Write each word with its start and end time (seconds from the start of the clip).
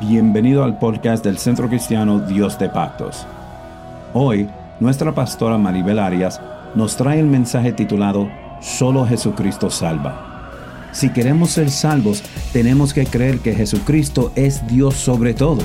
Bienvenido 0.00 0.62
al 0.62 0.78
podcast 0.78 1.24
del 1.24 1.38
Centro 1.38 1.68
Cristiano 1.68 2.20
Dios 2.20 2.56
de 2.56 2.68
Pactos. 2.68 3.26
Hoy, 4.14 4.48
nuestra 4.78 5.12
pastora 5.12 5.58
Maribel 5.58 5.98
Arias 5.98 6.40
nos 6.76 6.96
trae 6.96 7.18
el 7.18 7.26
mensaje 7.26 7.72
titulado 7.72 8.28
Solo 8.60 9.04
Jesucristo 9.04 9.70
salva. 9.70 10.52
Si 10.92 11.10
queremos 11.12 11.50
ser 11.50 11.68
salvos, 11.68 12.22
tenemos 12.52 12.94
que 12.94 13.06
creer 13.06 13.40
que 13.40 13.56
Jesucristo 13.56 14.30
es 14.36 14.64
Dios 14.68 14.94
sobre 14.94 15.34
todo. 15.34 15.62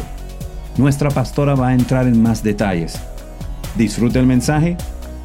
Nuestra 0.77 1.11
pastora 1.11 1.53
va 1.53 1.67
a 1.67 1.73
entrar 1.75 2.07
en 2.07 2.19
más 2.19 2.41
detalles. 2.41 2.99
Disfrute 3.77 4.17
el 4.17 4.25
mensaje 4.25 4.77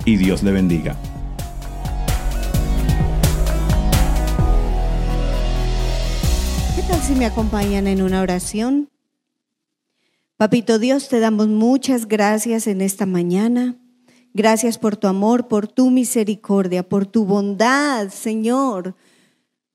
y 0.04 0.16
Dios 0.16 0.42
le 0.42 0.52
bendiga. 0.52 0.94
¿Qué 6.76 6.82
tal 6.82 7.00
si 7.00 7.14
me 7.14 7.24
acompañan 7.24 7.86
en 7.86 8.02
una 8.02 8.20
oración? 8.20 8.90
Papito 10.38 10.78
Dios, 10.78 11.08
te 11.08 11.18
damos 11.18 11.48
muchas 11.48 12.06
gracias 12.06 12.68
en 12.68 12.80
esta 12.80 13.06
mañana. 13.06 13.76
Gracias 14.32 14.78
por 14.78 14.96
tu 14.96 15.08
amor, 15.08 15.48
por 15.48 15.66
tu 15.66 15.90
misericordia, 15.90 16.88
por 16.88 17.06
tu 17.06 17.24
bondad, 17.24 18.10
Señor. 18.10 18.94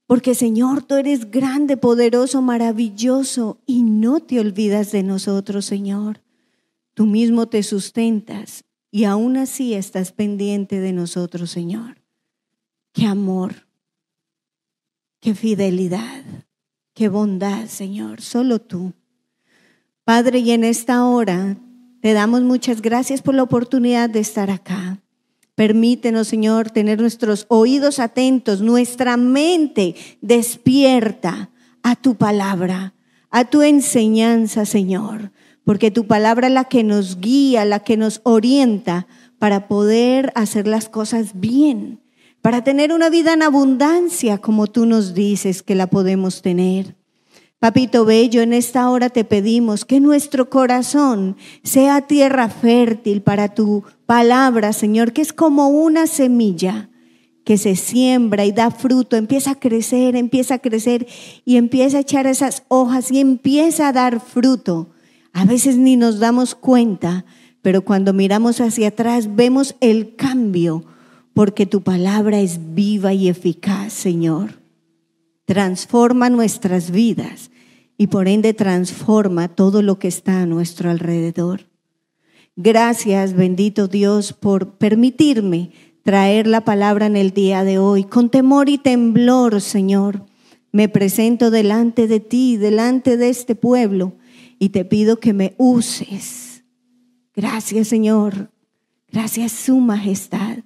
Porque 0.08 0.34
Señor, 0.34 0.81
tú 0.81 0.95
eres 0.95 1.30
grande, 1.30 1.76
poderoso, 1.76 2.41
maravilloso 2.41 3.62
y 3.66 3.84
no 3.84 4.22
te 4.22 4.39
olvidas 4.39 4.94
de 4.94 5.03
nosotros, 5.03 5.66
Señor. 5.66 6.22
Tú 6.94 7.08
mismo 7.08 7.50
te 7.50 7.61
sustentas 7.61 8.64
y 8.89 9.03
aún 9.03 9.36
así 9.36 9.73
estás 9.73 10.14
pendiente 10.14 10.80
de 10.80 10.94
nosotros, 10.94 11.52
Señor. 11.52 12.02
Qué 12.94 13.05
amor, 13.05 13.67
qué 15.20 15.36
fidelidad, 15.36 16.23
qué 16.94 17.09
bondad, 17.09 17.67
Señor, 17.67 18.22
solo 18.22 18.61
tú. 18.61 18.94
Padre, 20.06 20.40
y 20.40 20.52
en 20.52 20.66
esta 20.66 21.06
hora 21.06 21.56
te 22.02 22.12
damos 22.12 22.42
muchas 22.42 22.82
gracias 22.82 23.22
por 23.22 23.36
la 23.36 23.44
oportunidad 23.44 24.10
de 24.10 24.20
estar 24.20 24.52
acá. 24.52 25.00
Permítenos, 25.56 26.28
Señor, 26.28 26.72
tener 26.72 27.00
nuestros 27.00 27.45
oídos 27.48 28.00
atentos, 28.00 28.60
nuestra 28.60 29.16
mente 29.16 29.95
despierta 30.20 31.52
a 31.84 31.95
tu 31.95 32.16
palabra, 32.16 32.95
a 33.30 33.45
tu 33.45 33.62
enseñanza, 33.62 34.66
Señor, 34.66 35.32
porque 35.64 35.90
tu 35.90 36.06
palabra 36.06 36.48
es 36.48 36.54
la 36.54 36.66
que 36.66 36.84
nos 36.84 37.22
guía, 37.22 37.64
la 37.64 37.80
que 37.80 37.95
nos 37.95 38.20
orienta 38.23 39.08
para 39.40 39.70
poder 39.70 40.34
hacer 40.36 40.67
las 40.67 40.90
cosas 40.90 41.40
bien, 41.40 42.02
para 42.42 42.66
tener 42.66 42.92
una 42.92 43.10
vida 43.10 43.32
en 43.32 43.44
abundancia 43.44 44.40
como 44.40 44.67
tú 44.67 44.86
nos 44.86 45.14
dices 45.14 45.64
que 45.64 45.76
la 45.76 45.88
podemos 45.88 46.42
tener. 46.42 46.98
Papito 47.64 48.03
Bello, 48.03 48.42
en 48.42 48.52
esta 48.52 48.89
hora 48.89 49.09
te 49.09 49.23
pedimos 49.23 49.86
que 49.86 50.02
nuestro 50.02 50.50
corazón 50.50 51.38
sea 51.64 52.02
tierra 52.02 52.50
fértil 52.50 53.22
para 53.22 53.53
tu 53.53 53.86
palabra, 54.05 54.73
Señor, 54.73 55.14
que 55.14 55.22
es 55.22 55.31
como 55.31 55.70
una 55.70 56.08
semilla 56.08 56.89
que 57.45 57.58
se 57.58 57.78
siembra 57.78 58.44
y 58.44 58.52
da 58.52 58.70
fruto, 58.70 59.16
empieza 59.16 59.52
a 59.52 59.59
crecer, 59.61 60.17
empieza 60.17 60.55
a 60.55 60.59
crecer 60.59 61.08
y 61.45 61.55
empieza 61.55 62.00
a 62.00 62.02
echar 62.02 62.28
esas 62.28 62.64
hojas 62.67 63.11
y 63.11 63.22
empieza 63.22 63.88
a 63.88 63.94
dar 63.94 64.20
fruto. 64.20 64.89
A 65.31 65.45
veces 65.45 65.77
ni 65.77 65.95
nos 65.95 66.20
damos 66.20 66.55
cuenta, 66.55 67.23
pero 67.61 67.86
cuando 67.86 68.11
miramos 68.11 68.59
hacia 68.59 68.89
atrás 68.89 69.38
vemos 69.38 69.77
el 69.80 70.17
cambio, 70.17 70.83
porque 71.33 71.66
tu 71.66 71.81
palabra 71.81 72.42
es 72.42 72.59
viva 72.75 73.14
y 73.14 73.30
eficaz, 73.30 73.94
Señor. 73.94 74.61
Transforma 75.45 76.30
nuestras 76.30 76.92
vidas 76.92 77.52
y 78.04 78.08
por 78.08 78.28
ende 78.28 78.54
transforma 78.54 79.48
todo 79.48 79.82
lo 79.82 79.98
que 79.98 80.09
está 80.09 80.42
a 80.42 80.46
nuestro 80.46 80.90
alrededor. 80.90 81.70
Gracias, 82.58 83.34
bendito 83.34 83.88
Dios, 83.88 84.34
por 84.34 84.73
permitirme 84.73 85.72
traer 86.04 86.45
la 86.45 86.66
palabra 86.66 87.05
en 87.05 87.16
el 87.16 87.32
día 87.32 87.64
de 87.64 87.77
hoy. 87.77 88.04
Con 88.04 88.30
temor 88.30 88.67
y 88.67 88.77
temblor, 88.77 89.61
Señor, 89.61 90.26
me 90.73 90.89
presento 90.89 91.50
delante 91.50 92.10
de 92.10 92.20
ti, 92.20 92.58
delante 92.58 93.16
de 93.16 93.30
este 93.30 93.55
pueblo, 93.55 94.17
y 94.60 94.67
te 94.67 94.83
pido 94.83 95.22
que 95.22 95.32
me 95.32 95.56
uses. 95.58 96.66
Gracias, 97.33 97.88
Señor. 97.88 98.52
Gracias, 99.14 99.54
Su 99.54 99.77
Majestad, 99.77 100.58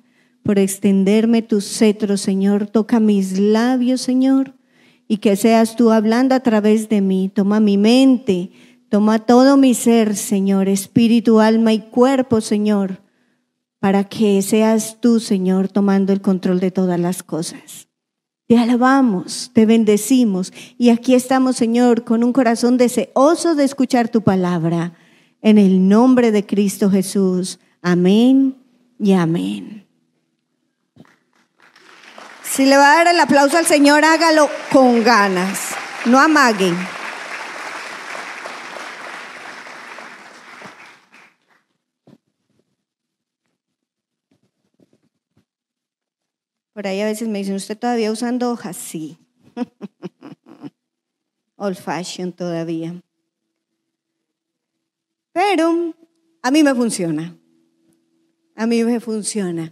por 0.42 0.58
extenderme 0.58 1.44
tu 1.44 1.62
cetro, 1.62 2.18
Señor. 2.18 2.66
Toca 2.66 3.00
mis 3.00 3.38
labios, 3.38 4.02
Señor 4.02 4.57
y 5.08 5.18
que 5.18 5.36
seas 5.36 5.76
tú 5.76 5.92
hablando 5.92 6.36
a 6.36 6.42
través 6.42 6.90
de 6.90 7.02
mí. 7.02 7.32
Toma 7.34 7.60
mi 7.60 7.78
mente, 7.78 8.52
toma 8.90 9.20
todo 9.20 9.58
mi 9.58 9.74
ser, 9.74 10.16
Señor, 10.16 10.68
espíritu, 10.68 11.40
alma 11.40 11.74
y 11.74 11.80
cuerpo, 11.80 12.42
Señor, 12.42 13.02
para 13.80 14.04
que 14.04 14.42
seas 14.42 15.00
tú, 15.00 15.20
Señor, 15.20 15.70
tomando 15.70 16.14
el 16.14 16.22
control 16.22 16.60
de 16.60 16.72
todas 16.72 17.00
las 17.00 17.24
cosas. 17.24 17.88
Te 18.48 18.58
alabamos, 18.58 19.52
te 19.54 19.66
bendecimos 19.66 20.54
y 20.78 20.90
aquí 20.90 21.16
estamos, 21.16 21.58
Señor, 21.58 22.06
con 22.06 22.24
un 22.24 22.32
corazón 22.32 22.78
deseoso 22.78 23.56
de 23.56 23.66
escuchar 23.66 24.10
tu 24.10 24.22
palabra. 24.22 24.94
En 25.42 25.58
el 25.58 25.88
nombre 25.88 26.32
de 26.32 26.46
Cristo 26.46 26.90
Jesús. 26.90 27.60
Amén 27.82 28.56
y 29.00 29.14
amén. 29.14 29.87
Si 32.58 32.66
le 32.66 32.76
va 32.76 32.92
a 32.92 32.96
dar 32.96 33.14
el 33.14 33.20
aplauso 33.20 33.60
al 33.60 33.68
Señor, 33.68 34.04
hágalo 34.04 34.50
con 34.72 35.04
ganas, 35.04 35.76
no 36.08 36.20
amaguen. 36.20 36.76
Por 46.74 46.88
ahí 46.88 47.00
a 47.02 47.06
veces 47.06 47.28
me 47.28 47.38
dicen, 47.38 47.54
¿usted 47.54 47.78
todavía 47.78 48.12
usando 48.12 48.50
hojas? 48.50 48.76
Sí. 48.76 49.20
Old 51.58 51.78
fashion 51.78 52.34
todavía. 52.34 53.00
Pero 55.32 55.94
a 56.42 56.50
mí 56.50 56.64
me 56.64 56.74
funciona. 56.74 57.38
A 58.56 58.66
mí 58.66 58.84
me 58.84 59.00
funciona. 59.00 59.72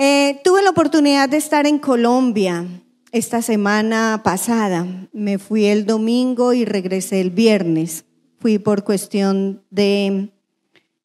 Eh, 0.00 0.40
tuve 0.44 0.62
la 0.62 0.70
oportunidad 0.70 1.28
de 1.28 1.38
estar 1.38 1.66
en 1.66 1.80
Colombia 1.80 2.64
esta 3.10 3.42
semana 3.42 4.20
pasada. 4.22 4.86
Me 5.12 5.38
fui 5.38 5.64
el 5.64 5.86
domingo 5.86 6.52
y 6.52 6.64
regresé 6.64 7.20
el 7.20 7.30
viernes. 7.30 8.04
Fui 8.38 8.60
por 8.60 8.84
cuestión 8.84 9.64
de 9.70 10.30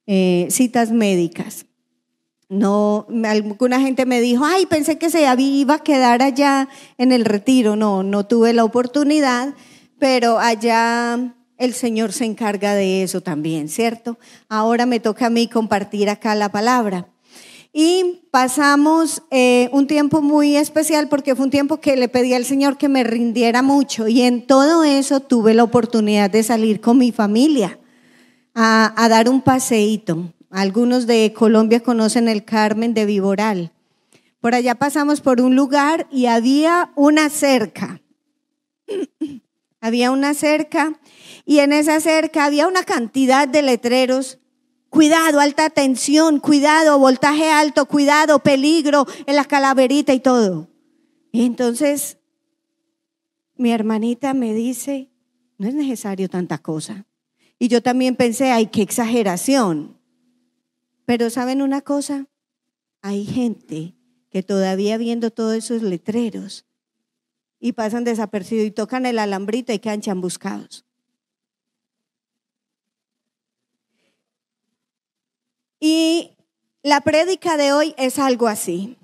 eh, 0.06 0.48
citas 0.52 0.92
médicas. 0.92 1.66
No, 2.50 3.08
alguna 3.24 3.80
gente 3.80 4.06
me 4.06 4.22
dijo, 4.22 4.46
ay, 4.46 4.68
pensé 4.68 5.00
que 5.00 5.09
se 5.09 5.26
iba 5.40 5.74
a 5.74 5.84
quedar 5.84 6.22
allá 6.22 6.70
en 7.00 7.12
el 7.12 7.26
retiro. 7.26 7.76
No, 7.76 8.03
no 8.03 8.28
tuve 8.28 8.53
la 8.53 8.64
oportunidad, 8.64 9.56
pero 9.98 10.38
allá 10.38 11.34
el 11.58 11.74
Señor 11.74 12.14
se 12.14 12.26
encarga 12.26 12.76
de 12.76 13.02
eso 13.02 13.22
también, 13.22 13.70
¿cierto? 13.70 14.20
Ahora 14.50 14.86
me 14.86 15.00
toca 15.00 15.26
a 15.26 15.32
mí 15.32 15.48
compartir 15.48 16.12
acá 16.12 16.36
la 16.36 16.52
palabra. 16.52 17.08
Y 17.75 18.28
pasamos 18.29 19.23
eh, 19.31 19.67
un 19.72 19.88
tiempo 19.88 20.22
muy 20.22 20.56
especial 20.56 21.09
porque 21.09 21.35
fue 21.35 21.45
un 21.45 21.51
tiempo 21.51 21.81
que 21.81 21.95
le 21.95 22.07
pedí 22.07 22.35
al 22.35 22.45
Señor 22.45 22.78
que 22.78 22.88
me 22.88 23.03
rindiera 23.03 23.63
mucho 23.63 24.07
y 24.07 24.22
en 24.22 24.45
todo 24.45 24.84
eso 24.84 25.22
tuve 25.22 25.56
la 25.56 25.63
oportunidad 25.63 26.29
de 26.29 26.44
salir 26.44 26.81
con 26.81 27.00
mi 27.00 27.11
familia 27.11 27.79
a, 28.53 28.94
a 28.95 29.09
dar 29.09 29.28
un 29.28 29.41
paseíto. 29.41 30.31
Algunos 30.51 31.07
de 31.07 31.34
Colombia 31.34 31.81
conocen 31.81 32.28
el 32.28 32.45
Carmen 32.45 32.94
de 32.94 33.07
Viboral. 33.07 33.72
Por 34.40 34.53
allá 34.53 34.75
pasamos 34.75 35.19
por 35.19 35.41
un 35.41 35.55
lugar 35.55 36.05
y 36.11 36.28
había 36.28 36.91
una 36.95 37.29
cerca. 37.29 38.01
había 39.81 40.11
una 40.11 40.35
cerca 40.35 40.99
y 41.43 41.59
en 41.59 41.73
esa 41.73 41.99
cerca 41.99 42.46
había 42.46 42.67
una 42.67 42.84
cantidad 42.84 43.47
de 43.47 43.64
letreros 43.64 44.37
Cuidado, 44.93 45.40
alta 45.40 45.72
tensión, 45.72 46.40
cuidado, 46.40 46.99
voltaje 46.99 47.49
alto, 47.49 47.87
cuidado, 47.87 48.43
peligro 48.43 49.07
en 49.25 49.35
la 49.35 49.43
calaverita 49.43 50.13
y 50.13 50.19
todo. 50.19 50.67
Y 51.31 51.47
entonces 51.47 52.19
mi 53.55 53.72
hermanita 53.72 54.35
me 54.35 54.53
dice, 54.53 55.09
no 55.57 55.67
es 55.67 55.73
necesario 55.73 56.29
tanta 56.29 56.59
cosa. 56.59 57.07
Y 57.57 57.69
yo 57.69 57.81
también 57.81 58.16
pensé, 58.16 58.51
ay, 58.51 58.67
qué 58.67 58.84
exageración. 58.84 59.97
Pero 61.05 61.31
¿saben 61.31 61.63
una 61.63 61.81
cosa? 61.81 62.28
Hay 63.01 63.25
gente 63.25 63.95
que 64.29 64.43
todavía 64.43 64.99
viendo 64.99 65.31
todos 65.31 65.55
esos 65.55 65.81
letreros 65.81 66.67
y 67.59 67.72
pasan 67.72 68.03
desapercibidos 68.03 68.67
y 68.67 68.72
tocan 68.72 69.07
el 69.07 69.17
alambrito 69.17 69.73
y 69.73 69.79
quedan 69.79 70.01
chambuscados. 70.01 70.85
Y 75.85 76.32
la 76.82 77.02
prédica 77.02 77.58
de 77.58 77.74
hoy 77.74 77.94
es 77.97 78.18
algo 78.18 78.47
así. 78.47 78.96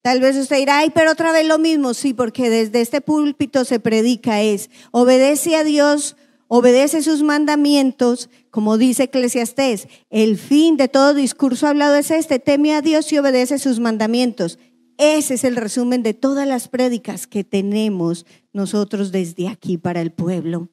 Tal 0.00 0.20
vez 0.20 0.36
usted 0.36 0.56
dirá, 0.56 0.78
ay, 0.78 0.88
pero 0.88 1.12
otra 1.12 1.32
vez 1.32 1.46
lo 1.46 1.58
mismo. 1.58 1.92
Sí, 1.92 2.14
porque 2.14 2.48
desde 2.48 2.80
este 2.80 3.02
púlpito 3.02 3.66
se 3.66 3.78
predica 3.78 4.40
es, 4.40 4.70
obedece 4.90 5.54
a 5.54 5.64
Dios 5.64 6.16
obedece 6.54 7.02
sus 7.02 7.22
mandamientos, 7.22 8.28
como 8.50 8.76
dice 8.76 9.04
Eclesiastés, 9.04 9.88
el 10.10 10.36
fin 10.36 10.76
de 10.76 10.86
todo 10.86 11.14
discurso 11.14 11.66
hablado 11.66 11.94
es 11.94 12.10
este, 12.10 12.38
teme 12.38 12.74
a 12.74 12.82
Dios 12.82 13.10
y 13.10 13.16
obedece 13.16 13.58
sus 13.58 13.80
mandamientos. 13.80 14.58
Ese 14.98 15.34
es 15.34 15.44
el 15.44 15.56
resumen 15.56 16.02
de 16.02 16.12
todas 16.12 16.46
las 16.46 16.68
prédicas 16.68 17.26
que 17.26 17.42
tenemos 17.42 18.26
nosotros 18.52 19.12
desde 19.12 19.48
aquí 19.48 19.78
para 19.78 20.02
el 20.02 20.12
pueblo. 20.12 20.68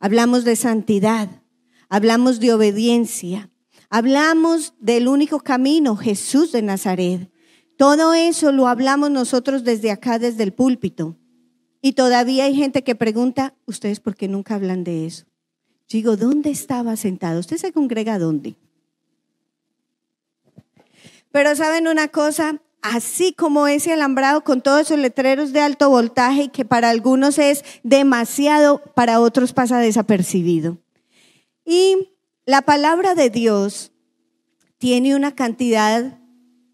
Hablamos 0.00 0.44
de 0.44 0.56
santidad, 0.56 1.28
hablamos 1.88 2.40
de 2.40 2.52
obediencia, 2.52 3.50
hablamos 3.90 4.74
del 4.80 5.08
único 5.08 5.40
camino, 5.40 5.96
Jesús 5.96 6.52
de 6.52 6.62
Nazaret. 6.62 7.30
Todo 7.76 8.12
eso 8.14 8.52
lo 8.52 8.66
hablamos 8.66 9.10
nosotros 9.10 9.64
desde 9.64 9.90
acá, 9.90 10.18
desde 10.18 10.42
el 10.42 10.52
púlpito. 10.52 11.16
Y 11.80 11.92
todavía 11.92 12.44
hay 12.44 12.54
gente 12.54 12.82
que 12.82 12.94
pregunta, 12.94 13.54
¿ustedes 13.66 14.00
por 14.00 14.16
qué 14.16 14.26
nunca 14.26 14.56
hablan 14.56 14.82
de 14.82 15.06
eso? 15.06 15.26
Digo, 15.88 16.16
¿dónde 16.16 16.50
estaba 16.50 16.96
sentado? 16.96 17.40
¿Usted 17.40 17.56
se 17.56 17.72
congrega 17.72 18.18
dónde? 18.18 18.56
Pero 21.30 21.54
saben 21.54 21.86
una 21.86 22.08
cosa, 22.08 22.60
así 22.82 23.32
como 23.32 23.68
ese 23.68 23.92
alambrado 23.92 24.42
con 24.42 24.60
todos 24.60 24.82
esos 24.82 24.98
letreros 24.98 25.52
de 25.52 25.60
alto 25.60 25.88
voltaje 25.88 26.48
que 26.48 26.64
para 26.64 26.90
algunos 26.90 27.38
es 27.38 27.64
demasiado, 27.84 28.82
para 28.94 29.20
otros 29.20 29.52
pasa 29.52 29.78
desapercibido. 29.78 30.78
Y 31.64 32.17
la 32.48 32.62
palabra 32.62 33.14
de 33.14 33.28
Dios 33.28 33.92
tiene 34.78 35.14
una 35.14 35.34
cantidad 35.34 36.18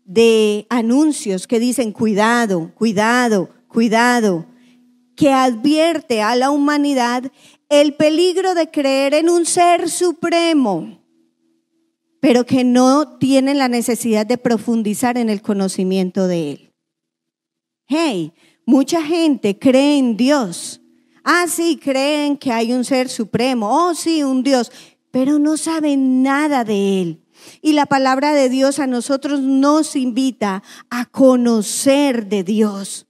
de 0.04 0.68
anuncios 0.70 1.48
que 1.48 1.58
dicen 1.58 1.90
cuidado, 1.90 2.70
cuidado, 2.76 3.50
cuidado, 3.66 4.46
que 5.16 5.32
advierte 5.32 6.22
a 6.22 6.36
la 6.36 6.52
humanidad 6.52 7.24
el 7.68 7.94
peligro 7.94 8.54
de 8.54 8.70
creer 8.70 9.14
en 9.14 9.28
un 9.28 9.46
ser 9.46 9.90
supremo, 9.90 11.02
pero 12.20 12.46
que 12.46 12.62
no 12.62 13.18
tienen 13.18 13.58
la 13.58 13.66
necesidad 13.66 14.26
de 14.26 14.38
profundizar 14.38 15.18
en 15.18 15.28
el 15.28 15.42
conocimiento 15.42 16.28
de 16.28 16.52
Él. 16.52 16.72
Hey, 17.88 18.32
mucha 18.64 19.02
gente 19.02 19.58
cree 19.58 19.98
en 19.98 20.16
Dios. 20.16 20.80
Ah, 21.24 21.46
sí, 21.48 21.80
creen 21.82 22.36
que 22.36 22.52
hay 22.52 22.72
un 22.72 22.84
ser 22.84 23.08
supremo. 23.08 23.68
Oh, 23.70 23.94
sí, 23.94 24.22
un 24.22 24.42
Dios, 24.42 24.70
pero 25.14 25.38
no 25.38 25.56
saben 25.56 26.24
nada 26.24 26.64
de 26.64 27.00
Él. 27.00 27.22
Y 27.62 27.74
la 27.74 27.86
palabra 27.86 28.32
de 28.32 28.48
Dios 28.48 28.80
a 28.80 28.88
nosotros 28.88 29.42
nos 29.42 29.94
invita 29.94 30.64
a 30.90 31.06
conocer 31.06 32.26
de 32.26 32.42
Dios. 32.42 33.06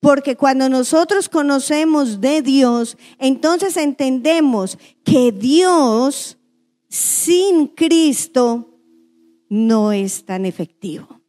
Porque 0.00 0.34
cuando 0.34 0.68
nosotros 0.68 1.28
conocemos 1.28 2.20
de 2.20 2.42
Dios, 2.42 2.98
entonces 3.20 3.76
entendemos 3.76 4.78
que 5.04 5.30
Dios 5.30 6.38
sin 6.88 7.68
Cristo 7.68 8.76
no 9.48 9.92
es 9.92 10.24
tan 10.24 10.44
efectivo. 10.44 11.20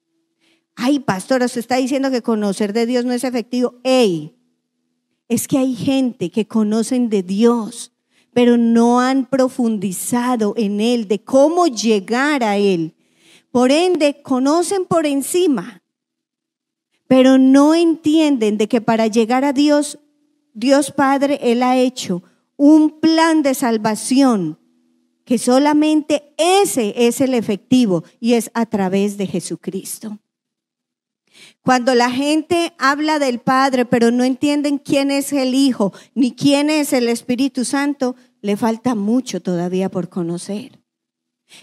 Ay, 0.75 0.97
pastora, 0.97 1.47
se 1.47 1.59
está 1.59 1.75
diciendo 1.75 2.09
que 2.09 2.23
conocer 2.23 2.73
de 2.73 2.87
Dios 2.87 3.05
no 3.05 3.13
es 3.13 3.23
efectivo. 3.23 3.75
Ey, 3.83 4.35
es 5.27 5.47
que 5.47 5.59
hay 5.59 5.75
gente 5.75 6.31
que 6.31 6.47
conocen 6.47 7.09
de 7.09 7.21
Dios, 7.21 7.91
pero 8.33 8.57
no 8.57 8.99
han 8.99 9.25
profundizado 9.25 10.53
en 10.57 10.81
Él, 10.81 11.07
de 11.07 11.19
cómo 11.23 11.67
llegar 11.67 12.43
a 12.43 12.57
Él. 12.57 12.93
Por 13.51 13.71
ende, 13.71 14.21
conocen 14.21 14.85
por 14.85 15.05
encima, 15.05 15.81
pero 17.07 17.37
no 17.37 17.73
entienden 17.73 18.57
de 18.57 18.67
que 18.67 18.81
para 18.81 19.07
llegar 19.07 19.43
a 19.43 19.53
Dios, 19.53 19.99
Dios 20.53 20.91
Padre, 20.91 21.39
Él 21.41 21.63
ha 21.63 21.77
hecho 21.77 22.21
un 22.55 22.99
plan 22.99 23.41
de 23.41 23.55
salvación, 23.55 24.59
que 25.25 25.37
solamente 25.37 26.33
ese 26.37 26.93
es 27.07 27.21
el 27.21 27.33
efectivo 27.33 28.03
y 28.19 28.33
es 28.33 28.51
a 28.53 28.65
través 28.65 29.17
de 29.17 29.27
Jesucristo. 29.27 30.19
Cuando 31.61 31.93
la 31.93 32.09
gente 32.09 32.73
habla 32.77 33.19
del 33.19 33.39
Padre, 33.39 33.85
pero 33.85 34.11
no 34.11 34.23
entienden 34.23 34.77
quién 34.77 35.11
es 35.11 35.33
el 35.33 35.53
Hijo 35.53 35.93
ni 36.15 36.33
quién 36.33 36.69
es 36.69 36.93
el 36.93 37.07
Espíritu 37.09 37.65
Santo, 37.65 38.15
le 38.41 38.57
falta 38.57 38.95
mucho 38.95 39.41
todavía 39.41 39.89
por 39.89 40.09
conocer. 40.09 40.79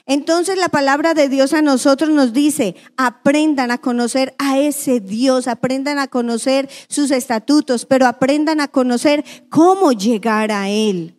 Entonces 0.04 0.58
la 0.58 0.68
palabra 0.68 1.14
de 1.14 1.28
Dios 1.28 1.52
a 1.52 1.62
nosotros 1.62 2.10
nos 2.10 2.32
dice, 2.32 2.74
aprendan 2.96 3.70
a 3.70 3.78
conocer 3.78 4.34
a 4.38 4.58
ese 4.58 5.00
Dios, 5.00 5.46
aprendan 5.46 5.98
a 5.98 6.08
conocer 6.08 6.68
sus 6.88 7.10
estatutos, 7.10 7.86
pero 7.86 8.06
aprendan 8.06 8.60
a 8.60 8.68
conocer 8.68 9.24
cómo 9.48 9.92
llegar 9.92 10.50
a 10.50 10.68
Él. 10.68 11.16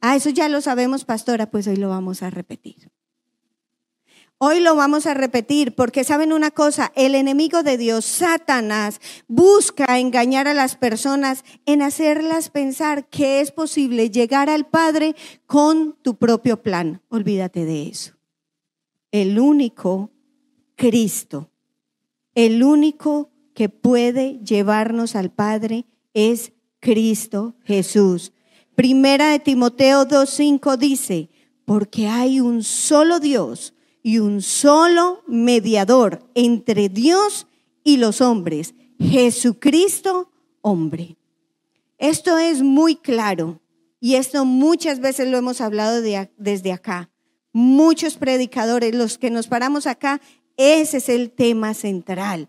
Ah, 0.00 0.16
eso 0.16 0.30
ya 0.30 0.48
lo 0.48 0.60
sabemos, 0.60 1.04
pastora, 1.04 1.50
pues 1.50 1.66
hoy 1.66 1.76
lo 1.76 1.88
vamos 1.88 2.22
a 2.22 2.30
repetir. 2.30 2.90
Hoy 4.42 4.60
lo 4.60 4.74
vamos 4.74 5.04
a 5.04 5.12
repetir 5.12 5.74
porque 5.74 6.02
saben 6.02 6.32
una 6.32 6.50
cosa, 6.50 6.92
el 6.96 7.14
enemigo 7.14 7.62
de 7.62 7.76
Dios, 7.76 8.06
Satanás, 8.06 8.98
busca 9.28 9.98
engañar 9.98 10.48
a 10.48 10.54
las 10.54 10.76
personas 10.76 11.44
en 11.66 11.82
hacerlas 11.82 12.48
pensar 12.48 13.06
que 13.10 13.42
es 13.42 13.52
posible 13.52 14.08
llegar 14.08 14.48
al 14.48 14.66
Padre 14.66 15.14
con 15.44 15.94
tu 16.00 16.16
propio 16.16 16.62
plan. 16.62 17.02
Olvídate 17.10 17.66
de 17.66 17.88
eso. 17.88 18.14
El 19.10 19.38
único 19.38 20.10
Cristo, 20.74 21.50
el 22.34 22.62
único 22.62 23.30
que 23.52 23.68
puede 23.68 24.38
llevarnos 24.42 25.16
al 25.16 25.30
Padre 25.30 25.84
es 26.14 26.54
Cristo 26.80 27.56
Jesús. 27.64 28.32
Primera 28.74 29.32
de 29.32 29.38
Timoteo 29.40 30.06
2.5 30.06 30.78
dice, 30.78 31.28
porque 31.66 32.08
hay 32.08 32.40
un 32.40 32.62
solo 32.62 33.20
Dios 33.20 33.74
y 34.02 34.18
un 34.18 34.42
solo 34.42 35.22
mediador 35.26 36.26
entre 36.34 36.88
Dios 36.88 37.46
y 37.84 37.96
los 37.96 38.20
hombres, 38.20 38.74
Jesucristo 38.98 40.30
hombre. 40.62 41.16
Esto 41.98 42.38
es 42.38 42.62
muy 42.62 42.96
claro 42.96 43.60
y 44.00 44.14
esto 44.14 44.44
muchas 44.44 45.00
veces 45.00 45.28
lo 45.28 45.36
hemos 45.36 45.60
hablado 45.60 46.00
desde 46.36 46.72
acá. 46.72 47.10
Muchos 47.52 48.16
predicadores, 48.16 48.94
los 48.94 49.18
que 49.18 49.30
nos 49.30 49.48
paramos 49.48 49.86
acá, 49.86 50.20
ese 50.56 50.98
es 50.98 51.08
el 51.08 51.30
tema 51.30 51.74
central. 51.74 52.48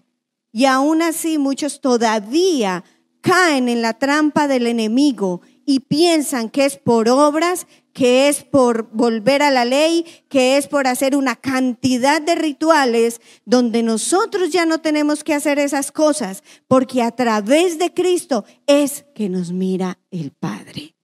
Y 0.51 0.65
aún 0.65 1.01
así 1.01 1.37
muchos 1.37 1.81
todavía 1.81 2.83
caen 3.21 3.69
en 3.69 3.81
la 3.81 3.93
trampa 3.93 4.47
del 4.47 4.67
enemigo 4.67 5.41
y 5.65 5.81
piensan 5.81 6.49
que 6.49 6.65
es 6.65 6.77
por 6.77 7.07
obras, 7.09 7.67
que 7.93 8.29
es 8.29 8.43
por 8.43 8.89
volver 8.91 9.41
a 9.41 9.51
la 9.51 9.65
ley, 9.65 10.05
que 10.29 10.57
es 10.57 10.67
por 10.67 10.87
hacer 10.87 11.15
una 11.15 11.35
cantidad 11.35 12.21
de 12.21 12.35
rituales 12.35 13.21
donde 13.45 13.83
nosotros 13.83 14.51
ya 14.51 14.65
no 14.65 14.79
tenemos 14.79 15.23
que 15.23 15.33
hacer 15.33 15.59
esas 15.59 15.91
cosas, 15.91 16.43
porque 16.67 17.01
a 17.01 17.11
través 17.11 17.77
de 17.79 17.93
Cristo 17.93 18.45
es 18.67 19.05
que 19.13 19.29
nos 19.29 19.51
mira 19.51 19.99
el 20.09 20.31
Padre. 20.31 20.95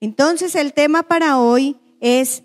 Entonces 0.00 0.54
el 0.54 0.74
tema 0.74 1.04
para 1.04 1.38
hoy 1.38 1.76
es, 2.00 2.42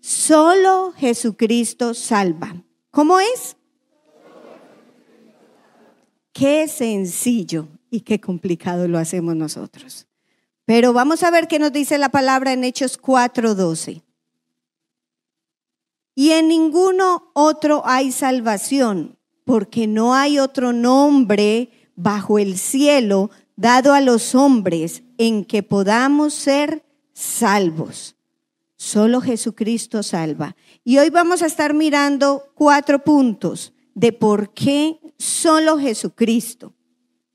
solo 0.00 0.92
Jesucristo 0.96 1.94
salva. 1.94 2.62
¿Cómo 2.90 3.18
es? 3.18 3.56
Qué 6.32 6.68
sencillo 6.68 7.68
y 7.90 8.00
qué 8.00 8.20
complicado 8.20 8.88
lo 8.88 8.98
hacemos 8.98 9.36
nosotros. 9.36 10.06
Pero 10.66 10.92
vamos 10.92 11.22
a 11.22 11.30
ver 11.30 11.46
qué 11.46 11.58
nos 11.58 11.72
dice 11.72 11.98
la 11.98 12.08
palabra 12.08 12.52
en 12.52 12.64
Hechos 12.64 12.98
4:12. 12.98 14.02
Y 16.14 16.30
en 16.30 16.48
ninguno 16.48 17.30
otro 17.34 17.82
hay 17.84 18.12
salvación, 18.12 19.18
porque 19.44 19.86
no 19.86 20.14
hay 20.14 20.38
otro 20.38 20.72
nombre 20.72 21.70
bajo 21.96 22.38
el 22.38 22.56
cielo 22.56 23.30
dado 23.56 23.92
a 23.92 24.00
los 24.00 24.34
hombres 24.34 25.02
en 25.18 25.44
que 25.44 25.62
podamos 25.62 26.34
ser 26.34 26.84
salvos. 27.12 28.16
Solo 28.76 29.20
Jesucristo 29.20 30.02
salva. 30.02 30.56
Y 30.82 30.98
hoy 30.98 31.10
vamos 31.10 31.42
a 31.42 31.46
estar 31.46 31.74
mirando 31.74 32.52
cuatro 32.54 33.02
puntos 33.02 33.72
de 33.94 34.12
por 34.12 34.52
qué 34.52 35.00
solo 35.18 35.78
Jesucristo. 35.78 36.74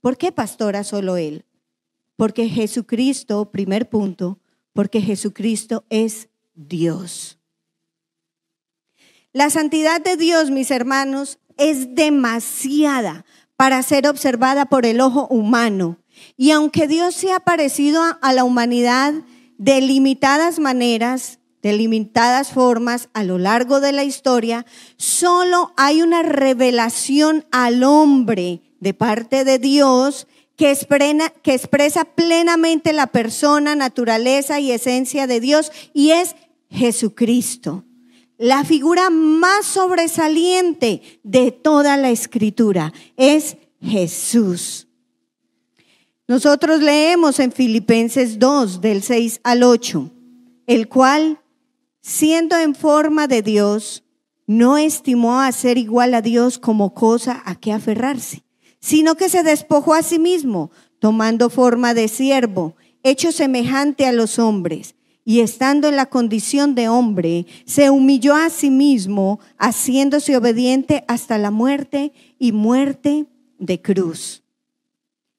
¿Por 0.01 0.17
qué, 0.17 0.31
pastora, 0.31 0.83
solo 0.83 1.17
Él? 1.17 1.45
Porque 2.19 2.49
Jesucristo, 2.49 3.49
primer 3.49 3.87
punto, 3.87 4.39
porque 4.73 4.99
Jesucristo 4.99 5.85
es 5.89 6.27
Dios. 6.53 7.39
La 9.31 9.49
santidad 9.49 10.01
de 10.01 10.17
Dios, 10.17 10.51
mis 10.51 10.69
hermanos, 10.69 11.39
es 11.55 11.95
demasiada 11.95 13.23
para 13.55 13.81
ser 13.83 14.05
observada 14.05 14.65
por 14.65 14.85
el 14.85 14.99
ojo 14.99 15.27
humano. 15.29 15.97
Y 16.35 16.51
aunque 16.51 16.89
Dios 16.89 17.15
se 17.15 17.31
ha 17.31 17.39
parecido 17.39 18.03
a 18.21 18.33
la 18.33 18.43
humanidad 18.43 19.13
de 19.57 19.79
limitadas 19.79 20.59
maneras, 20.59 21.39
de 21.61 21.71
limitadas 21.71 22.49
formas 22.49 23.07
a 23.13 23.23
lo 23.23 23.37
largo 23.37 23.79
de 23.79 23.93
la 23.93 24.03
historia, 24.03 24.65
solo 24.97 25.71
hay 25.77 26.01
una 26.01 26.23
revelación 26.23 27.45
al 27.53 27.81
hombre 27.83 28.61
de 28.81 28.93
parte 28.93 29.45
de 29.45 29.57
Dios 29.57 30.27
que, 30.59 30.77
que 31.41 31.53
expresa 31.55 32.05
plenamente 32.05 32.93
la 32.93 33.07
persona, 33.07 33.75
naturaleza 33.75 34.59
y 34.59 34.71
esencia 34.71 35.25
de 35.25 35.39
Dios 35.39 35.71
y 35.95 36.11
es 36.11 36.35
Jesucristo 36.69 37.83
la 38.39 38.63
figura 38.63 39.09
más 39.09 39.65
sobresaliente 39.65 41.19
de 41.23 41.51
toda 41.51 41.97
la 41.97 42.09
escritura 42.09 42.93
es 43.17 43.57
Jesús. 43.81 44.87
Nosotros 46.25 46.81
leemos 46.81 47.39
en 47.39 47.51
Filipenses 47.51 48.39
2, 48.39 48.79
del 48.79 49.03
6 49.03 49.41
al 49.43 49.63
8, 49.63 50.09
el 50.67 50.87
cual, 50.87 51.41
siendo 52.01 52.55
en 52.55 52.75
forma 52.75 53.27
de 53.27 53.41
Dios, 53.41 54.05
no 54.47 54.77
estimó 54.77 55.41
a 55.41 55.51
ser 55.51 55.77
igual 55.77 56.13
a 56.13 56.21
Dios 56.21 56.59
como 56.59 56.93
cosa 56.93 57.43
a 57.45 57.55
que 57.55 57.73
aferrarse, 57.73 58.43
sino 58.79 59.15
que 59.15 59.29
se 59.29 59.43
despojó 59.43 59.93
a 59.93 60.03
sí 60.03 60.19
mismo, 60.19 60.71
tomando 60.99 61.49
forma 61.49 61.93
de 61.93 62.07
siervo, 62.07 62.75
hecho 63.03 63.31
semejante 63.31 64.05
a 64.05 64.11
los 64.11 64.39
hombres 64.39 64.95
y 65.29 65.41
estando 65.41 65.87
en 65.87 65.95
la 65.95 66.07
condición 66.07 66.73
de 66.73 66.89
hombre, 66.89 67.45
se 67.65 67.91
humilló 67.91 68.33
a 68.35 68.49
sí 68.49 68.71
mismo, 68.71 69.39
haciéndose 69.59 70.35
obediente 70.35 71.03
hasta 71.07 71.37
la 71.37 71.51
muerte 71.51 72.13
y 72.39 72.51
muerte 72.51 73.27
de 73.59 73.79
cruz. 73.79 74.41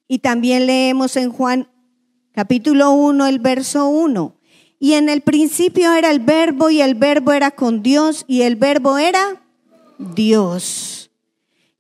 Y 0.06 0.20
también 0.20 0.66
leemos 0.66 1.16
en 1.16 1.30
Juan 1.30 1.68
capítulo 2.32 2.92
1, 2.92 3.26
el 3.26 3.40
verso 3.40 3.88
1. 3.88 4.36
Y 4.78 4.92
en 4.92 5.08
el 5.08 5.22
principio 5.22 5.92
era 5.92 6.12
el 6.12 6.20
verbo 6.20 6.70
y 6.70 6.80
el 6.80 6.94
verbo 6.94 7.32
era 7.32 7.50
con 7.50 7.82
Dios 7.82 8.24
y 8.28 8.42
el 8.42 8.54
verbo 8.54 8.96
era 8.96 9.42
Dios. 9.98 10.99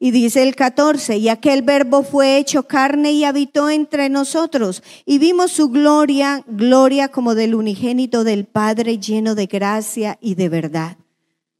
Y 0.02 0.12
dice 0.12 0.42
el 0.42 0.56
14, 0.56 1.18
y 1.18 1.28
aquel 1.28 1.60
verbo 1.60 2.02
fue 2.02 2.38
hecho 2.38 2.66
carne 2.66 3.12
y 3.12 3.24
habitó 3.24 3.68
entre 3.68 4.08
nosotros, 4.08 4.82
y 5.04 5.18
vimos 5.18 5.52
su 5.52 5.68
gloria, 5.68 6.42
gloria 6.48 7.08
como 7.08 7.34
del 7.34 7.54
unigénito 7.54 8.24
del 8.24 8.46
Padre 8.46 8.98
lleno 8.98 9.34
de 9.34 9.44
gracia 9.44 10.16
y 10.22 10.36
de 10.36 10.48
verdad. 10.48 10.96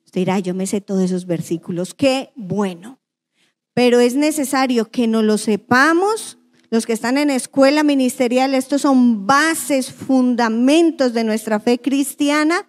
Usted 0.06 0.23
dirá, 0.23 0.38
yo 0.38 0.54
me 0.54 0.66
sé 0.66 0.80
todos 0.80 1.02
esos 1.02 1.26
versículos, 1.26 1.92
qué 1.92 2.30
bueno. 2.35 2.99
Pero 3.75 4.00
es 4.00 4.16
necesario 4.16 4.90
que 4.90 5.06
no 5.06 5.20
lo 5.20 5.37
sepamos, 5.37 6.38
los 6.70 6.87
que 6.87 6.94
están 6.94 7.18
en 7.18 7.28
escuela 7.28 7.82
ministerial, 7.82 8.54
estos 8.54 8.82
son 8.82 9.26
bases, 9.26 9.92
fundamentos 9.92 11.12
de 11.12 11.25
nuestra 11.25 11.61
fe 11.61 11.78
cristiana, 11.78 12.66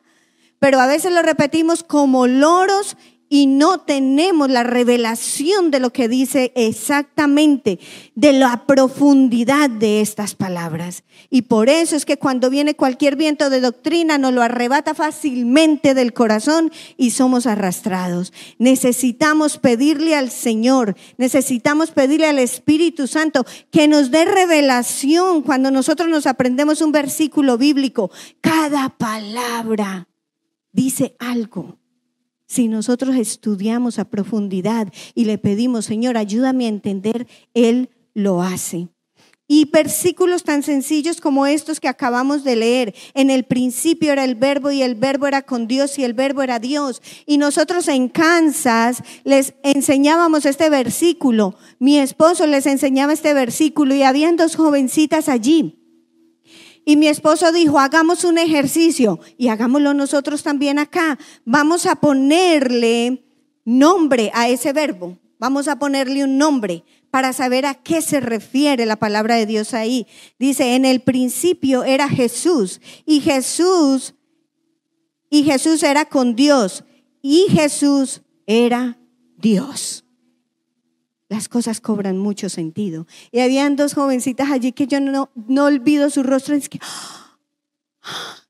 pero 0.59 0.81
a 0.81 0.87
veces 0.87 1.13
lo 1.13 1.21
repetimos 1.21 1.81
como 1.81 2.27
loros 2.27 2.97
y 3.33 3.47
no 3.47 3.79
tenemos 3.79 4.49
la 4.49 4.63
revelación 4.63 5.71
de 5.71 5.79
lo 5.79 5.93
que 5.93 6.09
dice 6.09 6.51
exactamente, 6.53 7.79
de 8.13 8.33
la 8.33 8.65
profundidad 8.65 9.69
de 9.69 10.01
estas 10.01 10.35
palabras. 10.35 11.05
Y 11.29 11.43
por 11.43 11.69
eso 11.69 11.95
es 11.95 12.03
que 12.03 12.17
cuando 12.17 12.49
viene 12.49 12.75
cualquier 12.75 13.15
viento 13.15 13.49
de 13.49 13.61
doctrina 13.61 14.17
nos 14.17 14.33
lo 14.33 14.41
arrebata 14.41 14.93
fácilmente 14.93 15.93
del 15.93 16.11
corazón 16.11 16.73
y 16.97 17.11
somos 17.11 17.47
arrastrados. 17.47 18.33
Necesitamos 18.59 19.59
pedirle 19.59 20.13
al 20.13 20.29
Señor, 20.29 20.97
necesitamos 21.15 21.91
pedirle 21.91 22.27
al 22.27 22.39
Espíritu 22.39 23.07
Santo 23.07 23.45
que 23.71 23.87
nos 23.87 24.11
dé 24.11 24.25
revelación 24.25 25.41
cuando 25.41 25.71
nosotros 25.71 26.09
nos 26.09 26.27
aprendemos 26.27 26.81
un 26.81 26.91
versículo 26.91 27.57
bíblico. 27.57 28.11
Cada 28.41 28.89
palabra 28.89 30.09
dice 30.73 31.15
algo 31.17 31.80
si 32.51 32.67
nosotros 32.67 33.15
estudiamos 33.15 33.97
a 33.97 34.09
profundidad 34.09 34.91
y 35.15 35.23
le 35.23 35.37
pedimos, 35.37 35.85
Señor, 35.85 36.17
ayúdame 36.17 36.65
a 36.65 36.67
entender, 36.67 37.25
Él 37.53 37.91
lo 38.13 38.41
hace. 38.41 38.89
Y 39.47 39.69
versículos 39.71 40.43
tan 40.43 40.61
sencillos 40.61 41.21
como 41.21 41.45
estos 41.45 41.79
que 41.79 41.87
acabamos 41.87 42.43
de 42.43 42.57
leer. 42.57 42.93
En 43.13 43.29
el 43.29 43.45
principio 43.45 44.11
era 44.11 44.25
el 44.25 44.35
verbo 44.35 44.69
y 44.69 44.81
el 44.81 44.95
verbo 44.95 45.27
era 45.27 45.43
con 45.43 45.65
Dios 45.65 45.97
y 45.97 46.03
el 46.03 46.13
verbo 46.13 46.41
era 46.41 46.59
Dios. 46.59 47.01
Y 47.25 47.37
nosotros 47.37 47.87
en 47.87 48.09
Kansas 48.09 49.01
les 49.23 49.53
enseñábamos 49.63 50.45
este 50.45 50.69
versículo. 50.69 51.55
Mi 51.79 51.99
esposo 51.99 52.47
les 52.47 52.65
enseñaba 52.65 53.13
este 53.13 53.33
versículo 53.33 53.95
y 53.95 54.03
habían 54.03 54.35
dos 54.35 54.57
jovencitas 54.57 55.29
allí. 55.29 55.80
Y 56.85 56.97
mi 56.97 57.07
esposo 57.07 57.51
dijo, 57.51 57.79
hagamos 57.79 58.23
un 58.23 58.37
ejercicio 58.37 59.19
y 59.37 59.49
hagámoslo 59.49 59.93
nosotros 59.93 60.43
también 60.43 60.79
acá. 60.79 61.19
Vamos 61.45 61.85
a 61.85 61.95
ponerle 61.95 63.23
nombre 63.65 64.31
a 64.33 64.49
ese 64.49 64.73
verbo. 64.73 65.17
Vamos 65.37 65.67
a 65.67 65.77
ponerle 65.77 66.23
un 66.23 66.37
nombre 66.37 66.83
para 67.09 67.33
saber 67.33 67.65
a 67.65 67.75
qué 67.75 68.01
se 68.01 68.19
refiere 68.19 68.85
la 68.85 68.95
palabra 68.95 69.35
de 69.35 69.45
Dios 69.45 69.73
ahí. 69.73 70.07
Dice, 70.39 70.75
en 70.75 70.85
el 70.85 71.01
principio 71.01 71.83
era 71.83 72.07
Jesús 72.07 72.81
y 73.05 73.21
Jesús, 73.21 74.15
y 75.29 75.43
Jesús 75.43 75.83
era 75.83 76.05
con 76.05 76.35
Dios 76.35 76.83
y 77.21 77.47
Jesús 77.49 78.21
era 78.45 78.97
Dios 79.37 80.03
las 81.31 81.47
cosas 81.47 81.79
cobran 81.79 82.17
mucho 82.17 82.49
sentido. 82.49 83.07
Y 83.31 83.39
habían 83.39 83.77
dos 83.77 83.93
jovencitas 83.93 84.51
allí 84.51 84.73
que 84.73 84.85
yo 84.85 84.99
no, 84.99 85.29
no 85.47 85.63
olvido 85.63 86.09
su 86.09 86.23
rostro. 86.23 86.57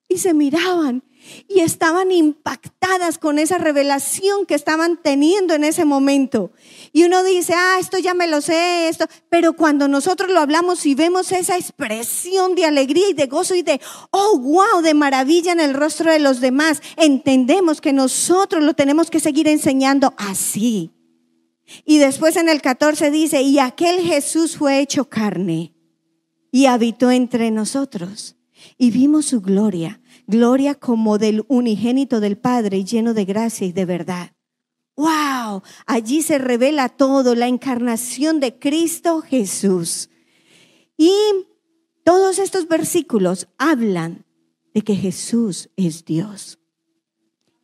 y 0.10 0.18
se 0.18 0.34
miraban 0.34 1.04
y 1.48 1.60
estaban 1.60 2.12
impactadas 2.12 3.20
con 3.20 3.38
esa 3.38 3.60
revelación 3.60 4.48
que 4.48 4.56
estaban 4.56 4.98
teniendo 4.98 5.54
en 5.54 5.64
ese 5.64 5.86
momento. 5.86 6.54
Y 6.92 7.04
uno 7.04 7.24
dice, 7.24 7.54
ah, 7.56 7.78
esto 7.80 8.00
ya 8.00 8.16
me 8.16 8.28
lo 8.28 8.42
sé, 8.42 8.90
esto. 8.90 9.06
Pero 9.30 9.54
cuando 9.54 9.88
nosotros 9.88 10.32
lo 10.32 10.40
hablamos 10.40 10.84
y 10.88 10.96
vemos 10.96 11.32
esa 11.32 11.58
expresión 11.58 12.56
de 12.56 12.66
alegría 12.66 13.10
y 13.10 13.14
de 13.14 13.28
gozo 13.28 13.54
y 13.54 13.62
de, 13.62 13.80
oh, 14.10 14.40
wow, 14.40 14.82
de 14.82 14.96
maravilla 14.96 15.52
en 15.52 15.60
el 15.60 15.76
rostro 15.76 16.12
de 16.12 16.18
los 16.18 16.42
demás, 16.42 16.82
entendemos 16.98 17.80
que 17.80 17.94
nosotros 17.94 18.64
lo 18.64 18.74
tenemos 18.74 19.12
que 19.12 19.20
seguir 19.20 19.48
enseñando 19.48 20.16
así. 20.18 20.92
Y 21.86 21.98
después 21.98 22.36
en 22.36 22.50
el 22.50 22.62
14 22.62 23.12
dice, 23.12 23.42
y 23.42 23.60
aquel 23.60 24.02
Jesús 24.02 24.58
fue 24.58 24.80
hecho 24.80 25.10
carne 25.10 25.74
y 26.52 26.66
habitó 26.66 27.12
entre 27.12 27.52
nosotros. 27.52 28.36
Y 28.78 28.92
vimos 28.92 29.26
su 29.26 29.42
gloria, 29.42 30.02
gloria 30.28 30.76
como 30.76 31.18
del 31.18 31.46
unigénito 31.48 32.20
del 32.20 32.38
Padre, 32.38 32.84
lleno 32.84 33.14
de 33.14 33.26
gracia 33.26 33.66
y 33.66 33.72
de 33.72 33.86
verdad. 33.86 34.32
¡Wow! 34.96 35.64
Allí 35.86 36.22
se 36.22 36.38
revela 36.38 36.90
todo, 36.90 37.34
la 37.34 37.48
encarnación 37.48 38.40
de 38.40 38.60
Cristo 38.60 39.22
Jesús. 39.22 40.10
Y 40.98 41.14
todos 42.04 42.40
estos 42.40 42.68
versículos 42.68 43.48
hablan 43.58 44.26
de 44.74 44.82
que 44.82 44.96
Jesús 44.96 45.70
es 45.76 46.06
Dios. 46.06 46.60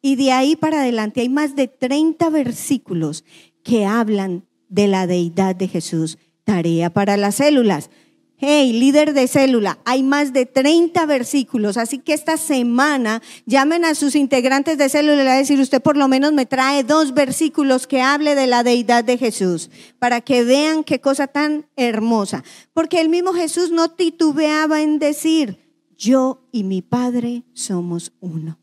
Y 0.02 0.16
de 0.16 0.32
ahí 0.32 0.56
para 0.56 0.82
adelante 0.82 1.22
hay 1.22 1.30
más 1.30 1.56
de 1.56 1.68
30 1.68 2.30
versículos 2.30 3.24
que 3.68 3.86
hablan 3.86 4.46
de 4.70 4.88
la 4.88 5.08
deidad 5.08 5.54
de 5.54 5.68
Jesús. 5.68 6.18
Tarea 6.46 6.90
para 6.90 7.18
las 7.18 7.36
células. 7.36 7.90
Hey, 8.38 8.72
líder 8.72 9.14
de 9.14 9.28
célula, 9.28 9.80
hay 9.84 10.04
más 10.04 10.32
de 10.32 10.46
30 10.46 11.06
versículos, 11.08 11.76
así 11.76 11.98
que 11.98 12.14
esta 12.14 12.38
semana 12.38 13.22
llamen 13.46 13.84
a 13.84 13.96
sus 13.96 14.16
integrantes 14.16 14.78
de 14.78 14.90
célula 14.90 15.22
y 15.22 15.26
le 15.26 15.32
a 15.32 15.38
decir, 15.38 15.60
usted 15.60 15.82
por 15.82 15.98
lo 15.98 16.08
menos 16.08 16.34
me 16.34 16.46
trae 16.46 16.84
dos 16.84 17.16
versículos 17.16 17.88
que 17.88 18.00
hable 18.00 18.36
de 18.36 18.46
la 18.46 18.64
deidad 18.64 19.04
de 19.04 19.18
Jesús, 19.18 19.72
para 19.98 20.22
que 20.22 20.44
vean 20.44 20.84
qué 20.84 21.02
cosa 21.02 21.28
tan 21.28 21.66
hermosa. 21.76 22.44
Porque 22.74 23.02
el 23.02 23.10
mismo 23.10 23.34
Jesús 23.34 23.72
no 23.72 23.90
titubeaba 23.90 24.82
en 24.82 25.00
decir, 25.00 25.60
yo 25.98 26.48
y 26.52 26.64
mi 26.64 26.84
Padre 26.84 27.44
somos 27.54 28.14
uno. 28.22 28.60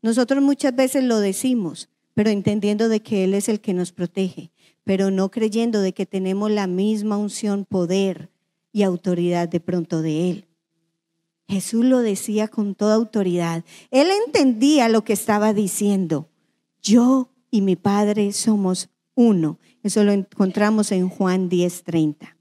Nosotros 0.00 0.40
muchas 0.42 0.74
veces 0.74 1.02
lo 1.02 1.18
decimos, 1.18 1.90
pero 2.18 2.30
entendiendo 2.30 2.88
de 2.88 2.98
que 2.98 3.22
Él 3.22 3.32
es 3.32 3.48
el 3.48 3.60
que 3.60 3.72
nos 3.72 3.92
protege, 3.92 4.50
pero 4.82 5.12
no 5.12 5.30
creyendo 5.30 5.80
de 5.80 5.92
que 5.94 6.04
tenemos 6.04 6.50
la 6.50 6.66
misma 6.66 7.16
unción, 7.16 7.64
poder 7.64 8.28
y 8.72 8.82
autoridad 8.82 9.48
de 9.48 9.60
pronto 9.60 10.02
de 10.02 10.28
Él. 10.28 10.48
Jesús 11.46 11.84
lo 11.84 12.00
decía 12.00 12.48
con 12.48 12.74
toda 12.74 12.96
autoridad. 12.96 13.64
Él 13.92 14.08
entendía 14.26 14.88
lo 14.88 15.04
que 15.04 15.12
estaba 15.12 15.54
diciendo. 15.54 16.28
Yo 16.82 17.30
y 17.52 17.60
mi 17.60 17.76
Padre 17.76 18.32
somos 18.32 18.88
uno. 19.14 19.60
Eso 19.84 20.02
lo 20.02 20.10
encontramos 20.10 20.90
en 20.90 21.08
Juan 21.08 21.48
10:30. 21.48 22.36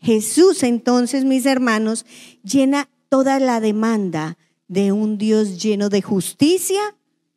Jesús 0.00 0.62
entonces, 0.62 1.26
mis 1.26 1.44
hermanos, 1.44 2.06
llena 2.42 2.88
toda 3.10 3.40
la 3.40 3.60
demanda 3.60 4.38
de 4.68 4.90
un 4.90 5.18
Dios 5.18 5.62
lleno 5.62 5.90
de 5.90 6.00
justicia 6.00 6.80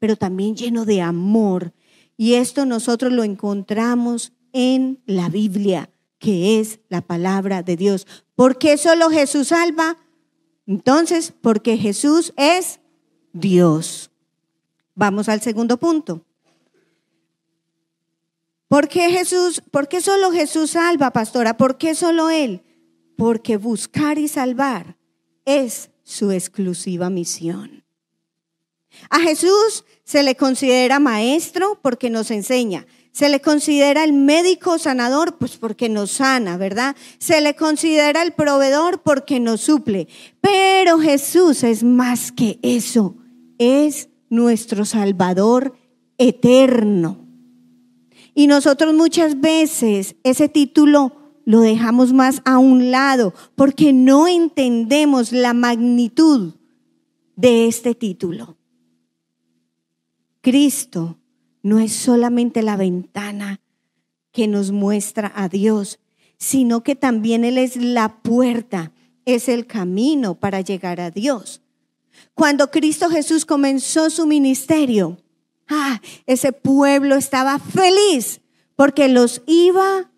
pero 0.05 0.17
también 0.17 0.55
lleno 0.55 0.85
de 0.85 1.01
amor. 1.01 1.73
Y 2.15 2.35
esto 2.35 2.67
nosotros 2.67 3.11
lo 3.11 3.23
encontramos 3.23 4.33
en 4.53 5.01
la 5.07 5.29
Biblia, 5.29 5.89
que 6.19 6.59
es 6.59 6.79
la 6.89 7.01
palabra 7.01 7.63
de 7.63 7.75
Dios. 7.75 8.05
¿Por 8.35 8.59
qué 8.59 8.77
solo 8.77 9.09
Jesús 9.09 9.47
salva? 9.47 9.97
Entonces, 10.67 11.33
porque 11.41 11.75
Jesús 11.79 12.35
es 12.37 12.81
Dios. 13.33 14.11
Vamos 14.93 15.27
al 15.27 15.41
segundo 15.41 15.77
punto. 15.77 16.21
¿Por 18.67 18.87
qué 18.87 19.09
Jesús, 19.09 19.63
por 19.71 19.87
qué 19.87 20.01
solo 20.01 20.31
Jesús 20.31 20.69
salva, 20.69 21.09
pastora? 21.09 21.57
¿Por 21.57 21.79
qué 21.79 21.95
solo 21.95 22.29
Él? 22.29 22.61
porque 23.17 23.57
buscar 23.57 24.19
y 24.19 24.27
salvar 24.27 24.97
es 25.45 25.89
su 26.03 26.29
exclusiva 26.29 27.09
misión. 27.09 27.84
A 29.09 29.19
Jesús 29.19 29.85
se 30.03 30.23
le 30.23 30.35
considera 30.35 30.99
maestro 30.99 31.79
porque 31.81 32.09
nos 32.09 32.31
enseña. 32.31 32.85
Se 33.11 33.29
le 33.29 33.39
considera 33.39 34.03
el 34.03 34.11
médico 34.11 34.77
sanador, 34.77 35.37
pues 35.37 35.55
porque 35.55 35.87
nos 35.87 36.11
sana, 36.11 36.57
¿verdad? 36.57 36.95
Se 37.17 37.39
le 37.39 37.55
considera 37.55 38.21
el 38.21 38.33
proveedor 38.33 39.01
porque 39.03 39.39
nos 39.39 39.61
suple. 39.61 40.09
Pero 40.41 40.99
Jesús 40.99 41.63
es 41.63 41.83
más 41.83 42.31
que 42.31 42.59
eso. 42.61 43.15
Es 43.57 44.09
nuestro 44.29 44.83
Salvador 44.83 45.77
eterno. 46.17 47.25
Y 48.33 48.47
nosotros 48.47 48.93
muchas 48.93 49.39
veces 49.39 50.17
ese 50.23 50.49
título 50.49 51.13
lo 51.45 51.61
dejamos 51.61 52.11
más 52.11 52.41
a 52.43 52.57
un 52.57 52.91
lado 52.91 53.33
porque 53.55 53.93
no 53.93 54.27
entendemos 54.27 55.31
la 55.31 55.53
magnitud 55.53 56.55
de 57.37 57.67
este 57.67 57.95
título. 57.95 58.57
Cristo 60.45 61.17
no 61.63 61.79
es 61.79 61.91
solamente 61.91 62.61
la 62.61 62.77
ventana 62.77 63.61
que 64.31 64.47
nos 64.47 64.69
muestra 64.69 65.31
a 65.35 65.49
Dios, 65.49 65.97
sino 66.37 66.83
que 66.83 66.93
también 66.93 67.43
Él 67.43 67.57
es 67.57 67.77
la 67.77 68.21
puerta, 68.21 68.91
es 69.25 69.49
el 69.49 69.65
camino 69.65 70.35
para 70.35 70.61
llegar 70.61 71.01
a 71.01 71.09
Dios. 71.09 71.63
Cuando 72.35 72.69
Cristo 72.69 73.09
Jesús 73.09 73.43
comenzó 73.43 74.11
su 74.11 74.27
ministerio, 74.27 75.17
ah, 75.67 75.99
ese 76.27 76.51
pueblo 76.51 77.15
estaba 77.15 77.57
feliz 77.57 78.39
porque 78.75 79.07
los 79.09 79.41
iba 79.47 80.11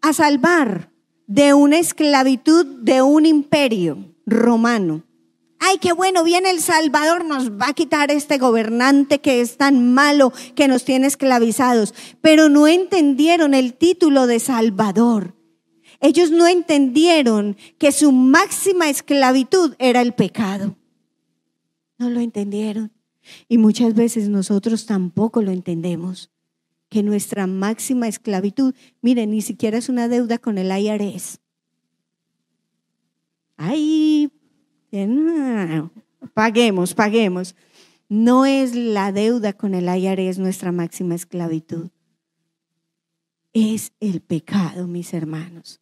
a 0.00 0.12
salvar 0.14 0.94
de 1.26 1.52
una 1.52 1.78
esclavitud 1.78 2.64
de 2.64 3.02
un 3.02 3.26
imperio 3.26 4.14
romano 4.24 5.04
ay, 5.60 5.78
qué 5.78 5.92
bueno, 5.92 6.24
viene 6.24 6.50
el 6.50 6.60
Salvador, 6.60 7.24
nos 7.24 7.52
va 7.52 7.68
a 7.68 7.74
quitar 7.74 8.10
este 8.10 8.38
gobernante 8.38 9.20
que 9.20 9.40
es 9.40 9.56
tan 9.56 9.94
malo, 9.94 10.32
que 10.56 10.66
nos 10.66 10.84
tiene 10.84 11.06
esclavizados. 11.06 11.94
Pero 12.20 12.48
no 12.48 12.66
entendieron 12.66 13.54
el 13.54 13.74
título 13.74 14.26
de 14.26 14.40
Salvador. 14.40 15.36
Ellos 16.00 16.30
no 16.30 16.46
entendieron 16.46 17.56
que 17.78 17.92
su 17.92 18.10
máxima 18.10 18.88
esclavitud 18.88 19.74
era 19.78 20.00
el 20.00 20.14
pecado. 20.14 20.76
No 21.98 22.08
lo 22.08 22.20
entendieron. 22.20 22.90
Y 23.46 23.58
muchas 23.58 23.94
veces 23.94 24.30
nosotros 24.30 24.86
tampoco 24.86 25.42
lo 25.42 25.50
entendemos. 25.50 26.30
Que 26.88 27.02
nuestra 27.02 27.46
máxima 27.46 28.08
esclavitud, 28.08 28.74
miren, 29.02 29.30
ni 29.30 29.42
siquiera 29.42 29.76
es 29.76 29.90
una 29.90 30.08
deuda 30.08 30.38
con 30.38 30.56
el 30.56 30.72
IRS. 30.76 31.38
Ay, 33.58 34.32
paguemos, 36.34 36.94
paguemos. 36.94 37.54
No 38.08 38.44
es 38.44 38.74
la 38.74 39.12
deuda 39.12 39.52
con 39.52 39.74
el 39.74 39.88
IRS 39.88 40.38
nuestra 40.38 40.72
máxima 40.72 41.14
esclavitud. 41.14 41.90
Es 43.52 43.92
el 44.00 44.20
pecado, 44.20 44.86
mis 44.86 45.14
hermanos. 45.14 45.80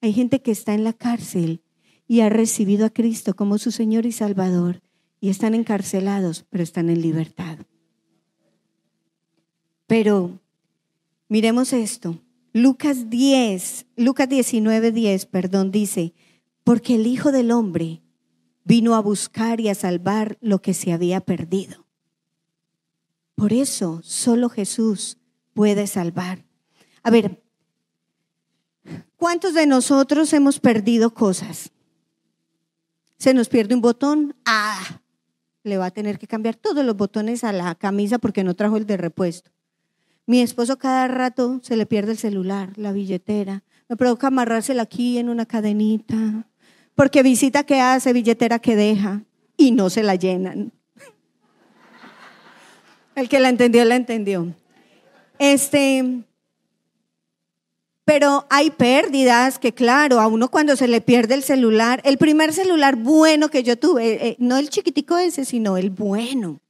Hay 0.00 0.12
gente 0.12 0.42
que 0.42 0.50
está 0.50 0.74
en 0.74 0.84
la 0.84 0.92
cárcel 0.92 1.62
y 2.06 2.20
ha 2.20 2.28
recibido 2.28 2.86
a 2.86 2.90
Cristo 2.90 3.34
como 3.34 3.58
su 3.58 3.70
Señor 3.70 4.06
y 4.06 4.12
Salvador 4.12 4.82
y 5.20 5.30
están 5.30 5.54
encarcelados, 5.54 6.44
pero 6.50 6.62
están 6.62 6.90
en 6.90 7.00
libertad. 7.00 7.58
Pero 9.86 10.38
miremos 11.28 11.72
esto. 11.72 12.20
Lucas 12.52 13.10
10, 13.10 13.86
Lucas 13.96 14.28
19, 14.28 14.92
10, 14.92 15.26
perdón, 15.26 15.72
dice, 15.72 16.14
porque 16.62 16.94
el 16.94 17.06
Hijo 17.06 17.32
del 17.32 17.50
Hombre 17.50 18.03
vino 18.64 18.94
a 18.94 19.00
buscar 19.00 19.60
y 19.60 19.68
a 19.68 19.74
salvar 19.74 20.38
lo 20.40 20.60
que 20.60 20.74
se 20.74 20.92
había 20.92 21.20
perdido. 21.20 21.86
Por 23.34 23.52
eso 23.52 24.00
solo 24.02 24.48
Jesús 24.48 25.18
puede 25.52 25.86
salvar. 25.86 26.44
A 27.02 27.10
ver, 27.10 27.42
¿cuántos 29.16 29.54
de 29.54 29.66
nosotros 29.66 30.32
hemos 30.32 30.60
perdido 30.60 31.12
cosas? 31.12 31.70
Se 33.18 33.34
nos 33.34 33.48
pierde 33.48 33.74
un 33.74 33.80
botón, 33.80 34.34
ah, 34.44 35.00
le 35.62 35.78
va 35.78 35.86
a 35.86 35.90
tener 35.90 36.18
que 36.18 36.26
cambiar 36.26 36.56
todos 36.56 36.84
los 36.84 36.96
botones 36.96 37.44
a 37.44 37.52
la 37.52 37.74
camisa 37.74 38.18
porque 38.18 38.44
no 38.44 38.54
trajo 38.54 38.76
el 38.76 38.86
de 38.86 38.96
repuesto. 38.96 39.50
Mi 40.26 40.40
esposo 40.40 40.78
cada 40.78 41.06
rato 41.08 41.60
se 41.62 41.76
le 41.76 41.86
pierde 41.86 42.12
el 42.12 42.18
celular, 42.18 42.72
la 42.76 42.92
billetera. 42.92 43.62
Me 43.88 43.96
provoca 43.96 44.28
amarrársela 44.28 44.82
aquí 44.82 45.18
en 45.18 45.28
una 45.28 45.44
cadenita 45.44 46.48
porque 46.94 47.22
visita 47.22 47.64
que 47.64 47.80
hace, 47.80 48.12
billetera 48.12 48.58
que 48.58 48.76
deja 48.76 49.22
y 49.56 49.72
no 49.72 49.90
se 49.90 50.02
la 50.02 50.14
llenan. 50.14 50.72
El 53.14 53.28
que 53.28 53.40
la 53.40 53.48
entendió, 53.48 53.84
la 53.84 53.96
entendió. 53.96 54.54
Este, 55.38 56.24
pero 58.04 58.46
hay 58.50 58.70
pérdidas 58.70 59.58
que, 59.58 59.72
claro, 59.72 60.20
a 60.20 60.26
uno 60.26 60.50
cuando 60.50 60.76
se 60.76 60.88
le 60.88 61.00
pierde 61.00 61.34
el 61.34 61.42
celular, 61.42 62.00
el 62.04 62.18
primer 62.18 62.52
celular 62.52 62.96
bueno 62.96 63.48
que 63.48 63.62
yo 63.62 63.78
tuve, 63.78 64.06
eh, 64.06 64.28
eh, 64.28 64.36
no 64.38 64.56
el 64.56 64.68
chiquitico 64.68 65.16
ese, 65.16 65.44
sino 65.44 65.76
el 65.76 65.90
bueno 65.90 66.60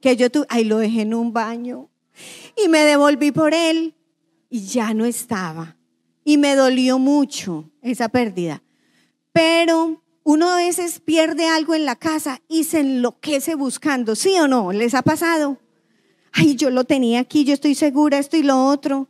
que 0.00 0.16
yo 0.16 0.30
tuve, 0.30 0.46
ahí 0.48 0.64
lo 0.64 0.78
dejé 0.78 1.02
en 1.02 1.14
un 1.14 1.32
baño 1.32 1.88
y 2.56 2.68
me 2.68 2.80
devolví 2.80 3.32
por 3.32 3.54
él 3.54 3.94
y 4.48 4.60
ya 4.60 4.94
no 4.94 5.04
estaba. 5.04 5.76
Y 6.24 6.36
me 6.36 6.54
dolió 6.54 6.98
mucho 6.98 7.70
esa 7.82 8.08
pérdida. 8.08 8.62
Pero 9.32 10.02
uno 10.24 10.50
a 10.50 10.56
veces 10.56 11.00
pierde 11.00 11.48
algo 11.48 11.74
en 11.74 11.84
la 11.84 11.96
casa 11.96 12.40
y 12.48 12.64
se 12.64 12.80
enloquece 12.80 13.54
buscando, 13.54 14.14
¿sí 14.14 14.38
o 14.38 14.48
no? 14.48 14.72
¿Les 14.72 14.94
ha 14.94 15.02
pasado? 15.02 15.58
Ay, 16.32 16.54
yo 16.54 16.70
lo 16.70 16.84
tenía 16.84 17.20
aquí, 17.20 17.44
yo 17.44 17.54
estoy 17.54 17.74
segura, 17.74 18.18
esto 18.18 18.36
y 18.36 18.42
lo 18.42 18.66
otro. 18.66 19.08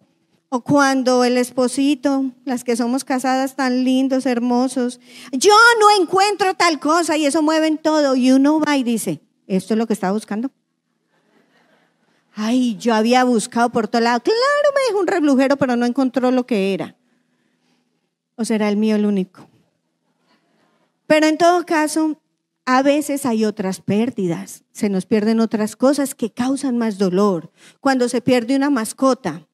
O 0.50 0.62
cuando 0.62 1.24
el 1.24 1.37
esposito, 1.37 2.33
las 2.44 2.64
que 2.64 2.76
somos 2.76 3.04
casadas 3.04 3.54
tan 3.54 3.85
lindos, 3.85 4.24
hermosos, 4.24 4.98
yo 5.33 5.52
no 5.78 6.02
encuentro 6.02 6.54
tal 6.54 6.81
cosa 6.81 7.16
y 7.16 7.26
eso 7.26 7.42
mueven 7.42 7.76
todo. 7.76 8.14
Y 8.14 8.31
uno 8.31 8.61
va 8.61 8.76
y 8.76 8.83
dice, 8.83 9.20
¿esto 9.46 9.74
es 9.74 9.78
lo 9.78 9.87
que 9.87 9.92
estaba 9.92 10.12
buscando? 10.14 10.50
Ay, 12.35 12.76
yo 12.76 12.94
había 12.94 13.24
buscado 13.24 13.70
por 13.70 13.88
todo 13.88 14.00
lado. 14.00 14.20
Claro, 14.20 14.38
me 14.72 14.83
dejó 14.87 15.00
un 15.00 15.09
reblujero, 15.09 15.57
pero 15.57 15.74
no 15.74 15.85
encontró 15.85 16.31
lo 16.31 16.46
que 16.46 16.72
era. 16.72 16.96
¿O 18.37 18.44
será 18.44 18.68
el 18.68 18.76
mío 18.76 18.94
el 18.94 19.04
único? 19.04 19.47
Pero 21.09 21.27
en 21.27 21.38
todo 21.38 21.64
caso, 21.64 22.21
a 22.66 22.83
veces 22.83 23.25
hay 23.25 23.47
otras 23.47 23.81
pérdidas, 23.81 24.62
se 24.73 24.90
nos 24.90 25.07
pierden 25.07 25.40
otras 25.40 25.75
cosas 25.75 26.14
que 26.14 26.31
causan 26.31 26.77
más 26.77 26.99
dolor. 26.99 27.51
Cuando 27.81 28.11
se 28.11 28.21
pierde 28.21 28.55
una 28.55 28.68
mascota, 28.68 29.49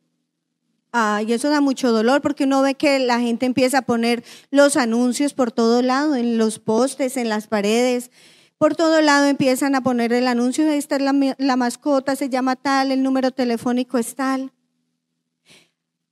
y 1.24 1.32
eso 1.32 1.50
da 1.50 1.60
mucho 1.60 1.92
dolor 1.92 2.22
porque 2.22 2.42
uno 2.42 2.60
ve 2.60 2.74
que 2.74 2.98
la 2.98 3.20
gente 3.20 3.46
empieza 3.46 3.78
a 3.78 3.82
poner 3.82 4.24
los 4.50 4.76
anuncios 4.76 5.32
por 5.32 5.52
todo 5.52 5.80
lado, 5.80 6.16
en 6.16 6.38
los 6.38 6.58
postes, 6.58 7.16
en 7.16 7.28
las 7.28 7.46
paredes. 7.46 8.10
Por 8.58 8.74
todo 8.74 9.00
lado 9.00 9.26
empiezan 9.26 9.76
a 9.76 9.82
poner 9.82 10.12
el 10.12 10.26
anuncio, 10.26 10.68
esta 10.68 10.96
es 10.96 11.02
la, 11.02 11.36
la 11.38 11.56
mascota, 11.56 12.16
se 12.16 12.28
llama 12.30 12.56
tal, 12.56 12.90
el 12.90 13.04
número 13.04 13.30
telefónico 13.30 13.96
es 13.96 14.16
tal. 14.16 14.52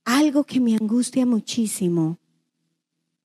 Algo 0.05 0.45
que 0.45 0.61
me 0.61 0.73
angustia 0.75 1.25
muchísimo 1.25 2.17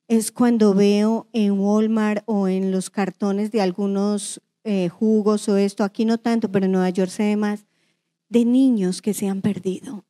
es 0.09 0.31
cuando 0.31 0.73
veo 0.73 1.27
en 1.33 1.59
Walmart 1.59 2.23
o 2.25 2.47
en 2.47 2.71
los 2.71 2.89
cartones 2.89 3.51
de 3.51 3.61
algunos 3.61 4.41
eh, 4.63 4.89
jugos 4.89 5.47
o 5.47 5.55
esto, 5.55 5.83
aquí 5.83 6.03
no 6.03 6.17
tanto, 6.17 6.51
pero 6.51 6.65
en 6.65 6.71
Nueva 6.71 6.89
York 6.89 7.11
se 7.11 7.23
ve 7.23 7.37
más, 7.37 7.67
de 8.27 8.43
niños 8.43 9.03
que 9.03 9.13
se 9.13 9.27
han 9.27 9.41
perdido. 9.41 10.03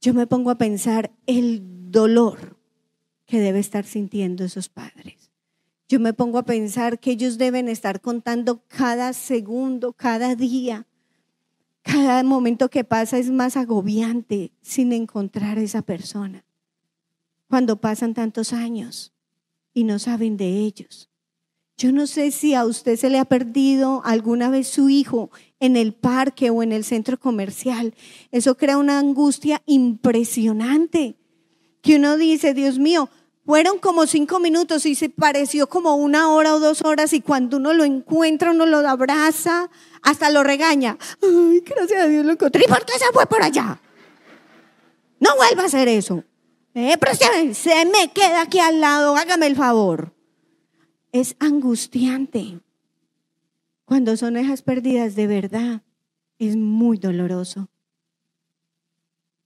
Yo 0.00 0.12
me 0.12 0.26
pongo 0.26 0.50
a 0.50 0.58
pensar 0.58 1.12
el 1.26 1.62
dolor 1.92 2.58
que 3.26 3.38
debe 3.38 3.60
estar 3.60 3.84
sintiendo 3.84 4.44
esos 4.44 4.68
padres. 4.68 5.30
Yo 5.88 6.00
me 6.00 6.12
pongo 6.12 6.38
a 6.38 6.44
pensar 6.44 6.98
que 6.98 7.12
ellos 7.12 7.38
deben 7.38 7.68
estar 7.68 8.00
contando 8.00 8.60
cada 8.66 9.12
segundo, 9.12 9.92
cada 9.92 10.34
día. 10.34 10.88
Cada 11.82 12.24
momento 12.24 12.70
que 12.70 12.82
pasa 12.82 13.18
es 13.18 13.30
más 13.30 13.56
agobiante 13.56 14.50
sin 14.62 14.92
encontrar 14.92 15.58
a 15.58 15.62
esa 15.62 15.82
persona 15.82 16.45
cuando 17.48 17.80
pasan 17.80 18.14
tantos 18.14 18.52
años 18.52 19.12
y 19.72 19.84
no 19.84 19.98
saben 19.98 20.36
de 20.36 20.60
ellos. 20.60 21.10
Yo 21.78 21.92
no 21.92 22.06
sé 22.06 22.30
si 22.30 22.54
a 22.54 22.64
usted 22.64 22.96
se 22.96 23.10
le 23.10 23.18
ha 23.18 23.26
perdido 23.26 24.00
alguna 24.04 24.48
vez 24.48 24.66
su 24.66 24.88
hijo 24.88 25.30
en 25.60 25.76
el 25.76 25.92
parque 25.92 26.48
o 26.48 26.62
en 26.62 26.72
el 26.72 26.84
centro 26.84 27.20
comercial. 27.20 27.94
Eso 28.30 28.56
crea 28.56 28.78
una 28.78 28.98
angustia 28.98 29.62
impresionante. 29.66 31.16
Que 31.82 31.96
uno 31.96 32.16
dice, 32.16 32.54
Dios 32.54 32.78
mío, 32.78 33.10
fueron 33.44 33.78
como 33.78 34.06
cinco 34.06 34.40
minutos 34.40 34.86
y 34.86 34.94
se 34.94 35.10
pareció 35.10 35.68
como 35.68 35.96
una 35.96 36.30
hora 36.30 36.54
o 36.54 36.60
dos 36.60 36.82
horas 36.82 37.12
y 37.12 37.20
cuando 37.20 37.58
uno 37.58 37.74
lo 37.74 37.84
encuentra, 37.84 38.52
uno 38.52 38.64
lo 38.64 38.78
abraza, 38.78 39.70
hasta 40.02 40.30
lo 40.30 40.42
regaña. 40.42 40.96
Ay, 41.22 41.60
gracias 41.60 42.02
a 42.02 42.06
Dios 42.06 42.24
lo 42.24 42.32
encontré. 42.32 42.64
¿Y 42.64 42.68
por 42.68 42.86
qué 42.86 42.94
se 42.94 43.12
fue 43.12 43.26
por 43.26 43.42
allá? 43.42 43.78
No 45.20 45.36
vuelva 45.36 45.64
a 45.64 45.66
hacer 45.66 45.88
eso. 45.88 46.24
Eh, 46.78 46.98
pero 47.00 47.14
se, 47.54 47.86
me 47.86 48.12
queda 48.12 48.42
aquí 48.42 48.58
al 48.58 48.82
lado, 48.82 49.16
hágame 49.16 49.46
el 49.46 49.56
favor. 49.56 50.14
Es 51.10 51.34
angustiante. 51.38 52.60
Cuando 53.86 54.14
son 54.18 54.36
hijas 54.36 54.60
perdidas 54.60 55.14
de 55.14 55.26
verdad, 55.26 55.82
es 56.38 56.54
muy 56.54 56.98
doloroso. 56.98 57.70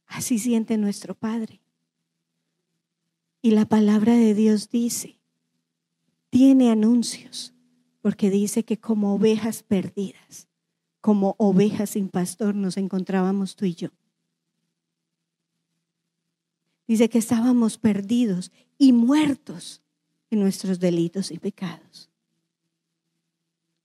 Así 0.08 0.40
siente 0.40 0.76
nuestro 0.76 1.14
Padre. 1.14 1.62
Y 3.42 3.52
la 3.52 3.64
palabra 3.64 4.14
de 4.14 4.34
Dios 4.34 4.68
dice, 4.68 5.20
tiene 6.30 6.72
anuncios, 6.72 7.54
porque 8.02 8.28
dice 8.28 8.64
que 8.64 8.80
como 8.80 9.14
ovejas 9.14 9.62
perdidas, 9.62 10.48
como 11.00 11.36
ovejas 11.38 11.90
sin 11.90 12.08
pastor 12.08 12.56
nos 12.56 12.76
encontrábamos 12.76 13.54
tú 13.54 13.66
y 13.66 13.74
yo. 13.74 13.90
Dice 16.90 17.08
que 17.08 17.18
estábamos 17.18 17.78
perdidos 17.78 18.50
y 18.76 18.92
muertos 18.92 19.80
en 20.28 20.40
nuestros 20.40 20.80
delitos 20.80 21.30
y 21.30 21.38
pecados. 21.38 22.10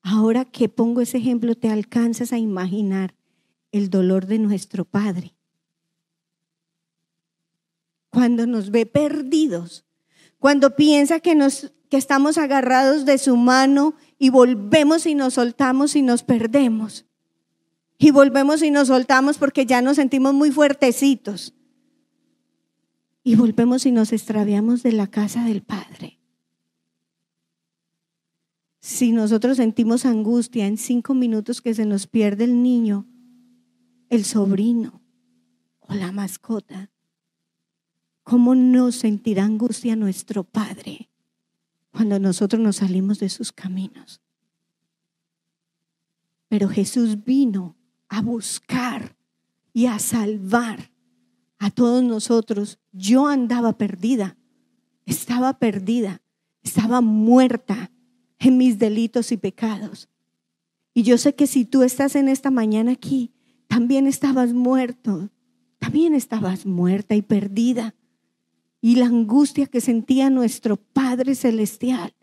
Ahora 0.02 0.44
que 0.44 0.70
pongo 0.70 1.02
ese 1.02 1.20
ejemplo, 1.20 1.54
te 1.54 1.70
alcanzas 1.70 2.34
a 2.34 2.40
imaginar 2.40 3.14
el 3.72 3.92
dolor 3.92 4.26
de 4.26 4.40
nuestro 4.40 4.86
Padre 4.86 5.36
cuando 8.10 8.48
nos 8.48 8.72
ve 8.72 8.88
perdidos, 8.88 9.86
cuando 10.40 10.76
piensa 10.76 11.20
que, 11.20 11.36
nos, 11.36 11.74
que 11.92 11.98
estamos 11.98 12.40
agarrados 12.40 13.06
de 13.06 13.20
su 13.20 13.38
mano 13.38 13.94
y 14.18 14.32
volvemos 14.32 15.06
y 15.06 15.14
nos 15.14 15.36
soltamos 15.36 15.96
y 15.96 16.02
nos 16.02 16.24
perdemos. 16.24 17.06
Y 18.00 18.10
volvemos 18.10 18.64
y 18.64 18.72
nos 18.72 18.88
soltamos 18.88 19.38
porque 19.38 19.68
ya 19.68 19.84
nos 19.84 19.98
sentimos 19.98 20.34
muy 20.34 20.50
fuertecitos. 20.50 21.54
Y 23.26 23.36
volvemos 23.36 23.86
y 23.86 23.92
nos 23.92 24.14
extraviamos 24.14 24.84
de 24.84 24.94
la 24.94 25.08
casa 25.08 25.44
del 25.44 25.64
Padre. 25.64 26.22
Si 28.80 29.12
nosotros 29.12 29.58
sentimos 29.58 30.06
angustia 30.06 30.66
en 30.66 30.78
cinco 30.78 31.14
minutos 31.14 31.62
que 31.62 31.74
se 31.74 31.86
nos 31.86 32.08
pierde 32.08 32.46
el 32.46 32.64
niño, 32.64 33.06
el 34.08 34.24
sobrino 34.24 35.02
o 35.82 35.94
la 35.94 36.14
mascota, 36.14 36.90
¿Cómo 38.26 38.56
no 38.56 38.92
sentirá 38.92 39.44
angustia 39.44 39.96
nuestro 39.96 40.44
Padre 40.44 41.12
cuando 41.92 42.20
nosotros 42.20 42.60
nos 42.60 42.78
salimos 42.78 43.20
de 43.20 43.30
sus 43.30 43.52
caminos? 43.52 44.20
Pero 46.48 46.68
Jesús 46.68 47.24
vino 47.24 47.76
a 48.10 48.24
buscar 48.24 49.16
y 49.74 49.86
a 49.86 50.00
salvar 50.00 50.90
a 51.66 51.72
todos 51.72 52.04
nosotros. 52.04 52.78
Yo 52.92 53.26
andaba 53.28 53.76
perdida, 53.76 54.38
estaba 55.08 55.58
perdida, 55.58 56.22
estaba 56.62 57.02
muerta 57.02 57.92
en 58.38 58.58
mis 58.58 58.78
delitos 58.78 59.32
y 59.32 59.38
pecados. 59.38 60.08
Y 60.94 61.02
yo 61.02 61.18
sé 61.18 61.34
que 61.34 61.48
si 61.48 61.66
tú 61.66 61.82
estás 61.82 62.16
en 62.16 62.30
esta 62.30 62.52
mañana 62.52 62.92
aquí, 62.92 63.34
también 63.68 64.06
estabas 64.06 64.54
muerto, 64.54 65.32
también 65.80 66.14
estabas 66.14 66.68
muerta 66.68 67.16
y 67.16 67.24
perdida 67.24 67.96
y 68.80 68.98
la 68.98 69.08
angustia 69.08 69.66
que 69.66 69.82
sentía 69.82 70.30
nuestro 70.30 70.78
Padre 70.78 71.34
Celestial 71.34 72.14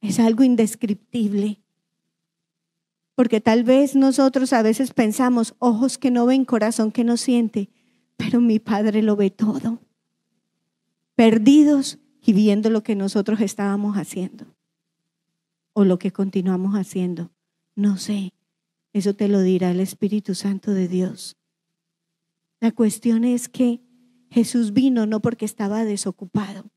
es 0.00 0.20
algo 0.20 0.44
indescriptible. 0.44 1.60
Porque 3.16 3.40
tal 3.40 3.64
vez 3.64 3.96
nosotros 3.96 4.52
a 4.52 4.62
veces 4.62 4.92
pensamos, 4.94 5.56
ojos 5.58 5.98
que 5.98 6.12
no 6.12 6.24
ven, 6.26 6.44
corazón 6.44 6.92
que 6.92 7.02
no 7.02 7.16
siente, 7.16 7.70
pero 8.20 8.42
mi 8.42 8.58
Padre 8.58 9.00
lo 9.02 9.16
ve 9.16 9.30
todo. 9.30 9.80
Perdidos 11.14 11.98
y 12.20 12.34
viendo 12.34 12.68
lo 12.68 12.82
que 12.82 12.94
nosotros 12.94 13.40
estábamos 13.40 13.96
haciendo 13.96 14.54
o 15.72 15.86
lo 15.86 15.98
que 15.98 16.12
continuamos 16.12 16.74
haciendo. 16.74 17.30
No 17.74 17.96
sé, 17.96 18.34
eso 18.92 19.14
te 19.14 19.26
lo 19.26 19.40
dirá 19.40 19.70
el 19.70 19.80
Espíritu 19.80 20.34
Santo 20.34 20.72
de 20.72 20.86
Dios. 20.86 21.38
La 22.60 22.72
cuestión 22.72 23.24
es 23.24 23.48
que 23.48 23.80
Jesús 24.28 24.74
vino 24.74 25.06
no 25.06 25.22
porque 25.22 25.46
estaba 25.46 25.86
desocupado. 25.86 26.70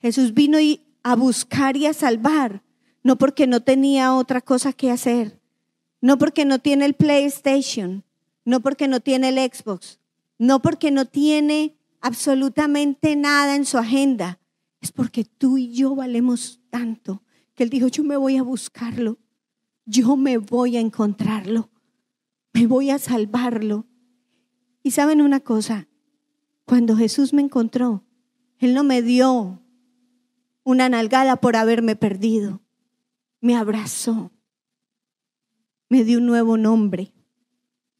Jesús 0.00 0.34
vino 0.34 0.58
a 1.02 1.16
buscar 1.16 1.78
y 1.78 1.86
a 1.86 1.94
salvar, 1.94 2.62
no 3.02 3.16
porque 3.16 3.46
no 3.46 3.62
tenía 3.62 4.14
otra 4.14 4.42
cosa 4.42 4.74
que 4.74 4.90
hacer, 4.90 5.40
no 6.02 6.18
porque 6.18 6.44
no 6.44 6.58
tiene 6.58 6.84
el 6.84 6.92
PlayStation, 6.92 8.03
no 8.44 8.60
porque 8.60 8.88
no 8.88 9.00
tiene 9.00 9.28
el 9.28 9.36
Xbox, 9.36 10.00
no 10.38 10.60
porque 10.60 10.90
no 10.90 11.06
tiene 11.06 11.76
absolutamente 12.00 13.16
nada 13.16 13.56
en 13.56 13.64
su 13.64 13.78
agenda. 13.78 14.40
Es 14.80 14.92
porque 14.92 15.24
tú 15.24 15.56
y 15.56 15.72
yo 15.72 15.94
valemos 15.94 16.60
tanto 16.70 17.22
que 17.54 17.62
Él 17.62 17.70
dijo, 17.70 17.88
yo 17.88 18.04
me 18.04 18.16
voy 18.16 18.36
a 18.36 18.42
buscarlo, 18.42 19.18
yo 19.86 20.16
me 20.16 20.36
voy 20.38 20.76
a 20.76 20.80
encontrarlo, 20.80 21.70
me 22.52 22.66
voy 22.66 22.90
a 22.90 22.98
salvarlo. 22.98 23.86
Y 24.82 24.90
saben 24.90 25.22
una 25.22 25.40
cosa, 25.40 25.88
cuando 26.66 26.96
Jesús 26.96 27.32
me 27.32 27.40
encontró, 27.40 28.04
Él 28.58 28.74
no 28.74 28.84
me 28.84 29.00
dio 29.00 29.62
una 30.64 30.88
nalgada 30.90 31.36
por 31.36 31.56
haberme 31.56 31.96
perdido. 31.96 32.60
Me 33.40 33.56
abrazó. 33.56 34.32
Me 35.88 36.04
dio 36.04 36.18
un 36.18 36.26
nuevo 36.26 36.58
nombre. 36.58 37.13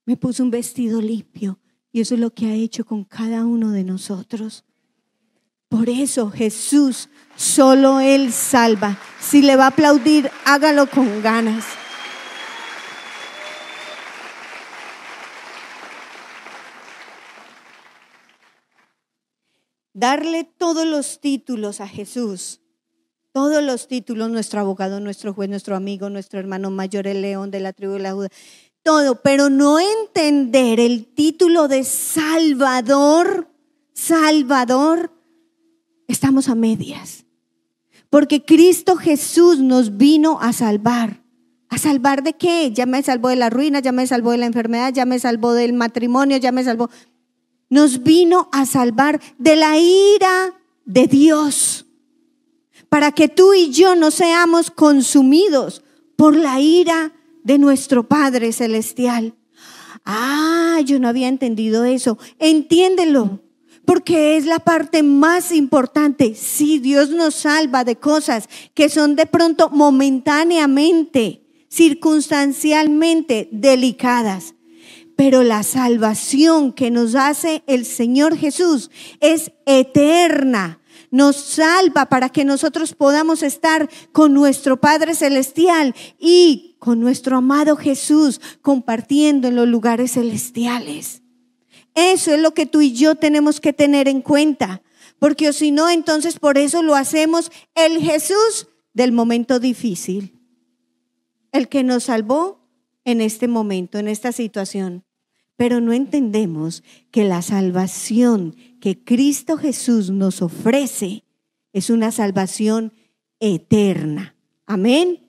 Me 0.05 0.17
puso 0.17 0.43
un 0.43 0.51
vestido 0.51 1.01
limpio. 1.01 1.59
Y 1.93 2.01
eso 2.01 2.14
es 2.14 2.21
lo 2.21 2.31
que 2.35 2.47
ha 2.47 2.55
hecho 2.55 2.85
con 2.85 3.05
cada 3.05 3.47
uno 3.47 3.71
de 3.71 3.85
nosotros. 3.85 4.64
Por 5.69 5.88
eso 5.88 6.31
Jesús, 6.31 7.09
solo 7.37 8.01
Él 8.01 8.33
salva. 8.33 8.99
Si 9.21 9.43
le 9.43 9.57
va 9.57 9.64
a 9.64 9.69
aplaudir, 9.69 10.31
hágalo 10.45 10.88
con 10.88 11.23
ganas. 11.23 11.64
darle 19.95 20.45
todos 20.45 20.85
los 20.87 21.21
títulos 21.21 21.81
a 21.81 21.88
Jesús, 21.88 22.61
todos 23.33 23.62
los 23.62 23.88
títulos, 23.88 24.29
nuestro 24.29 24.61
abogado, 24.61 25.01
nuestro 25.01 25.33
juez, 25.33 25.49
nuestro 25.49 25.77
amigo, 25.77 26.11
nuestro 26.11 26.38
hermano 26.38 26.71
mayor, 26.71 27.07
el 27.07 27.23
león 27.23 27.51
de 27.51 27.61
la 27.61 27.73
tribu 27.73 27.95
de 27.95 28.01
la 28.01 28.12
Judá, 28.12 28.29
todo, 28.85 29.23
pero 29.23 29.51
no 29.51 29.81
entender 29.81 30.79
el 30.79 31.07
título 31.07 31.66
de 31.66 31.83
Salvador, 31.83 33.49
Salvador, 33.92 35.11
estamos 36.07 36.49
a 36.49 36.55
medias. 36.55 37.25
Porque 38.11 38.44
Cristo 38.44 38.94
Jesús 38.94 39.59
nos 39.59 39.97
vino 39.97 40.38
a 40.40 40.53
salvar. 40.53 41.25
¿A 41.68 41.79
salvar 41.79 42.23
de 42.23 42.35
qué? 42.35 42.70
Ya 42.73 42.87
me 42.87 43.03
salvó 43.03 43.31
de 43.31 43.37
la 43.37 43.51
ruina, 43.51 43.81
ya 43.81 43.90
me 43.90 44.07
salvó 44.07 44.31
de 44.31 44.38
la 44.38 44.47
enfermedad, 44.47 44.92
ya 44.92 45.05
me 45.05 45.18
salvó 45.18 45.55
del 45.55 45.73
matrimonio, 45.73 46.37
ya 46.37 46.53
me 46.53 46.62
salvó 46.62 46.88
nos 47.75 48.05
vino 48.05 48.49
a 48.53 48.66
salvar 48.66 49.20
de 49.38 49.57
la 49.57 49.77
ira 49.79 50.55
de 50.85 51.09
Dios, 51.09 51.87
para 52.88 53.11
que 53.11 53.29
tú 53.29 53.53
y 53.55 53.70
yo 53.70 53.97
no 53.97 54.12
seamos 54.12 54.70
consumidos 54.70 55.83
por 56.14 56.37
la 56.37 56.61
ira 56.61 57.12
de 57.45 57.59
nuestro 57.59 58.09
Padre 58.09 58.53
Celestial. 58.53 59.35
Ah, 60.05 60.81
yo 60.85 60.99
no 60.99 61.09
había 61.09 61.29
entendido 61.29 61.85
eso. 61.85 62.19
Entiéndelo, 62.41 63.41
porque 63.85 64.37
es 64.37 64.47
la 64.47 64.59
parte 64.59 65.03
más 65.03 65.53
importante. 65.53 66.35
Si 66.35 66.79
Dios 66.79 67.11
nos 67.11 67.37
salva 67.37 67.85
de 67.85 67.97
cosas 67.97 68.49
que 68.75 68.89
son 68.89 69.15
de 69.15 69.27
pronto 69.27 69.71
momentáneamente, 69.71 71.43
circunstancialmente 71.71 73.49
delicadas, 73.53 74.55
pero 75.17 75.43
la 75.43 75.63
salvación 75.63 76.73
que 76.73 76.91
nos 76.91 77.15
hace 77.15 77.63
el 77.67 77.85
Señor 77.85 78.37
Jesús 78.37 78.91
es 79.21 79.53
eterna. 79.65 80.81
Nos 81.14 81.37
salva 81.37 82.07
para 82.07 82.29
que 82.29 82.44
nosotros 82.44 82.92
podamos 82.92 83.44
estar 83.44 83.88
con 84.11 84.35
nuestro 84.35 84.81
Padre 84.81 85.14
Celestial 85.14 85.94
y 86.18 86.74
con 86.81 86.98
nuestro 86.98 87.37
amado 87.37 87.77
Jesús 87.77 88.40
compartiendo 88.62 89.46
en 89.46 89.55
los 89.55 89.68
lugares 89.68 90.14
celestiales. 90.14 91.22
Eso 91.94 92.35
es 92.35 92.40
lo 92.40 92.53
que 92.53 92.66
tú 92.66 92.81
y 92.81 92.94
yo 92.94 93.14
tenemos 93.14 93.61
que 93.61 93.72
tener 93.72 94.09
en 94.09 94.22
cuenta, 94.22 94.83
porque 95.20 95.53
si 95.53 95.70
no, 95.70 95.88
entonces 95.88 96.40
por 96.40 96.59
eso 96.59 96.83
lo 96.83 96.96
hacemos 96.96 97.53
el 97.77 98.00
Jesús 98.00 98.66
del 98.92 99.12
momento 99.12 99.61
difícil, 99.61 100.40
el 101.53 101.68
que 101.68 101.85
nos 101.85 102.03
salvó 102.03 102.66
en 103.05 103.20
este 103.20 103.46
momento, 103.46 103.98
en 103.98 104.09
esta 104.09 104.33
situación. 104.33 105.05
Pero 105.55 105.81
no 105.81 105.92
entendemos 105.92 106.83
que 107.12 107.22
la 107.22 107.40
salvación 107.40 108.57
que 108.85 109.03
Cristo 109.03 109.57
Jesús 109.57 110.11
nos 110.11 110.42
ofrece 110.42 111.25
es 111.73 111.88
una 111.88 112.12
salvación 112.12 112.92
eterna. 113.40 114.37
Amén. 114.66 115.27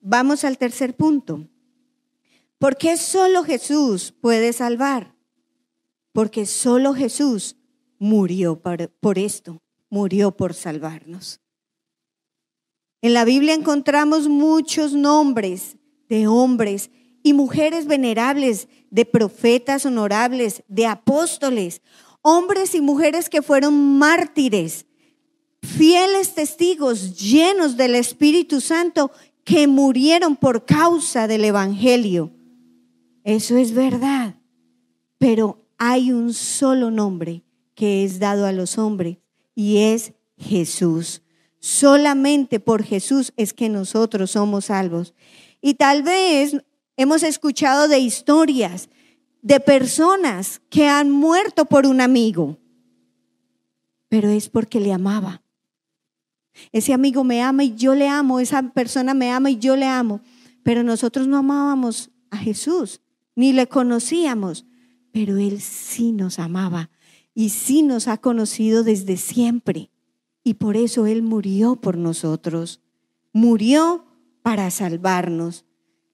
Vamos 0.00 0.42
al 0.42 0.58
tercer 0.58 0.96
punto. 0.96 1.48
¿Por 2.58 2.78
qué 2.78 2.96
solo 2.96 3.44
Jesús 3.44 4.12
puede 4.20 4.52
salvar? 4.52 5.14
Porque 6.10 6.46
solo 6.46 6.94
Jesús 6.94 7.54
murió 8.00 8.60
por, 8.60 8.90
por 8.90 9.20
esto, 9.20 9.62
murió 9.88 10.36
por 10.36 10.52
salvarnos. 10.52 11.40
En 13.02 13.14
la 13.14 13.24
Biblia 13.24 13.54
encontramos 13.54 14.26
muchos 14.26 14.94
nombres 14.94 15.76
de 16.08 16.26
hombres 16.26 16.90
y 17.22 17.34
mujeres 17.34 17.86
venerables, 17.86 18.66
de 18.90 19.04
profetas 19.04 19.86
honorables, 19.86 20.64
de 20.66 20.86
apóstoles, 20.86 21.82
hombres 22.28 22.74
y 22.74 22.80
mujeres 22.80 23.30
que 23.30 23.40
fueron 23.40 23.98
mártires, 23.98 24.86
fieles 25.62 26.34
testigos 26.34 27.16
llenos 27.16 27.76
del 27.76 27.94
Espíritu 27.94 28.60
Santo 28.60 29.12
que 29.44 29.68
murieron 29.68 30.34
por 30.34 30.64
causa 30.64 31.28
del 31.28 31.44
Evangelio. 31.44 32.32
Eso 33.22 33.56
es 33.56 33.72
verdad, 33.72 34.34
pero 35.18 35.64
hay 35.78 36.10
un 36.10 36.34
solo 36.34 36.90
nombre 36.90 37.44
que 37.76 38.02
es 38.02 38.18
dado 38.18 38.44
a 38.44 38.50
los 38.50 38.76
hombres 38.76 39.18
y 39.54 39.76
es 39.76 40.12
Jesús. 40.36 41.22
Solamente 41.60 42.58
por 42.58 42.82
Jesús 42.82 43.32
es 43.36 43.52
que 43.52 43.68
nosotros 43.68 44.32
somos 44.32 44.64
salvos. 44.64 45.14
Y 45.60 45.74
tal 45.74 46.02
vez 46.02 46.56
hemos 46.96 47.22
escuchado 47.22 47.86
de 47.86 48.00
historias 48.00 48.88
de 49.46 49.60
personas 49.60 50.60
que 50.70 50.88
han 50.88 51.12
muerto 51.12 51.66
por 51.66 51.86
un 51.86 52.00
amigo, 52.00 52.58
pero 54.08 54.28
es 54.28 54.48
porque 54.48 54.80
le 54.80 54.92
amaba. 54.92 55.40
Ese 56.72 56.92
amigo 56.92 57.22
me 57.22 57.40
ama 57.42 57.62
y 57.62 57.76
yo 57.76 57.94
le 57.94 58.08
amo, 58.08 58.40
esa 58.40 58.60
persona 58.72 59.14
me 59.14 59.30
ama 59.30 59.52
y 59.52 59.58
yo 59.58 59.76
le 59.76 59.86
amo, 59.86 60.20
pero 60.64 60.82
nosotros 60.82 61.28
no 61.28 61.36
amábamos 61.36 62.10
a 62.30 62.38
Jesús, 62.38 63.02
ni 63.36 63.52
le 63.52 63.68
conocíamos, 63.68 64.66
pero 65.12 65.36
Él 65.36 65.60
sí 65.60 66.10
nos 66.10 66.40
amaba 66.40 66.90
y 67.32 67.50
sí 67.50 67.84
nos 67.84 68.08
ha 68.08 68.16
conocido 68.16 68.82
desde 68.82 69.16
siempre. 69.16 69.92
Y 70.42 70.54
por 70.54 70.76
eso 70.76 71.06
Él 71.06 71.22
murió 71.22 71.76
por 71.76 71.96
nosotros. 71.96 72.80
Murió 73.32 74.06
para 74.42 74.72
salvarnos. 74.72 75.64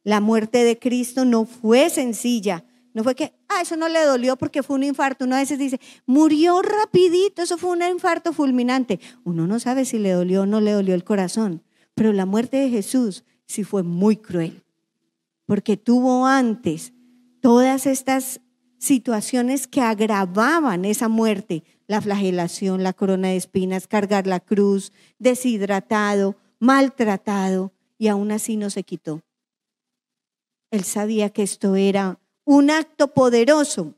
La 0.04 0.20
muerte 0.20 0.64
de 0.64 0.78
Cristo 0.78 1.24
no 1.24 1.46
fue 1.46 1.88
sencilla. 1.88 2.66
No 2.94 3.02
fue 3.04 3.14
que, 3.14 3.32
ah, 3.48 3.62
eso 3.62 3.76
no 3.76 3.88
le 3.88 4.04
dolió 4.04 4.36
porque 4.36 4.62
fue 4.62 4.76
un 4.76 4.84
infarto. 4.84 5.24
Uno 5.24 5.36
a 5.36 5.40
veces 5.40 5.58
dice, 5.58 5.80
murió 6.06 6.60
rapidito, 6.60 7.42
eso 7.42 7.56
fue 7.56 7.70
un 7.70 7.82
infarto 7.82 8.32
fulminante. 8.32 9.00
Uno 9.24 9.46
no 9.46 9.58
sabe 9.60 9.84
si 9.84 9.98
le 9.98 10.10
dolió 10.10 10.42
o 10.42 10.46
no 10.46 10.60
le 10.60 10.72
dolió 10.72 10.94
el 10.94 11.04
corazón. 11.04 11.62
Pero 11.94 12.12
la 12.12 12.26
muerte 12.26 12.58
de 12.58 12.68
Jesús 12.68 13.24
sí 13.46 13.64
fue 13.64 13.82
muy 13.82 14.16
cruel. 14.16 14.62
Porque 15.46 15.76
tuvo 15.76 16.26
antes 16.26 16.92
todas 17.40 17.86
estas 17.86 18.40
situaciones 18.78 19.66
que 19.66 19.80
agravaban 19.80 20.84
esa 20.84 21.08
muerte, 21.08 21.64
la 21.86 22.00
flagelación, 22.00 22.82
la 22.82 22.92
corona 22.92 23.28
de 23.28 23.36
espinas, 23.36 23.86
cargar 23.86 24.26
la 24.26 24.40
cruz, 24.40 24.92
deshidratado, 25.18 26.36
maltratado, 26.58 27.72
y 27.96 28.08
aún 28.08 28.32
así 28.32 28.56
no 28.56 28.70
se 28.70 28.82
quitó. 28.82 29.22
Él 30.72 30.84
sabía 30.84 31.30
que 31.30 31.42
esto 31.42 31.76
era 31.76 32.18
un 32.44 32.70
acto 32.70 33.08
poderoso, 33.08 33.94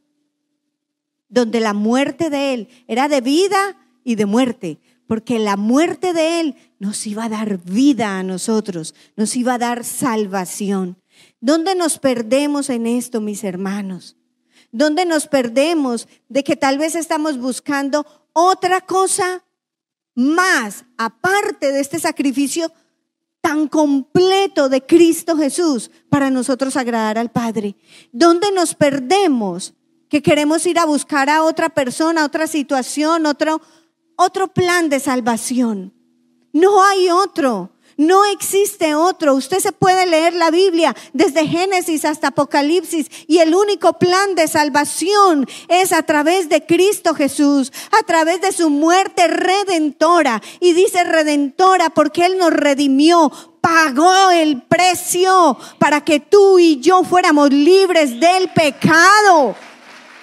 donde 1.29 1.61
la 1.61 1.75
muerte 1.75 2.31
de 2.31 2.55
Él 2.55 2.69
era 2.87 3.09
de 3.09 3.21
vida 3.21 3.77
y 4.05 4.15
de 4.15 4.27
muerte, 4.27 4.79
porque 5.07 5.39
la 5.39 5.57
muerte 5.57 6.13
de 6.13 6.41
Él 6.41 6.57
nos 6.79 7.07
iba 7.07 7.25
a 7.25 7.29
dar 7.29 7.59
vida 7.59 8.19
a 8.19 8.23
nosotros, 8.23 8.95
nos 9.17 9.35
iba 9.37 9.55
a 9.55 9.59
dar 9.59 9.85
salvación. 9.85 10.97
¿Dónde 11.41 11.75
nos 11.75 11.99
perdemos 11.99 12.71
en 12.71 12.87
esto, 12.87 13.21
mis 13.21 13.45
hermanos? 13.45 14.17
¿Dónde 14.73 15.07
nos 15.07 15.27
perdemos 15.27 16.09
de 16.29 16.43
que 16.43 16.57
tal 16.57 16.79
vez 16.79 16.95
estamos 16.95 17.39
buscando 17.39 18.07
otra 18.33 18.81
cosa 18.81 19.45
más 20.15 20.85
aparte 20.97 21.73
de 21.73 21.81
este 21.81 21.99
sacrificio 21.99 22.73
tan 23.45 23.69
completo 23.69 24.71
de 24.71 24.81
Cristo 24.87 25.37
Jesús 25.37 25.91
para 26.09 26.31
nosotros 26.31 26.79
agradar 26.79 27.19
al 27.19 27.31
Padre? 27.31 27.77
¿Dónde 28.11 28.51
nos 28.53 28.75
perdemos 28.75 29.75
que 30.09 30.23
queremos 30.23 30.65
ir 30.65 30.79
a 30.79 30.87
buscar 30.87 31.29
a 31.29 31.43
otra 31.43 31.69
persona, 31.69 32.25
otra 32.25 32.47
situación, 32.47 33.27
otro, 33.27 33.61
otro 34.17 34.49
plan 34.49 34.89
de 34.89 34.99
salvación? 34.99 35.93
No 36.55 36.83
hay 36.83 37.11
otro. 37.11 37.74
No 37.97 38.25
existe 38.25 38.95
otro. 38.95 39.35
Usted 39.35 39.61
se 39.61 39.73
puede 39.73 40.07
leer 40.07 40.35
la 40.35 40.51
Biblia 40.51 40.95
desde 41.13 41.47
Génesis 41.47 42.05
hasta 42.05 42.29
Apocalipsis 42.29 43.07
y 43.29 43.39
el 43.39 43.55
único 43.55 43.95
plan 43.95 44.35
de 44.35 44.49
salvación 44.49 45.47
es 45.69 45.93
a 45.93 46.03
través 46.03 46.49
de 46.49 46.67
Cristo 46.67 47.15
Jesús, 47.15 47.73
a 47.99 48.03
través 48.05 48.41
de 48.41 48.53
su 48.53 48.71
muerte 48.71 49.29
redentora. 49.29 50.43
Y 50.61 50.73
dice 50.73 51.05
redentora 51.05 51.91
porque 51.91 52.27
Él 52.27 52.39
nos 52.39 52.53
redimió, 52.53 53.31
pagó 53.61 54.31
el 54.31 54.63
precio 54.63 55.57
para 55.79 56.03
que 56.03 56.21
tú 56.21 56.59
y 56.59 56.81
yo 56.81 57.05
fuéramos 57.05 57.51
libres 57.51 58.19
del 58.19 58.49
pecado. 58.49 59.55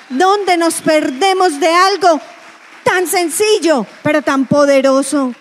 Donde 0.10 0.58
nos 0.58 0.82
perdemos 0.82 1.58
de 1.60 1.70
algo 1.70 2.20
tan 2.84 3.08
sencillo, 3.08 3.86
pero 4.04 4.22
tan 4.22 4.46
poderoso. 4.46 5.34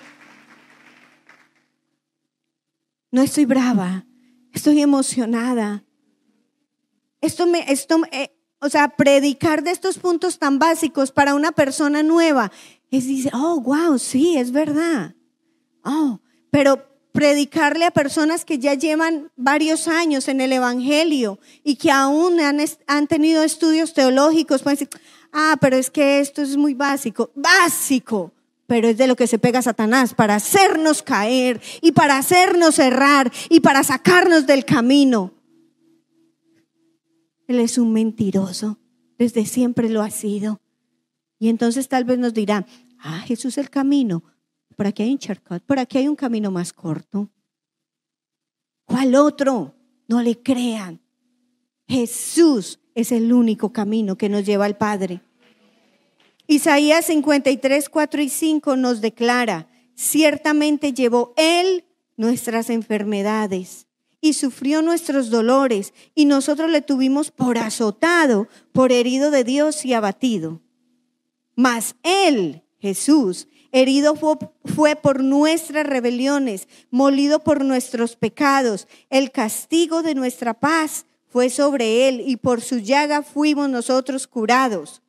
No 3.10 3.22
estoy 3.22 3.44
brava, 3.44 4.06
estoy 4.52 4.80
emocionada. 4.80 5.84
Esto 7.20 7.46
me, 7.46 7.70
esto, 7.70 8.00
eh, 8.12 8.30
o 8.60 8.68
sea, 8.68 8.88
predicar 8.88 9.62
de 9.62 9.72
estos 9.72 9.98
puntos 9.98 10.38
tan 10.38 10.58
básicos 10.58 11.10
para 11.10 11.34
una 11.34 11.52
persona 11.52 12.02
nueva 12.02 12.52
es 12.90 13.06
dice, 13.06 13.30
oh, 13.32 13.60
wow, 13.60 13.98
sí, 13.98 14.36
es 14.36 14.52
verdad. 14.52 15.14
Oh, 15.84 16.20
pero 16.50 16.86
predicarle 17.12 17.84
a 17.84 17.90
personas 17.90 18.44
que 18.44 18.58
ya 18.58 18.74
llevan 18.74 19.30
varios 19.36 19.88
años 19.88 20.28
en 20.28 20.40
el 20.40 20.52
Evangelio 20.52 21.40
y 21.64 21.76
que 21.76 21.90
aún 21.90 22.40
han, 22.40 22.60
han 22.86 23.06
tenido 23.08 23.42
estudios 23.42 23.92
teológicos, 23.92 24.62
pueden 24.62 24.78
decir, 24.78 25.02
ah, 25.32 25.56
pero 25.60 25.76
es 25.76 25.90
que 25.90 26.20
esto 26.20 26.42
es 26.42 26.56
muy 26.56 26.74
básico. 26.74 27.30
Básico 27.34 28.32
pero 28.70 28.86
es 28.86 28.96
de 28.98 29.08
lo 29.08 29.16
que 29.16 29.26
se 29.26 29.40
pega 29.40 29.62
Satanás 29.62 30.14
para 30.14 30.36
hacernos 30.36 31.02
caer 31.02 31.60
y 31.82 31.90
para 31.90 32.16
hacernos 32.16 32.78
errar 32.78 33.32
y 33.48 33.58
para 33.58 33.82
sacarnos 33.82 34.46
del 34.46 34.64
camino. 34.64 35.34
Él 37.48 37.58
es 37.58 37.78
un 37.78 37.92
mentiroso, 37.92 38.78
desde 39.18 39.44
siempre 39.44 39.88
lo 39.88 40.02
ha 40.02 40.10
sido. 40.10 40.60
Y 41.40 41.48
entonces 41.48 41.88
tal 41.88 42.04
vez 42.04 42.20
nos 42.20 42.32
dirá, 42.32 42.64
ah, 43.00 43.18
Jesús 43.26 43.58
el 43.58 43.70
camino, 43.70 44.22
por 44.76 44.86
aquí 44.86 45.02
hay 45.02 45.10
un 45.10 45.18
shortcut, 45.18 45.64
por 45.64 45.80
aquí 45.80 45.98
hay 45.98 46.06
un 46.06 46.14
camino 46.14 46.52
más 46.52 46.72
corto. 46.72 47.28
¿Cuál 48.84 49.16
otro? 49.16 49.74
No 50.06 50.22
le 50.22 50.40
crean. 50.40 51.00
Jesús 51.88 52.78
es 52.94 53.10
el 53.10 53.32
único 53.32 53.72
camino 53.72 54.16
que 54.16 54.28
nos 54.28 54.46
lleva 54.46 54.66
al 54.66 54.76
Padre. 54.76 55.22
Isaías 56.50 57.04
53, 57.04 57.88
4 57.88 58.22
y 58.22 58.28
5 58.28 58.74
nos 58.74 59.00
declara, 59.00 59.68
ciertamente 59.94 60.92
llevó 60.92 61.32
Él 61.36 61.84
nuestras 62.16 62.70
enfermedades 62.70 63.86
y 64.20 64.32
sufrió 64.32 64.82
nuestros 64.82 65.30
dolores 65.30 65.94
y 66.12 66.24
nosotros 66.24 66.68
le 66.68 66.82
tuvimos 66.82 67.30
por 67.30 67.56
azotado, 67.56 68.48
por 68.72 68.90
herido 68.90 69.30
de 69.30 69.44
Dios 69.44 69.84
y 69.84 69.94
abatido. 69.94 70.60
Mas 71.54 71.94
Él, 72.02 72.64
Jesús, 72.80 73.46
herido 73.70 74.16
fue, 74.16 74.34
fue, 74.64 74.96
por 74.96 75.22
nuestras 75.22 75.86
rebeliones, 75.86 76.66
molido 76.90 77.44
por 77.44 77.64
nuestros 77.64 78.16
pecados. 78.16 78.88
El 79.08 79.30
castigo 79.30 80.02
de 80.02 80.16
nuestra 80.16 80.54
paz 80.54 81.06
fue 81.28 81.48
sobre 81.48 82.08
Él 82.08 82.20
y 82.26 82.38
por 82.38 82.60
su 82.60 82.78
llaga 82.78 83.22
fuimos 83.22 83.70
nosotros 83.70 84.26
curados. 84.26 85.00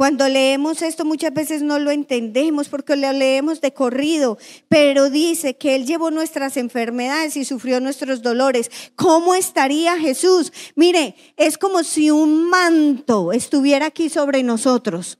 Cuando 0.00 0.26
leemos 0.30 0.80
esto 0.80 1.04
muchas 1.04 1.34
veces 1.34 1.60
no 1.60 1.78
lo 1.78 1.90
entendemos 1.90 2.70
porque 2.70 2.96
lo 2.96 3.12
leemos 3.12 3.60
de 3.60 3.74
corrido, 3.74 4.38
pero 4.66 5.10
dice 5.10 5.58
que 5.58 5.74
Él 5.74 5.84
llevó 5.84 6.10
nuestras 6.10 6.56
enfermedades 6.56 7.36
y 7.36 7.44
sufrió 7.44 7.80
nuestros 7.80 8.22
dolores. 8.22 8.70
¿Cómo 8.96 9.34
estaría 9.34 9.98
Jesús? 9.98 10.54
Mire, 10.74 11.16
es 11.36 11.58
como 11.58 11.84
si 11.84 12.10
un 12.10 12.48
manto 12.48 13.30
estuviera 13.32 13.84
aquí 13.84 14.08
sobre 14.08 14.42
nosotros. 14.42 15.18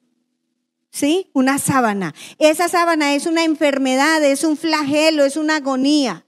¿Sí? 0.91 1.29
Una 1.35 1.59
sábana. 1.59 2.15
Esa 2.39 2.71
sábana 2.71 3.15
es 3.15 3.27
una 3.27 3.45
enfermedad, 3.45 4.25
es 4.25 4.45
un 4.45 4.57
flagelo, 4.57 5.27
es 5.27 5.37
una 5.37 5.57
agonía. 5.57 6.25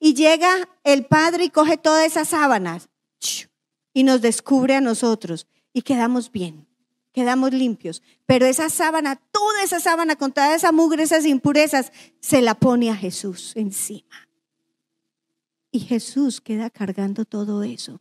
Y 0.00 0.14
llega 0.14 0.66
el 0.82 1.04
Padre 1.04 1.44
y 1.44 1.50
coge 1.50 1.76
todas 1.76 2.06
esas 2.06 2.28
sábanas 2.28 2.88
y 3.92 4.04
nos 4.04 4.22
descubre 4.22 4.76
a 4.76 4.80
nosotros 4.80 5.46
y 5.74 5.82
quedamos 5.82 6.32
bien 6.32 6.71
quedamos 7.12 7.52
limpios. 7.52 8.02
Pero 8.26 8.46
esa 8.46 8.68
sábana, 8.68 9.16
toda 9.16 9.62
esa 9.62 9.80
sábana 9.80 10.16
con 10.16 10.32
toda 10.32 10.54
esa 10.54 10.72
mugre, 10.72 11.02
esas 11.02 11.26
impurezas, 11.26 11.92
se 12.20 12.42
la 12.42 12.54
pone 12.54 12.90
a 12.90 12.96
Jesús 12.96 13.52
encima. 13.54 14.28
Y 15.70 15.80
Jesús 15.80 16.40
queda 16.40 16.70
cargando 16.70 17.24
todo 17.24 17.62
eso. 17.62 18.00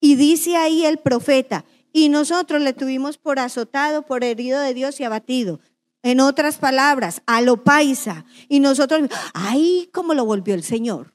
Y 0.00 0.16
dice 0.16 0.56
ahí 0.56 0.84
el 0.84 0.98
profeta, 0.98 1.64
y 1.92 2.08
nosotros 2.08 2.62
le 2.62 2.72
tuvimos 2.72 3.18
por 3.18 3.38
azotado, 3.38 4.02
por 4.02 4.24
herido 4.24 4.60
de 4.60 4.74
Dios 4.74 5.00
y 5.00 5.04
abatido. 5.04 5.60
En 6.02 6.20
otras 6.20 6.56
palabras, 6.56 7.22
a 7.26 7.40
lo 7.40 7.62
paisa. 7.62 8.24
Y 8.48 8.60
nosotros, 8.60 9.08
ay, 9.34 9.90
cómo 9.92 10.14
lo 10.14 10.24
volvió 10.24 10.54
el 10.54 10.62
Señor. 10.62 11.12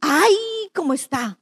Ay, 0.00 0.34
cómo 0.74 0.92
está. 0.92 1.38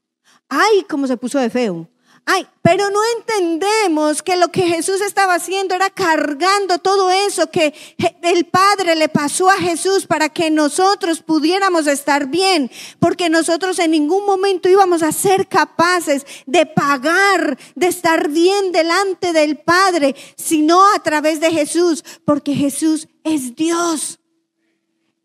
Ay, 0.49 0.85
cómo 0.89 1.07
se 1.07 1.17
puso 1.17 1.39
de 1.39 1.51
feo. 1.51 1.89
Ay, 2.25 2.47
pero 2.63 2.89
no 2.91 3.01
entendemos 3.19 4.23
que 4.23 4.37
lo 4.37 4.49
que 4.49 4.63
Jesús 4.63 5.01
estaba 5.01 5.35
haciendo 5.35 5.75
era 5.75 5.91
cargando 5.91 6.79
todo 6.79 7.11
eso 7.11 7.51
que 7.51 7.75
el 8.23 8.47
Padre 8.47 8.95
le 8.95 9.09
pasó 9.09 9.51
a 9.51 9.57
Jesús 9.57 10.07
para 10.07 10.29
que 10.29 10.49
nosotros 10.49 11.21
pudiéramos 11.21 11.89
estar 11.89 12.29
bien, 12.29 12.71
porque 13.01 13.29
nosotros 13.29 13.81
en 13.81 13.91
ningún 13.91 14.25
momento 14.25 14.69
íbamos 14.69 15.03
a 15.03 15.11
ser 15.11 15.49
capaces 15.49 16.25
de 16.47 16.65
pagar, 16.65 17.59
de 17.75 17.89
estar 17.89 18.29
bien 18.29 18.71
delante 18.71 19.33
del 19.33 19.59
Padre, 19.59 20.15
sino 20.37 20.81
a 20.95 21.03
través 21.03 21.41
de 21.41 21.51
Jesús, 21.51 22.05
porque 22.25 22.55
Jesús 22.55 23.09
es 23.25 23.57
Dios. 23.57 24.21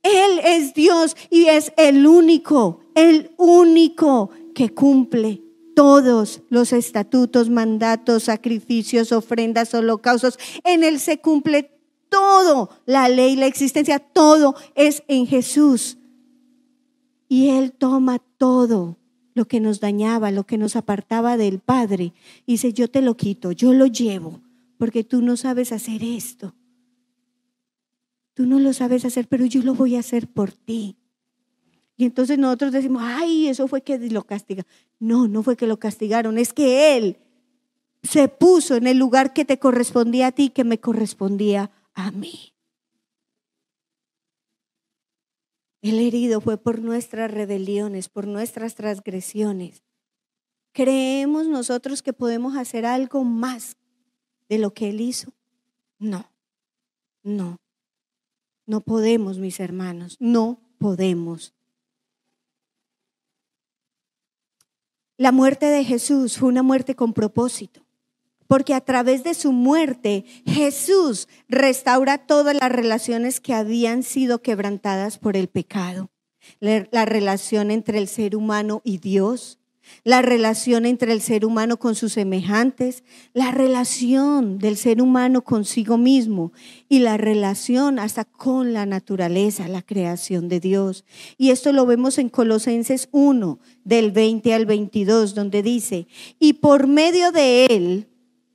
Él 0.01 0.39
es 0.43 0.73
Dios 0.73 1.15
y 1.29 1.45
es 1.45 1.71
el 1.77 2.07
único, 2.07 2.79
el 2.95 3.31
único 3.37 4.31
que 4.55 4.73
cumple 4.73 5.46
todos 5.77 6.41
los 6.49 6.73
estatutos, 6.73 7.51
mandatos, 7.51 8.23
sacrificios, 8.23 9.11
ofrendas, 9.11 9.75
holocaustos. 9.75 10.39
En 10.63 10.83
Él 10.83 10.99
se 10.99 11.19
cumple 11.19 11.69
todo, 12.09 12.71
la 12.87 13.07
ley, 13.09 13.35
la 13.35 13.45
existencia, 13.45 13.99
todo 13.99 14.55
es 14.73 15.03
en 15.07 15.27
Jesús. 15.27 15.99
Y 17.29 17.49
Él 17.49 17.73
toma 17.73 18.17
todo 18.17 18.97
lo 19.35 19.45
que 19.45 19.59
nos 19.59 19.79
dañaba, 19.79 20.31
lo 20.31 20.47
que 20.47 20.57
nos 20.57 20.75
apartaba 20.75 21.37
del 21.37 21.59
Padre. 21.59 22.11
Y 22.47 22.53
dice, 22.53 22.73
yo 22.73 22.89
te 22.89 23.03
lo 23.03 23.15
quito, 23.15 23.51
yo 23.51 23.71
lo 23.71 23.85
llevo, 23.85 24.41
porque 24.79 25.03
tú 25.03 25.21
no 25.21 25.37
sabes 25.37 25.71
hacer 25.71 26.03
esto. 26.03 26.55
Tú 28.33 28.47
no 28.47 28.57
lo 28.57 28.73
sabes 28.73 29.05
hacer, 29.05 29.27
pero 29.27 29.45
yo 29.45 29.61
lo 29.61 29.75
voy 29.75 29.95
a 29.95 29.99
hacer 29.99 30.27
por 30.27 30.51
ti. 30.51 30.97
Y 31.97 32.05
entonces 32.05 32.37
nosotros 32.37 32.71
decimos, 32.71 33.01
ay, 33.03 33.47
eso 33.47 33.67
fue 33.67 33.81
que 33.81 33.97
lo 33.97 34.23
castiga. 34.23 34.65
No, 34.99 35.27
no 35.27 35.41
fue 35.41 35.57
que 35.57 35.65
lo 35.65 35.79
castigaron, 35.79 36.37
es 36.37 36.53
que 36.53 36.95
Él 36.95 37.17
se 38.03 38.27
puso 38.27 38.75
en 38.75 38.85
el 38.85 38.97
lugar 38.97 39.33
que 39.33 39.45
te 39.45 39.57
correspondía 39.57 40.27
a 40.27 40.31
ti, 40.31 40.49
que 40.49 40.63
me 40.63 40.79
correspondía 40.79 41.71
a 41.95 42.11
mí. 42.11 42.53
El 45.81 45.99
herido 45.99 46.39
fue 46.39 46.57
por 46.57 46.79
nuestras 46.81 47.31
rebeliones, 47.31 48.09
por 48.09 48.27
nuestras 48.27 48.75
transgresiones. 48.75 49.83
¿Creemos 50.73 51.47
nosotros 51.47 52.03
que 52.03 52.13
podemos 52.13 52.55
hacer 52.55 52.85
algo 52.85 53.23
más 53.23 53.77
de 54.49 54.59
lo 54.59 54.73
que 54.73 54.89
Él 54.89 55.01
hizo? 55.01 55.33
No, 55.97 56.29
no, 57.23 57.57
no 58.67 58.81
podemos, 58.81 59.39
mis 59.39 59.59
hermanos, 59.59 60.17
no 60.19 60.59
podemos. 60.77 61.56
La 65.17 65.31
muerte 65.31 65.65
de 65.65 65.83
Jesús 65.83 66.37
fue 66.37 66.49
una 66.49 66.61
muerte 66.61 66.95
con 66.95 67.13
propósito, 67.13 67.81
porque 68.45 68.75
a 68.75 68.81
través 68.81 69.23
de 69.23 69.33
su 69.33 69.51
muerte 69.51 70.25
Jesús 70.45 71.27
restaura 71.49 72.19
todas 72.19 72.55
las 72.55 72.71
relaciones 72.71 73.39
que 73.39 73.55
habían 73.55 74.03
sido 74.03 74.43
quebrantadas 74.43 75.17
por 75.17 75.35
el 75.35 75.47
pecado. 75.47 76.11
La, 76.59 77.05
relación 77.05 77.71
entre 77.71 77.97
el 77.97 78.07
ser 78.07 78.35
humano 78.35 78.81
y 78.83 78.99
Dios, 78.99 79.57
la 80.03 80.21
relación 80.21 80.85
entre 80.85 81.11
el 81.11 81.21
ser 81.21 81.45
humano 81.45 81.77
con 81.77 81.95
sus 81.95 82.13
semejantes, 82.13 83.03
la 83.33 83.51
relación 83.51 84.57
del 84.57 84.77
ser 84.77 85.01
humano 85.01 85.43
consigo 85.43 85.97
mismo 85.97 86.51
y 86.89 86.99
la 86.99 87.17
relación 87.17 87.99
hasta 87.99 88.25
con 88.25 88.73
la 88.73 88.85
naturaleza, 88.85 89.67
la 89.67 89.81
creación 89.81 90.47
de 90.49 90.59
Dios. 90.59 91.05
Y 91.37 91.51
esto 91.51 91.73
lo 91.73 91.85
vemos 91.85 92.17
en 92.17 92.29
Colosenses 92.29 93.09
1, 93.11 93.59
del 93.83 94.11
20 94.11 94.53
al 94.53 94.65
22, 94.65 95.35
donde 95.35 95.63
dice, 95.63 96.07
y 96.39 96.53
por 96.53 96.87
medio 96.87 97.31
de 97.31 97.65
él, 97.65 98.07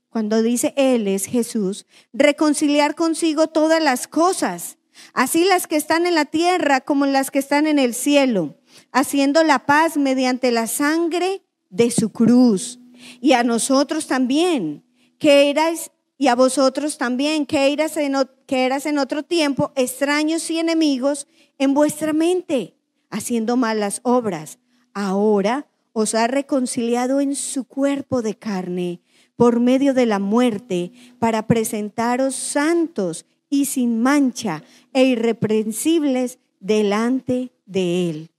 cuando 0.08 0.42
dice 0.42 0.74
él 0.76 1.08
es 1.08 1.26
Jesús, 1.26 1.86
reconciliar 2.12 2.94
consigo 2.94 3.46
todas 3.46 3.82
las 3.82 4.06
cosas, 4.06 4.78
así 5.14 5.44
las 5.44 5.66
que 5.66 5.76
están 5.76 6.06
en 6.06 6.14
la 6.14 6.26
tierra 6.26 6.82
como 6.82 7.06
las 7.06 7.30
que 7.30 7.38
están 7.38 7.66
en 7.66 7.78
el 7.78 7.94
cielo 7.94 8.56
haciendo 8.92 9.42
la 9.42 9.66
paz 9.66 9.96
mediante 9.96 10.52
la 10.52 10.66
sangre 10.66 11.42
de 11.70 11.90
su 11.90 12.10
cruz. 12.10 12.78
Y 13.20 13.32
a 13.32 13.42
nosotros 13.42 14.06
también, 14.06 14.84
que 15.18 15.50
erais, 15.50 15.90
y 16.18 16.28
a 16.28 16.36
vosotros 16.36 16.98
también, 16.98 17.46
que 17.46 17.72
eras, 17.72 17.96
en, 17.96 18.14
que 18.46 18.64
eras 18.64 18.86
en 18.86 18.98
otro 18.98 19.22
tiempo 19.22 19.72
extraños 19.74 20.48
y 20.50 20.58
enemigos 20.58 21.26
en 21.58 21.74
vuestra 21.74 22.12
mente, 22.12 22.76
haciendo 23.10 23.56
malas 23.56 24.00
obras. 24.04 24.58
Ahora 24.94 25.66
os 25.92 26.14
ha 26.14 26.26
reconciliado 26.26 27.20
en 27.20 27.34
su 27.34 27.64
cuerpo 27.64 28.22
de 28.22 28.36
carne 28.36 29.00
por 29.36 29.60
medio 29.60 29.94
de 29.94 30.06
la 30.06 30.18
muerte, 30.18 30.92
para 31.18 31.46
presentaros 31.46 32.34
santos 32.34 33.26
y 33.50 33.64
sin 33.64 34.00
mancha 34.00 34.62
e 34.92 35.04
irreprensibles 35.04 36.38
delante 36.60 37.50
de 37.66 38.10
Él. 38.10 38.31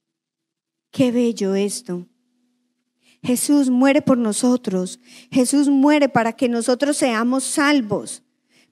Qué 0.93 1.11
bello 1.11 1.55
esto. 1.55 2.05
Jesús 3.23 3.71
muere 3.71 4.03
por 4.03 4.19
nosotros. 4.19 4.99
Jesús 5.31 5.67
muere 5.67 6.07
para 6.07 6.33
que 6.33 6.47
nosotros 6.47 6.97
seamos 6.97 7.43
salvos. 7.43 8.21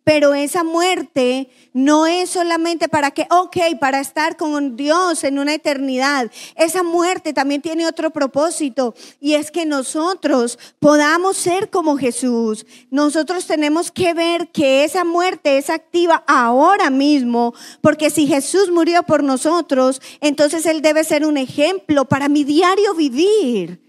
Pero 0.04 0.34
esa 0.34 0.64
muerte 0.64 1.50
no 1.74 2.08
es 2.08 2.32
solamente 2.32 2.90
para 2.90 3.12
que, 3.12 3.28
ok, 3.30 3.58
para 3.80 4.00
estar 4.00 4.36
con 4.36 4.76
Dios 4.76 5.24
en 5.24 5.40
una 5.40 5.54
eternidad. 5.54 6.32
Esa 6.56 6.84
muerte 6.84 7.34
también 7.34 7.62
tiene 7.62 7.88
otro 7.88 8.12
propósito 8.12 8.96
y 9.20 9.36
es 9.36 9.52
que 9.52 9.66
nosotros 9.66 10.58
podamos 10.80 11.38
ser 11.38 11.70
como 11.70 11.98
Jesús. 11.98 12.66
Nosotros 12.90 13.46
tenemos 13.46 13.92
que 13.92 14.14
ver 14.14 14.50
que 14.50 14.84
esa 14.84 15.04
muerte 15.04 15.58
es 15.58 15.70
activa 15.70 16.24
ahora 16.28 16.90
mismo, 16.90 17.54
porque 17.82 18.10
si 18.10 18.28
Jesús 18.28 18.72
murió 18.72 19.04
por 19.04 19.24
nosotros, 19.24 20.02
entonces 20.20 20.66
Él 20.66 20.82
debe 20.82 21.04
ser 21.04 21.26
un 21.26 21.38
ejemplo 21.38 22.06
para 22.06 22.30
mi 22.30 22.44
diario 22.44 22.94
vivir. 22.96 23.81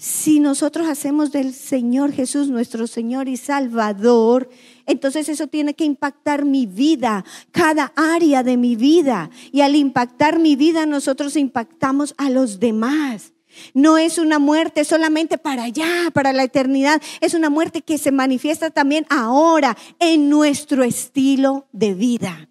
Si 0.00 0.40
nosotros 0.40 0.88
hacemos 0.88 1.30
del 1.30 1.52
Señor 1.52 2.12
Jesús 2.12 2.48
nuestro 2.48 2.86
Señor 2.86 3.28
y 3.28 3.36
Salvador, 3.36 4.48
entonces 4.86 5.28
eso 5.28 5.46
tiene 5.46 5.74
que 5.74 5.84
impactar 5.84 6.46
mi 6.46 6.64
vida, 6.64 7.22
cada 7.50 7.92
área 7.96 8.42
de 8.42 8.56
mi 8.56 8.76
vida. 8.76 9.28
Y 9.52 9.60
al 9.60 9.76
impactar 9.76 10.38
mi 10.38 10.56
vida, 10.56 10.86
nosotros 10.86 11.36
impactamos 11.36 12.14
a 12.16 12.30
los 12.30 12.58
demás. 12.60 13.34
No 13.74 13.98
es 13.98 14.16
una 14.16 14.38
muerte 14.38 14.86
solamente 14.86 15.36
para 15.36 15.64
allá, 15.64 16.10
para 16.14 16.32
la 16.32 16.44
eternidad. 16.44 17.02
Es 17.20 17.34
una 17.34 17.50
muerte 17.50 17.82
que 17.82 17.98
se 17.98 18.10
manifiesta 18.10 18.70
también 18.70 19.04
ahora 19.10 19.76
en 19.98 20.30
nuestro 20.30 20.82
estilo 20.82 21.68
de 21.72 21.92
vida. 21.92 22.48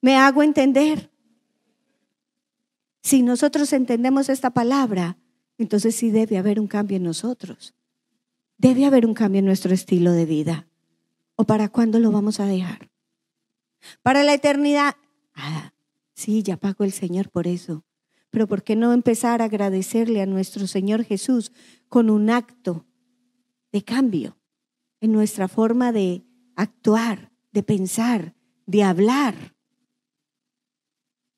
¿Me 0.00 0.14
hago 0.14 0.44
entender? 0.44 1.10
Si 3.02 3.22
nosotros 3.22 3.72
entendemos 3.72 4.28
esta 4.28 4.50
palabra, 4.50 5.16
entonces 5.58 5.94
sí 5.94 6.10
debe 6.10 6.38
haber 6.38 6.60
un 6.60 6.68
cambio 6.68 6.96
en 6.96 7.02
nosotros. 7.02 7.74
Debe 8.56 8.86
haber 8.86 9.04
un 9.04 9.14
cambio 9.14 9.40
en 9.40 9.44
nuestro 9.44 9.74
estilo 9.74 10.12
de 10.12 10.24
vida. 10.24 10.68
¿O 11.36 11.44
para 11.44 11.68
cuándo 11.68 11.98
lo 11.98 12.10
vamos 12.10 12.40
a 12.40 12.46
dejar? 12.46 12.90
Para 14.02 14.22
la 14.22 14.34
eternidad. 14.34 14.96
Ah, 15.34 15.72
sí, 16.14 16.42
ya 16.42 16.56
pagó 16.56 16.84
el 16.84 16.92
Señor 16.92 17.30
por 17.30 17.46
eso. 17.46 17.84
Pero 18.30 18.46
¿por 18.46 18.62
qué 18.62 18.76
no 18.76 18.92
empezar 18.92 19.42
a 19.42 19.46
agradecerle 19.46 20.20
a 20.20 20.26
nuestro 20.26 20.66
Señor 20.66 21.04
Jesús 21.04 21.52
con 21.88 22.10
un 22.10 22.30
acto 22.30 22.86
de 23.72 23.82
cambio 23.82 24.38
en 25.00 25.12
nuestra 25.12 25.48
forma 25.48 25.92
de 25.92 26.24
actuar, 26.56 27.32
de 27.52 27.62
pensar, 27.62 28.34
de 28.66 28.82
hablar? 28.82 29.54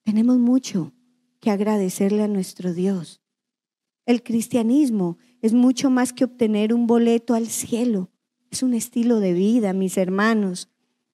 Tenemos 0.03 0.39
mucho 0.39 0.93
que 1.41 1.51
agradecerle 1.51 2.23
a 2.23 2.29
nuestro 2.29 2.75
Dios. 2.75 3.20
El 4.11 4.25
cristianismo 4.25 5.19
es 5.41 5.53
mucho 5.53 5.89
más 5.89 6.13
que 6.13 6.25
obtener 6.25 6.75
un 6.75 6.89
boleto 6.89 7.35
al 7.35 7.47
cielo. 7.47 8.11
Es 8.51 8.65
un 8.65 8.75
estilo 8.75 9.21
de 9.21 9.35
vida, 9.35 9.73
mis 9.73 9.97
hermanos. 9.97 10.69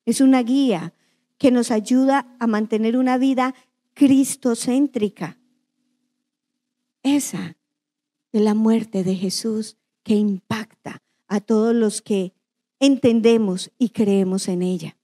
Es 0.07 0.23
una 0.23 0.43
guía 0.43 0.95
que 1.37 1.51
nos 1.51 1.71
ayuda 1.71 2.35
a 2.41 2.47
mantener 2.47 2.97
una 2.97 3.19
vida 3.19 3.55
cristocéntrica. 3.93 5.39
Esa 7.03 7.59
de 8.33 8.41
la 8.41 8.55
muerte 8.55 9.05
de 9.05 9.15
Jesús 9.15 9.77
que 10.03 10.15
impacta 10.15 11.03
a 11.29 11.41
todos 11.41 11.75
los 11.75 12.01
que 12.01 12.33
entendemos 12.81 13.73
y 13.77 13.91
creemos 13.91 14.49
en 14.49 14.63
ella. 14.63 14.97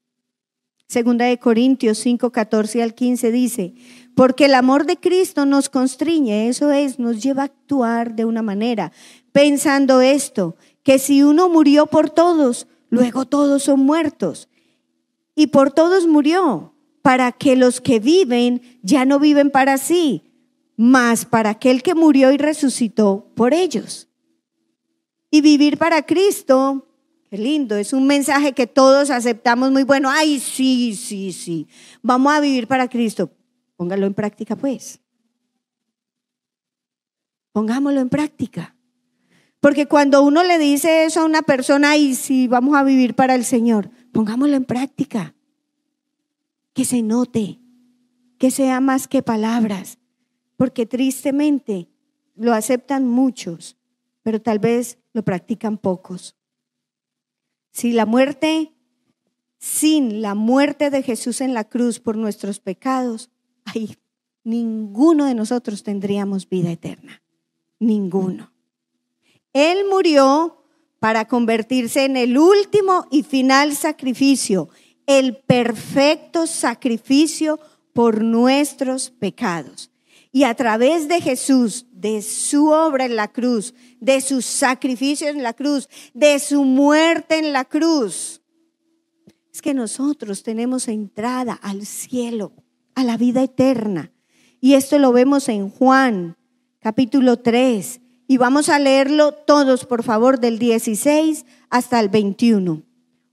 Segunda 0.89 1.27
de 1.27 1.39
Corintios 1.39 1.99
5, 1.99 2.33
14 2.33 2.83
al 2.83 2.95
15 2.95 3.33
dice, 3.33 3.75
porque 4.15 4.45
el 4.45 4.55
amor 4.55 4.87
de 4.87 4.97
Cristo 4.97 5.47
nos 5.47 5.69
constriñe, 5.69 6.49
eso 6.49 6.71
es, 6.71 6.99
nos 6.99 7.23
lleva 7.23 7.43
a 7.43 7.47
actuar 7.47 8.15
de 8.15 8.25
una 8.25 8.43
manera, 8.43 8.93
pensando 9.33 10.01
esto, 10.01 10.57
que 10.83 10.99
si 10.99 11.23
uno 11.23 11.49
murió 11.49 11.87
por 11.87 12.11
todos, 12.11 12.67
luego 12.91 13.25
todos 13.25 13.63
son 13.63 13.81
muertos. 13.81 14.49
Y 15.35 15.47
por 15.49 15.73
todos 15.73 16.07
murió, 16.07 16.75
para 17.01 17.33
que 17.33 17.57
los 17.57 17.81
que 17.81 18.01
viven 18.01 18.63
ya 18.83 19.05
no 19.05 19.19
viven 19.19 19.51
para 19.51 19.79
sí, 19.79 20.23
mas 20.77 21.25
para 21.25 21.51
aquel 21.51 21.83
que 21.83 21.95
murió 21.95 22.33
y 22.33 22.39
resucitó 22.39 23.31
por 23.35 23.55
ellos. 23.55 24.09
Y 25.31 25.41
vivir 25.41 25.79
para 25.79 26.05
Cristo, 26.05 26.87
qué 27.31 27.39
lindo, 27.39 27.77
es 27.77 27.93
un 27.93 28.07
mensaje 28.07 28.53
que 28.53 28.67
todos 28.67 29.11
aceptamos 29.11 29.71
muy 29.71 29.85
bueno. 29.85 30.11
Ay, 30.11 30.39
sí, 30.39 30.95
sí, 30.95 31.33
sí, 31.33 31.67
vamos 32.03 32.33
a 32.33 32.41
vivir 32.41 32.67
para 32.69 32.89
Cristo. 32.89 33.31
Póngalo 33.83 34.07
en 34.07 34.15
práctica, 34.15 34.55
pues. 34.55 35.01
Pongámoslo 37.51 37.99
en 37.99 38.11
práctica. 38.11 38.77
Porque 39.59 39.89
cuando 39.89 40.23
uno 40.23 40.45
le 40.45 40.57
dice 40.61 41.05
eso 41.05 41.19
a 41.19 41.25
una 41.25 41.43
persona, 41.43 41.97
y 41.97 42.15
si 42.15 42.47
vamos 42.47 42.77
a 42.77 42.85
vivir 42.85 43.17
para 43.17 43.35
el 43.35 43.45
Señor, 43.45 43.91
pongámoslo 44.13 44.55
en 44.55 44.65
práctica. 44.67 45.35
Que 46.75 46.85
se 46.85 47.03
note, 47.03 47.59
que 48.39 48.53
sea 48.53 48.81
más 48.81 49.09
que 49.09 49.21
palabras. 49.21 49.99
Porque 50.57 50.87
tristemente 50.87 51.89
lo 52.37 52.53
aceptan 52.53 53.05
muchos, 53.09 53.77
pero 54.23 54.41
tal 54.41 54.61
vez 54.61 55.01
lo 55.13 55.25
practican 55.25 55.77
pocos. 55.77 56.37
Si 57.73 57.91
la 57.91 58.07
muerte, 58.07 58.77
sin 59.59 60.23
la 60.23 60.37
muerte 60.37 60.91
de 60.91 61.03
Jesús 61.03 61.41
en 61.41 61.53
la 61.53 61.65
cruz 61.65 61.99
por 61.99 62.17
nuestros 62.17 62.61
pecados, 62.61 63.32
ay, 63.65 63.97
ninguno 64.45 65.27
de 65.27 65.35
nosotros 65.35 65.83
tendríamos 65.83 66.49
vida 66.49 66.71
eterna. 66.71 67.23
Ninguno. 67.79 68.53
Él 69.53 69.87
murió 69.91 70.65
para 70.99 71.27
convertirse 71.27 72.05
en 72.05 72.17
el 72.17 72.39
último 72.39 73.07
y 73.11 73.23
final 73.25 73.75
sacrificio, 73.75 74.69
el 75.07 75.37
perfecto 75.37 76.47
sacrificio 76.47 77.59
por 77.93 78.23
nuestros 78.23 79.11
pecados. 79.11 79.91
Y 80.31 80.45
a 80.45 80.55
través 80.55 81.09
de 81.09 81.21
Jesús, 81.21 81.87
de 81.91 82.23
su 82.23 82.69
obra 82.69 83.05
en 83.05 83.17
la 83.17 83.29
cruz, 83.33 83.75
de 84.01 84.21
su 84.21 84.41
sacrificio 84.41 85.29
en 85.29 85.43
la 85.43 85.53
cruz, 85.53 85.89
de 86.15 86.39
su 86.39 86.65
muerte 86.65 87.39
en 87.39 87.53
la 87.53 87.65
cruz, 87.67 88.41
es 89.53 89.61
que 89.61 89.75
nosotros 89.75 90.43
tenemos 90.43 90.89
entrada 90.89 91.53
al 91.53 91.85
cielo, 91.85 92.53
a 92.95 93.05
la 93.05 93.17
vida 93.17 93.43
eterna. 93.43 94.11
Y 94.61 94.75
esto 94.75 94.99
lo 94.99 95.13
vemos 95.13 95.49
en 95.49 95.69
Juan 95.71 96.37
capítulo 96.81 97.39
3. 97.39 98.01
Y 98.27 98.37
vamos 98.39 98.69
a 98.69 98.79
leerlo 98.79 99.33
todos, 99.33 99.85
por 99.85 100.03
favor, 100.03 100.41
del 100.41 100.59
16 100.59 101.45
hasta 101.71 102.01
el 102.01 102.09
21. 102.09 102.83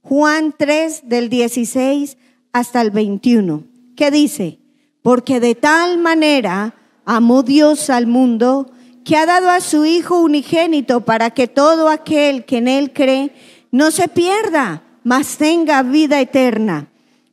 Juan 0.02 0.54
3 0.56 1.08
del 1.08 1.28
16 1.28 2.16
hasta 2.52 2.80
el 2.80 2.90
21. 2.90 3.64
¿Qué 3.96 4.10
dice? 4.10 4.58
Porque 5.02 5.40
de 5.40 5.54
tal 5.54 5.98
manera 5.98 6.74
amó 7.04 7.42
Dios 7.42 7.90
al 7.90 8.06
mundo 8.06 8.70
que 9.04 9.16
ha 9.16 9.26
dado 9.26 9.50
a 9.50 9.60
su 9.60 9.84
Hijo 9.84 10.20
unigénito 10.20 11.02
para 11.02 11.30
que 11.30 11.48
todo 11.48 11.88
aquel 11.88 12.44
que 12.44 12.58
en 12.58 12.68
Él 12.68 12.92
cree 12.92 13.32
no 13.70 13.90
se 13.90 14.08
pierda, 14.08 14.82
mas 15.04 15.36
tenga 15.38 15.82
vida 15.82 16.20
eterna. 16.20 16.89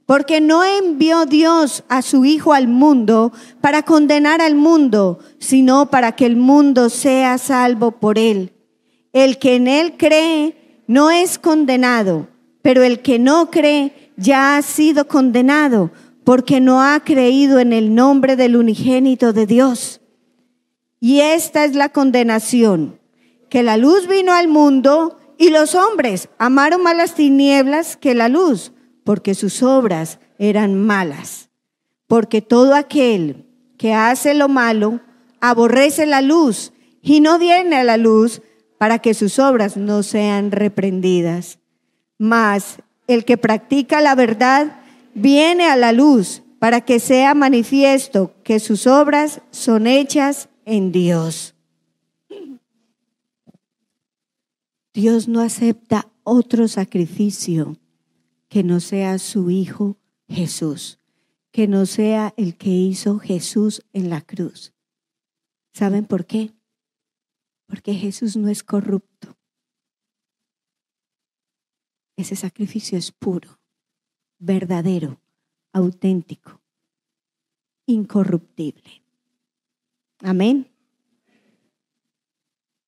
Porque 0.08 0.40
no 0.40 0.64
envió 0.64 1.26
Dios 1.26 1.84
a 1.90 2.02
su 2.02 2.24
Hijo 2.24 2.54
al 2.54 2.70
mundo 2.70 3.34
para 3.60 3.84
condenar 3.84 4.42
al 4.42 4.56
mundo, 4.56 5.20
sino 5.38 5.92
para 5.92 6.14
que 6.14 6.26
el 6.26 6.38
mundo 6.38 6.90
sea 6.90 7.38
salvo 7.38 7.92
por 7.92 8.18
él. 8.18 8.54
El 9.12 9.38
que 9.38 9.56
en 9.56 9.68
él 9.68 9.96
cree 9.98 10.82
no 10.88 11.12
es 11.12 11.38
condenado, 11.38 12.30
pero 12.62 12.84
el 12.84 13.02
que 13.02 13.20
no 13.20 13.52
cree 13.52 14.14
ya 14.16 14.56
ha 14.56 14.62
sido 14.62 15.10
condenado 15.10 15.92
porque 16.24 16.62
no 16.62 16.82
ha 16.82 17.02
creído 17.02 17.60
en 17.60 17.74
el 17.74 17.94
nombre 17.94 18.38
del 18.38 18.56
unigénito 18.56 19.34
de 19.34 19.46
Dios. 19.46 20.00
Y 21.02 21.20
esta 21.20 21.66
es 21.66 21.76
la 21.76 21.90
condenación, 21.90 22.98
que 23.50 23.62
la 23.62 23.76
luz 23.76 24.08
vino 24.08 24.32
al 24.32 24.48
mundo 24.48 25.20
y 25.38 25.50
los 25.50 25.76
hombres 25.76 26.30
amaron 26.38 26.82
más 26.82 26.96
las 26.96 27.14
tinieblas 27.14 27.98
que 27.98 28.16
la 28.16 28.30
luz 28.30 28.72
porque 29.08 29.36
sus 29.36 29.64
obras 29.64 30.20
eran 30.38 30.86
malas. 30.86 31.50
Porque 32.08 32.42
todo 32.42 32.76
aquel 32.76 33.46
que 33.78 33.94
hace 33.94 34.34
lo 34.34 34.50
malo 34.50 35.00
aborrece 35.40 36.06
la 36.06 36.22
luz 36.22 36.74
y 37.02 37.22
no 37.22 37.40
viene 37.40 37.78
a 37.78 37.86
la 37.86 37.96
luz 37.96 38.42
para 38.78 39.00
que 39.00 39.14
sus 39.14 39.40
obras 39.40 39.78
no 39.78 40.04
sean 40.04 40.52
reprendidas. 40.52 41.60
Mas 42.18 42.82
el 43.08 43.24
que 43.24 43.38
practica 43.38 44.02
la 44.02 44.14
verdad 44.14 44.82
viene 45.14 45.70
a 45.70 45.78
la 45.78 45.94
luz 45.94 46.44
para 46.60 46.82
que 46.82 47.00
sea 47.00 47.34
manifiesto 47.34 48.34
que 48.44 48.60
sus 48.60 48.88
obras 48.88 49.40
son 49.52 49.88
hechas 49.88 50.50
en 50.66 50.92
Dios. 50.92 51.56
Dios 54.94 55.30
no 55.30 55.40
acepta 55.40 56.10
otro 56.26 56.68
sacrificio 56.68 57.78
que 58.58 58.64
no 58.64 58.80
sea 58.80 59.20
su 59.20 59.52
Hijo 59.52 60.00
Jesús, 60.28 61.00
que 61.52 61.68
no 61.68 61.86
sea 61.86 62.34
el 62.38 62.58
que 62.58 62.72
hizo 62.72 63.20
Jesús 63.20 63.86
en 63.94 64.10
la 64.10 64.22
cruz. 64.22 64.74
¿Saben 65.76 66.06
por 66.06 66.26
qué? 66.26 66.56
Porque 67.68 67.94
Jesús 67.94 68.36
no 68.36 68.48
es 68.48 68.64
corrupto. 68.64 69.38
Ese 72.16 72.36
sacrificio 72.36 72.98
es 72.98 73.12
puro, 73.12 73.60
verdadero, 74.40 75.22
auténtico, 75.72 76.60
incorruptible. 77.86 79.04
Amén. 80.24 80.68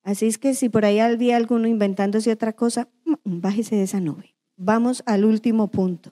Así 0.02 0.26
es 0.26 0.40
que 0.40 0.56
si 0.56 0.70
por 0.70 0.86
ahí 0.86 0.98
había 0.98 1.38
alguno 1.38 1.68
inventándose 1.68 2.32
otra 2.32 2.54
cosa, 2.54 2.90
mm, 3.06 3.14
bájese 3.24 3.76
de 3.76 3.84
esa 3.84 4.00
nube 4.00 4.34
vamos 4.60 5.02
al 5.06 5.26
último 5.26 5.72
punto. 5.72 6.12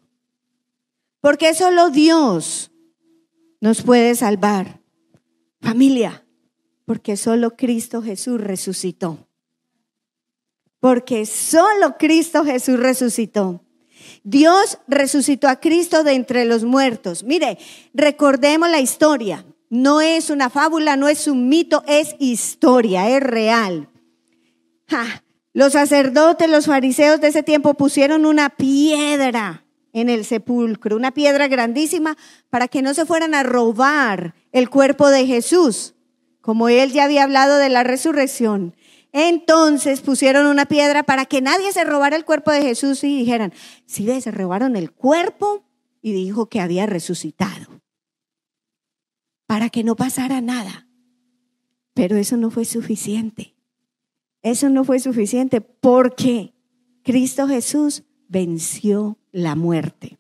Porque 1.22 1.54
solo 1.54 1.90
Dios 1.90 2.72
nos 3.60 3.84
puede 3.84 4.16
salvar. 4.16 4.82
Familia, 5.60 6.26
porque 6.86 7.18
solo 7.18 7.56
Cristo 7.56 8.02
Jesús 8.02 8.40
resucitó. 8.40 9.28
Porque 10.80 11.26
solo 11.26 11.98
Cristo 11.98 12.46
Jesús 12.46 12.80
resucitó. 12.80 13.62
Dios 14.24 14.78
resucitó 14.88 15.50
a 15.50 15.60
Cristo 15.60 16.04
de 16.04 16.14
entre 16.14 16.46
los 16.46 16.64
muertos. 16.64 17.24
Mire, 17.24 17.58
recordemos 17.94 18.70
la 18.70 18.80
historia. 18.80 19.46
No 19.70 20.00
es 20.00 20.30
una 20.30 20.50
fábula, 20.50 20.96
no 20.96 21.10
es 21.10 21.28
un 21.28 21.50
mito, 21.50 21.84
es 21.88 22.16
historia, 22.20 23.10
es 23.10 23.22
real. 23.22 23.90
Los 25.58 25.74
sacerdotes, 25.74 26.48
los 26.48 26.68
fariseos 26.68 27.20
de 27.20 27.30
ese 27.30 27.42
tiempo 27.42 27.74
pusieron 27.74 28.28
una 28.28 28.52
piedra 28.52 29.66
en 29.92 30.08
el 30.08 30.24
sepulcro, 30.24 30.96
una 30.96 31.16
piedra 31.16 31.48
grandísima 31.48 32.16
para 32.52 32.68
que 32.68 32.84
no 32.84 32.94
se 32.94 33.08
fueran 33.08 33.34
a 33.34 33.42
robar 33.42 34.36
el 34.52 34.70
cuerpo 34.70 35.10
de 35.10 35.26
Jesús, 35.26 35.96
como 36.42 36.70
él 36.70 36.92
ya 36.92 37.06
había 37.06 37.24
hablado 37.24 37.58
de 37.58 37.70
la 37.70 37.84
resurrección. 37.84 38.76
Entonces 39.12 40.02
pusieron 40.02 40.46
una 40.46 40.68
piedra 40.68 41.02
para 41.02 41.26
que 41.26 41.42
nadie 41.42 41.74
se 41.74 41.84
robara 41.86 42.16
el 42.16 42.24
cuerpo 42.24 42.52
de 42.52 42.62
Jesús 42.62 43.04
y 43.04 43.18
dijeran, 43.18 43.52
sí, 43.88 44.08
se 44.22 44.30
robaron 44.30 44.76
el 44.76 44.92
cuerpo 44.92 45.64
y 46.04 46.14
dijo 46.14 46.50
que 46.50 46.62
había 46.62 46.86
resucitado, 46.86 47.82
para 49.48 49.72
que 49.72 49.84
no 49.84 49.96
pasara 49.96 50.40
nada. 50.40 50.88
Pero 51.96 52.16
eso 52.16 52.38
no 52.38 52.52
fue 52.52 52.64
suficiente. 52.64 53.57
Eso 54.42 54.70
no 54.70 54.84
fue 54.84 55.00
suficiente 55.00 55.62
porque 55.62 56.54
Cristo 57.04 57.48
Jesús 57.48 58.04
venció 58.28 59.18
la 59.32 59.56
muerte. 59.56 60.18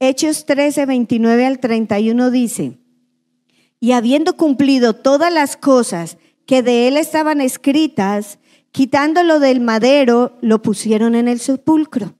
Hechos 0.00 0.46
13, 0.46 0.86
29 0.86 1.46
al 1.46 1.60
31 1.60 2.30
dice, 2.30 2.78
y 3.78 3.92
habiendo 3.92 4.36
cumplido 4.36 4.94
todas 4.94 5.32
las 5.32 5.56
cosas 5.56 6.18
que 6.46 6.62
de 6.62 6.88
él 6.88 6.96
estaban 6.96 7.40
escritas, 7.40 8.38
quitándolo 8.70 9.40
del 9.40 9.60
madero, 9.60 10.38
lo 10.40 10.62
pusieron 10.62 11.14
en 11.14 11.28
el 11.28 11.40
sepulcro. 11.40 12.14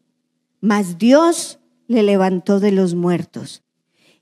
Mas 0.60 0.98
Dios 0.98 1.58
le 1.88 2.02
levantó 2.02 2.60
de 2.60 2.72
los 2.72 2.94
muertos. 2.94 3.62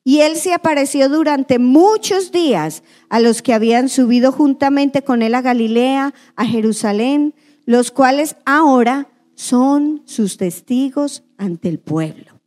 Y 0.03 0.21
él 0.21 0.37
se 0.37 0.55
apareció 0.55 1.09
durante 1.09 1.59
muchos 1.59 2.33
días 2.33 2.83
a 3.11 3.21
los 3.21 3.43
que 3.43 3.53
habían 3.53 3.89
subido 3.89 4.33
juntamente 4.33 5.03
con 5.03 5.23
él 5.23 5.35
a 5.35 5.43
Galilea, 5.43 6.15
a 6.37 6.45
Jerusalén, 6.47 7.35
los 7.67 7.91
cuales 7.91 8.37
ahora 8.47 9.09
son 9.35 10.03
sus 10.07 10.37
testigos 10.37 11.23
ante 11.37 11.69
el 11.69 11.79
pueblo. 11.79 12.41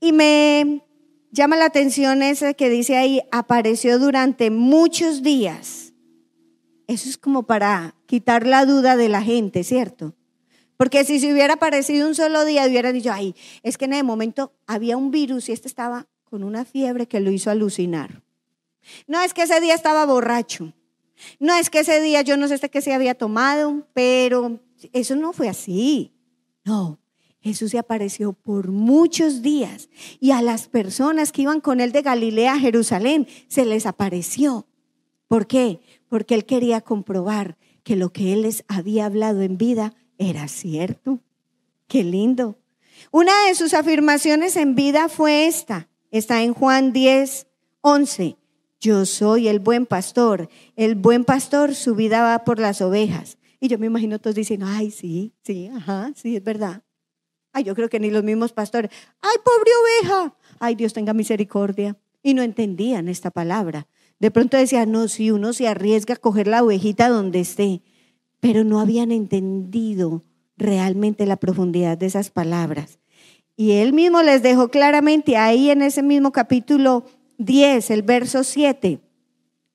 Y 0.00 0.12
me 0.12 0.82
llama 1.30 1.56
la 1.56 1.66
atención 1.66 2.22
ese 2.22 2.54
que 2.54 2.70
dice 2.70 2.96
ahí, 2.96 3.22
apareció 3.30 3.98
durante 3.98 4.50
muchos 4.50 5.22
días. 5.22 5.92
Eso 6.86 7.08
es 7.08 7.16
como 7.16 7.44
para 7.44 7.94
quitar 8.06 8.46
la 8.46 8.66
duda 8.66 8.96
de 8.96 9.08
la 9.08 9.22
gente, 9.22 9.64
¿cierto? 9.64 10.14
Porque 10.76 11.04
si 11.04 11.20
se 11.20 11.32
hubiera 11.32 11.54
aparecido 11.54 12.08
un 12.08 12.14
solo 12.14 12.44
día, 12.44 12.66
hubiera 12.66 12.90
dicho, 12.90 13.12
ay, 13.12 13.34
es 13.62 13.78
que 13.78 13.84
en 13.84 13.92
ese 13.92 14.02
momento 14.02 14.52
había 14.66 14.96
un 14.96 15.10
virus 15.10 15.48
y 15.48 15.52
este 15.52 15.68
estaba 15.68 16.08
con 16.32 16.44
una 16.44 16.64
fiebre 16.64 17.06
que 17.06 17.20
lo 17.20 17.30
hizo 17.30 17.50
alucinar. 17.50 18.22
No 19.06 19.20
es 19.20 19.34
que 19.34 19.42
ese 19.42 19.60
día 19.60 19.74
estaba 19.74 20.06
borracho. 20.06 20.72
No 21.38 21.54
es 21.54 21.68
que 21.68 21.80
ese 21.80 22.00
día 22.00 22.22
yo 22.22 22.38
no 22.38 22.48
sé 22.48 22.58
qué 22.70 22.80
se 22.80 22.94
había 22.94 23.14
tomado, 23.14 23.86
pero 23.92 24.58
eso 24.94 25.14
no 25.14 25.34
fue 25.34 25.50
así. 25.50 26.14
No, 26.64 26.98
Jesús 27.42 27.72
se 27.72 27.78
apareció 27.78 28.32
por 28.32 28.68
muchos 28.68 29.42
días 29.42 29.90
y 30.20 30.30
a 30.30 30.40
las 30.40 30.68
personas 30.68 31.32
que 31.32 31.42
iban 31.42 31.60
con 31.60 31.80
él 31.80 31.92
de 31.92 32.00
Galilea 32.00 32.54
a 32.54 32.58
Jerusalén 32.58 33.28
se 33.48 33.66
les 33.66 33.84
apareció. 33.84 34.66
¿Por 35.28 35.46
qué? 35.46 35.80
Porque 36.08 36.34
él 36.34 36.46
quería 36.46 36.80
comprobar 36.80 37.58
que 37.84 37.94
lo 37.94 38.10
que 38.10 38.32
él 38.32 38.40
les 38.40 38.64
había 38.68 39.04
hablado 39.04 39.42
en 39.42 39.58
vida 39.58 39.92
era 40.16 40.48
cierto. 40.48 41.20
Qué 41.88 42.02
lindo. 42.02 42.58
Una 43.10 43.34
de 43.48 43.54
sus 43.54 43.74
afirmaciones 43.74 44.56
en 44.56 44.74
vida 44.74 45.10
fue 45.10 45.46
esta. 45.46 45.90
Está 46.12 46.42
en 46.42 46.52
Juan 46.52 46.92
10, 46.92 47.46
11. 47.80 48.36
Yo 48.78 49.06
soy 49.06 49.48
el 49.48 49.60
buen 49.60 49.86
pastor. 49.86 50.50
El 50.76 50.94
buen 50.94 51.24
pastor 51.24 51.74
su 51.74 51.94
vida 51.94 52.20
va 52.20 52.44
por 52.44 52.58
las 52.58 52.82
ovejas. 52.82 53.38
Y 53.60 53.68
yo 53.68 53.78
me 53.78 53.86
imagino 53.86 54.18
todos 54.18 54.36
diciendo, 54.36 54.66
ay, 54.68 54.90
sí, 54.90 55.32
sí, 55.42 55.68
ajá, 55.68 56.12
sí, 56.14 56.36
es 56.36 56.44
verdad. 56.44 56.82
Ay, 57.54 57.64
yo 57.64 57.74
creo 57.74 57.88
que 57.88 57.98
ni 57.98 58.10
los 58.10 58.22
mismos 58.22 58.52
pastores, 58.52 58.90
ay, 59.22 59.36
pobre 59.42 59.70
oveja, 59.82 60.36
ay, 60.58 60.74
Dios 60.74 60.92
tenga 60.92 61.14
misericordia. 61.14 61.96
Y 62.22 62.34
no 62.34 62.42
entendían 62.42 63.08
esta 63.08 63.30
palabra. 63.30 63.88
De 64.18 64.30
pronto 64.30 64.58
decían, 64.58 64.92
no, 64.92 65.08
si 65.08 65.30
uno 65.30 65.54
se 65.54 65.66
arriesga 65.66 66.14
a 66.14 66.18
coger 66.18 66.46
la 66.46 66.62
ovejita 66.62 67.08
donde 67.08 67.40
esté, 67.40 67.80
pero 68.38 68.64
no 68.64 68.80
habían 68.80 69.12
entendido 69.12 70.24
realmente 70.58 71.24
la 71.24 71.36
profundidad 71.36 71.96
de 71.96 72.04
esas 72.04 72.28
palabras. 72.28 72.98
Y 73.56 73.72
él 73.72 73.92
mismo 73.92 74.22
les 74.22 74.42
dejó 74.42 74.68
claramente 74.68 75.36
ahí 75.36 75.70
en 75.70 75.82
ese 75.82 76.02
mismo 76.02 76.32
capítulo 76.32 77.04
10, 77.38 77.90
el 77.90 78.02
verso 78.02 78.44
7, 78.44 79.00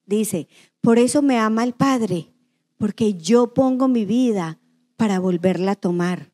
dice, 0.05 0.47
por 0.81 0.99
eso 0.99 1.21
me 1.21 1.37
ama 1.37 1.63
el 1.63 1.73
Padre, 1.73 2.33
porque 2.77 3.13
yo 3.15 3.53
pongo 3.53 3.87
mi 3.87 4.05
vida 4.05 4.59
para 4.95 5.19
volverla 5.19 5.73
a 5.73 5.75
tomar. 5.75 6.31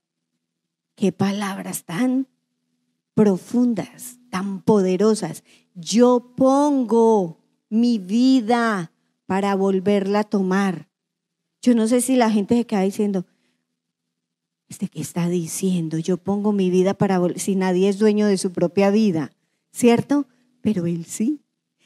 Qué 0.96 1.12
palabras 1.12 1.86
tan 1.86 2.28
profundas, 3.14 4.20
tan 4.30 4.62
poderosas. 4.62 5.44
Yo 5.74 6.34
pongo 6.36 7.40
mi 7.70 7.98
vida 7.98 8.92
para 9.26 9.56
volverla 9.56 10.20
a 10.20 10.24
tomar. 10.24 10.90
Yo 11.62 11.74
no 11.74 11.88
sé 11.88 12.02
si 12.02 12.16
la 12.16 12.30
gente 12.30 12.56
se 12.56 12.66
queda 12.66 12.82
diciendo, 12.82 13.26
¿este 14.74 14.88
qué 14.88 15.02
está 15.02 15.30
diciendo? 15.30 15.98
Yo 16.00 16.18
pongo 16.18 16.52
mi 16.52 16.70
vida 16.70 16.94
para, 16.94 17.20
si 17.36 17.56
nadie 17.56 17.90
es 17.90 18.00
dueño 18.00 18.28
de 18.28 18.38
su 18.38 18.52
propia 18.52 18.90
vida, 18.90 19.32
¿cierto? 19.72 20.26
pero 20.64 20.88
él 20.88 21.06
sí. 21.06 21.42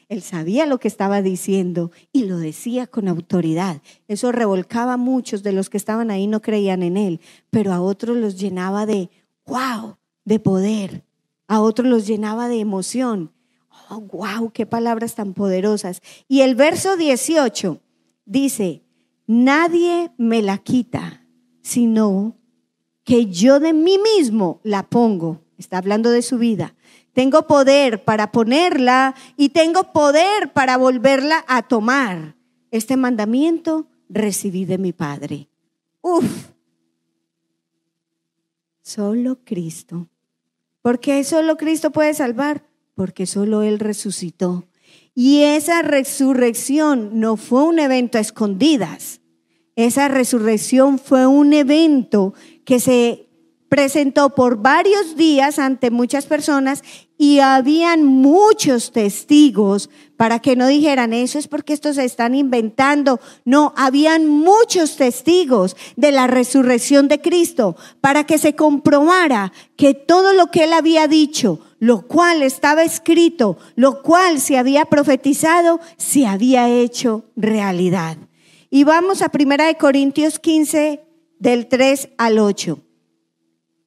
Él 0.08 0.22
sabía 0.22 0.64
lo 0.64 0.78
que 0.78 0.88
estaba 0.88 1.20
diciendo 1.20 1.90
y 2.12 2.24
lo 2.24 2.38
decía 2.38 2.86
con 2.86 3.08
autoridad. 3.08 3.82
Eso 4.06 4.32
revolcaba 4.32 4.94
a 4.94 4.96
muchos 4.96 5.42
de 5.42 5.52
los 5.52 5.68
que 5.68 5.76
estaban 5.76 6.10
ahí, 6.10 6.26
no 6.26 6.40
creían 6.40 6.82
en 6.82 6.96
él, 6.96 7.20
pero 7.50 7.74
a 7.74 7.82
otros 7.82 8.16
los 8.16 8.38
llenaba 8.38 8.86
de, 8.86 9.10
wow, 9.44 9.98
de 10.24 10.38
poder. 10.38 11.04
A 11.46 11.60
otros 11.60 11.88
los 11.88 12.06
llenaba 12.06 12.48
de 12.48 12.60
emoción. 12.60 13.32
Oh, 13.90 14.00
wow, 14.00 14.50
qué 14.50 14.64
palabras 14.64 15.14
tan 15.14 15.34
poderosas. 15.34 16.00
Y 16.26 16.40
el 16.40 16.54
verso 16.54 16.96
18 16.96 17.82
dice, 18.24 18.84
nadie 19.26 20.12
me 20.16 20.40
la 20.40 20.56
quita, 20.56 21.26
sino 21.60 22.37
que 23.08 23.26
yo 23.26 23.58
de 23.58 23.72
mí 23.72 23.98
mismo 23.98 24.60
la 24.62 24.82
pongo. 24.82 25.40
Está 25.56 25.78
hablando 25.78 26.10
de 26.10 26.22
su 26.22 26.38
vida 26.38 26.74
tengo 27.18 27.48
poder 27.48 28.04
para 28.04 28.30
ponerla 28.30 29.12
y 29.36 29.48
tengo 29.48 29.92
poder 29.92 30.52
para 30.52 30.76
volverla 30.76 31.44
a 31.48 31.62
tomar. 31.62 32.36
Este 32.70 32.96
mandamiento 32.96 33.88
recibí 34.08 34.64
de 34.64 34.78
mi 34.78 34.92
Padre. 34.92 35.48
Uf. 36.00 36.50
Solo 38.82 39.40
Cristo. 39.44 40.08
¿Por 40.80 41.00
qué 41.00 41.24
solo 41.24 41.56
Cristo 41.56 41.90
puede 41.90 42.14
salvar? 42.14 42.68
Porque 42.94 43.26
solo 43.26 43.62
Él 43.62 43.80
resucitó. 43.80 44.68
Y 45.12 45.40
esa 45.42 45.82
resurrección 45.82 47.18
no 47.18 47.36
fue 47.36 47.64
un 47.64 47.80
evento 47.80 48.18
a 48.18 48.20
escondidas. 48.20 49.22
Esa 49.74 50.06
resurrección 50.06 51.00
fue 51.00 51.26
un 51.26 51.52
evento 51.52 52.34
que 52.68 52.80
se 52.80 53.30
presentó 53.70 54.34
por 54.34 54.58
varios 54.58 55.16
días 55.16 55.58
ante 55.58 55.90
muchas 55.90 56.26
personas 56.26 56.82
y 57.16 57.38
habían 57.38 58.04
muchos 58.04 58.92
testigos 58.92 59.88
para 60.18 60.40
que 60.40 60.54
no 60.54 60.66
dijeran, 60.66 61.14
eso 61.14 61.38
es 61.38 61.48
porque 61.48 61.72
estos 61.72 61.96
se 61.96 62.04
están 62.04 62.34
inventando. 62.34 63.20
No, 63.46 63.72
habían 63.74 64.28
muchos 64.28 64.96
testigos 64.96 65.76
de 65.96 66.12
la 66.12 66.26
resurrección 66.26 67.08
de 67.08 67.22
Cristo 67.22 67.74
para 68.02 68.24
que 68.24 68.36
se 68.36 68.54
comprobara 68.54 69.50
que 69.76 69.94
todo 69.94 70.34
lo 70.34 70.48
que 70.50 70.64
él 70.64 70.74
había 70.74 71.08
dicho, 71.08 71.60
lo 71.78 72.06
cual 72.06 72.42
estaba 72.42 72.82
escrito, 72.84 73.56
lo 73.76 74.02
cual 74.02 74.42
se 74.42 74.58
había 74.58 74.84
profetizado, 74.84 75.80
se 75.96 76.26
había 76.26 76.68
hecho 76.68 77.24
realidad. 77.34 78.18
Y 78.68 78.84
vamos 78.84 79.22
a 79.22 79.30
1 79.32 79.56
Corintios 79.78 80.38
15, 80.38 81.07
del 81.38 81.68
3 81.68 82.10
al 82.18 82.38
8. 82.38 82.78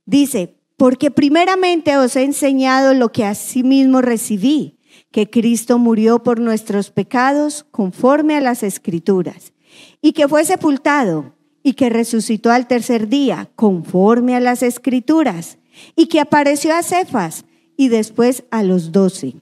Dice, 0.06 0.58
porque 0.78 1.12
primeramente 1.12 1.98
os 1.98 2.16
he 2.16 2.24
enseñado 2.24 2.94
lo 2.94 3.12
que 3.12 3.26
asimismo 3.26 4.02
recibí, 4.02 4.80
que 5.12 5.30
Cristo 5.30 5.78
murió 5.78 6.24
por 6.24 6.40
nuestros 6.40 6.90
pecados 6.90 7.66
conforme 7.70 8.36
a 8.36 8.42
las 8.42 8.64
escrituras, 8.64 9.54
y 10.02 10.14
que 10.14 10.28
fue 10.28 10.44
sepultado, 10.46 11.36
y 11.64 11.74
que 11.74 11.90
resucitó 11.90 12.52
al 12.52 12.68
tercer 12.68 13.08
día 13.08 13.50
conforme 13.56 14.36
a 14.36 14.40
las 14.40 14.64
escrituras, 14.64 15.60
y 15.96 16.08
que 16.08 16.20
apareció 16.20 16.74
a 16.74 16.84
Cefas 16.84 17.46
y 17.78 17.90
después 17.90 18.44
a 18.52 18.64
los 18.64 18.92
doce. 18.92 19.36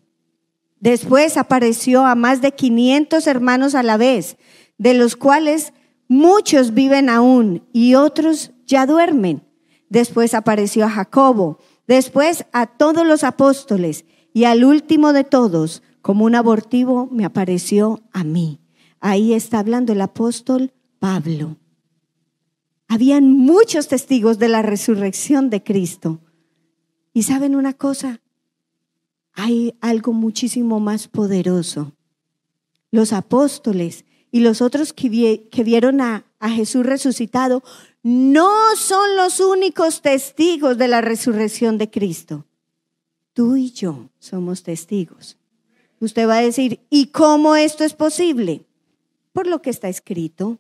Después 0.80 1.38
apareció 1.38 2.06
a 2.06 2.16
más 2.16 2.42
de 2.42 2.54
500 2.54 3.28
hermanos 3.28 3.76
a 3.76 3.84
la 3.84 3.98
vez, 3.98 4.38
de 4.78 4.94
los 4.94 5.16
cuales 5.16 5.74
muchos 6.10 6.74
viven 6.74 7.08
aún 7.08 7.64
y 7.72 7.96
otros 7.96 8.52
ya 8.66 8.86
duermen 8.86 9.46
después 9.90 10.34
apareció 10.34 10.86
a 10.86 10.90
Jacobo, 10.90 11.60
después 11.88 12.46
a 12.54 12.68
todos 12.68 13.06
los 13.06 13.24
apóstoles 13.24 14.06
y 14.34 14.46
al 14.46 14.64
último 14.64 15.12
de 15.12 15.24
todos, 15.24 15.84
como 16.02 16.26
un 16.26 16.36
abortivo, 16.36 17.10
me 17.12 17.26
apareció 17.26 18.02
a 18.14 18.24
mí. 18.24 18.60
Ahí 19.00 19.34
está 19.34 19.60
hablando 19.60 19.92
el 19.94 20.02
apóstol 20.02 20.72
Pablo. 21.00 21.58
Habían 22.88 23.32
muchos 23.32 23.88
testigos 23.88 24.40
de 24.40 24.50
la 24.50 24.62
resurrección 24.62 25.50
de 25.50 25.64
Cristo. 25.64 26.22
Y 27.14 27.24
saben 27.24 27.56
una 27.56 27.74
cosa, 27.74 28.22
hay 29.34 29.76
algo 29.82 30.14
muchísimo 30.14 30.80
más 30.80 31.08
poderoso. 31.08 31.94
Los 32.92 33.14
apóstoles 33.14 34.06
y 34.32 34.42
los 34.42 34.62
otros 34.62 34.94
que, 34.94 35.10
vieron 35.64 36.02
a 36.02 36.24
Jesús 36.42 36.86
resucitado 36.86 37.64
no 38.04 38.76
son 38.76 39.18
los 39.18 39.40
únicos 39.40 40.02
testigos 40.02 40.78
de 40.78 40.88
la 40.88 41.02
resurrección 41.02 41.78
de 41.78 41.90
Cristo. 41.90 42.46
Tú 43.34 43.56
y 43.56 43.72
yo 43.72 44.10
somos 44.20 44.64
testigos. 44.64 45.38
Usted 46.00 46.28
va 46.28 46.38
a 46.38 46.42
decir, 46.42 46.80
¿y 46.90 47.08
cómo 47.08 47.56
esto 47.56 47.84
es 47.84 47.94
posible? 47.94 48.66
Por 49.34 49.48
lo 49.48 49.62
que 49.62 49.70
está 49.70 49.90
escrito. 49.90 50.60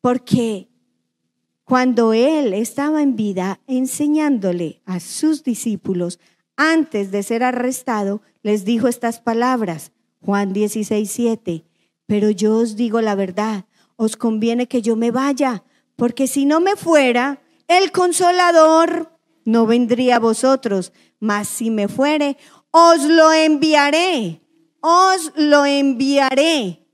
Porque 0.00 0.68
cuando 1.64 2.12
Él 2.12 2.52
estaba 2.52 3.02
en 3.02 3.16
vida 3.16 3.60
enseñándole 3.66 4.80
a 4.84 5.00
sus 5.00 5.44
discípulos, 5.44 6.18
antes 6.56 7.10
de 7.10 7.22
ser 7.22 7.42
arrestado, 7.42 8.20
les 8.42 8.64
dijo 8.64 8.88
estas 8.88 9.20
palabras, 9.20 9.92
Juan 10.20 10.52
16, 10.52 11.10
7, 11.10 11.64
pero 12.06 12.30
yo 12.30 12.56
os 12.56 12.76
digo 12.76 13.00
la 13.00 13.14
verdad, 13.14 13.64
os 13.96 14.16
conviene 14.16 14.66
que 14.66 14.82
yo 14.82 14.96
me 14.96 15.10
vaya 15.10 15.64
porque 15.96 16.26
si 16.26 16.44
no 16.44 16.60
me 16.60 16.76
fuera, 16.76 17.40
el 17.68 17.92
consolador 17.92 19.18
no 19.44 19.66
vendría 19.66 20.16
a 20.16 20.20
vosotros, 20.20 20.92
mas 21.20 21.48
si 21.48 21.70
me 21.70 21.88
fuere, 21.88 22.36
os 22.70 23.02
lo 23.04 23.32
enviaré, 23.32 24.42
os 24.80 25.32
lo 25.36 25.64
enviaré. 25.64 26.86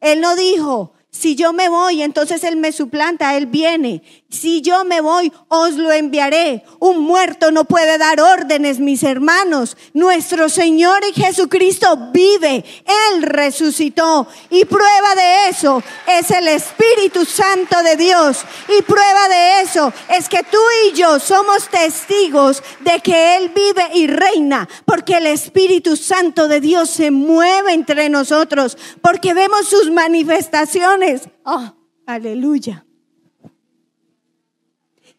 Él 0.00 0.20
no 0.20 0.36
dijo, 0.36 0.92
Si 1.10 1.36
yo 1.36 1.54
me 1.54 1.70
voy, 1.70 2.02
entonces 2.02 2.44
Él 2.44 2.56
me 2.56 2.70
suplanta, 2.70 3.36
Él 3.36 3.46
viene. 3.46 4.02
Si 4.30 4.60
yo 4.60 4.84
me 4.84 5.00
voy, 5.00 5.32
os 5.48 5.72
lo 5.74 5.90
enviaré. 5.90 6.64
Un 6.80 6.98
muerto 6.98 7.50
no 7.50 7.64
puede 7.64 7.96
dar 7.96 8.20
órdenes, 8.20 8.78
mis 8.78 9.02
hermanos. 9.02 9.74
Nuestro 9.94 10.50
Señor 10.50 11.02
Jesucristo 11.14 12.10
vive. 12.12 12.62
Él 12.84 13.22
resucitó. 13.22 14.28
Y 14.50 14.66
prueba 14.66 15.14
de 15.16 15.48
eso 15.48 15.82
es 16.06 16.30
el 16.30 16.46
Espíritu 16.46 17.24
Santo 17.24 17.82
de 17.82 17.96
Dios. 17.96 18.44
Y 18.78 18.82
prueba 18.82 19.28
de 19.30 19.62
eso 19.62 19.90
es 20.14 20.28
que 20.28 20.42
tú 20.42 20.60
y 20.86 20.92
yo 20.92 21.18
somos 21.18 21.70
testigos 21.70 22.62
de 22.80 23.00
que 23.00 23.38
Él 23.38 23.50
vive 23.54 23.88
y 23.94 24.08
reina. 24.08 24.68
Porque 24.84 25.16
el 25.16 25.26
Espíritu 25.26 25.96
Santo 25.96 26.48
de 26.48 26.60
Dios 26.60 26.90
se 26.90 27.10
mueve 27.10 27.72
entre 27.72 28.10
nosotros. 28.10 28.76
Porque 29.00 29.32
vemos 29.32 29.66
sus 29.66 29.90
manifestaciones. 29.90 30.97
Oh, 31.44 31.72
aleluya. 32.06 32.84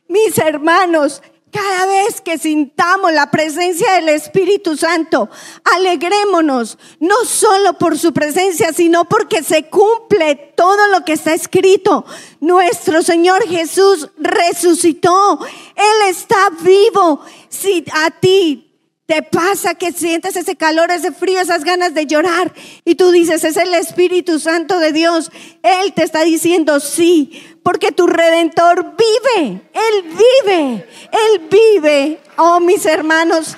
Mis 0.08 0.38
hermanos, 0.38 1.22
cada 1.52 1.86
vez 1.86 2.22
que 2.22 2.38
sintamos 2.38 3.12
la 3.12 3.32
presencia 3.32 3.94
del 3.94 4.10
Espíritu 4.10 4.78
Santo, 4.78 5.30
alegrémonos, 5.64 6.78
no 7.00 7.26
solo 7.26 7.74
por 7.74 7.98
su 7.98 8.14
presencia, 8.14 8.72
sino 8.74 9.06
porque 9.06 9.44
se 9.44 9.70
cumple 9.70 10.54
todo 10.56 10.88
lo 10.88 11.04
que 11.06 11.14
está 11.14 11.34
escrito. 11.34 12.06
Nuestro 12.40 13.02
Señor 13.02 13.48
Jesús 13.48 14.10
resucitó, 14.18 15.40
Él 15.76 16.10
está 16.10 16.50
vivo. 16.62 17.22
Si 17.50 17.84
a 17.94 18.12
ti 18.12 18.69
te 19.10 19.24
pasa 19.24 19.74
que 19.74 19.92
sientes 19.92 20.36
ese 20.36 20.56
calor, 20.56 20.92
ese 20.92 21.12
frío, 21.12 21.42
esas 21.42 21.64
ganas 21.64 21.96
de 21.96 22.06
llorar 22.06 22.54
y 22.86 22.94
tú 22.94 23.10
dices, 23.10 23.44
es 23.44 23.58
el 23.58 23.74
Espíritu 23.74 24.40
Santo 24.40 24.78
de 24.78 24.94
Dios. 24.94 25.32
Él 25.64 25.94
te 25.94 26.04
está 26.04 26.24
diciendo, 26.24 26.80
sí, 26.80 27.58
porque 27.64 27.92
tu 27.92 28.06
redentor 28.06 28.96
vive, 28.96 29.62
Él 29.74 30.04
vive, 30.04 30.88
Él 31.12 31.50
vive. 31.50 32.20
Oh, 32.38 32.60
mis 32.60 32.86
hermanos, 32.86 33.58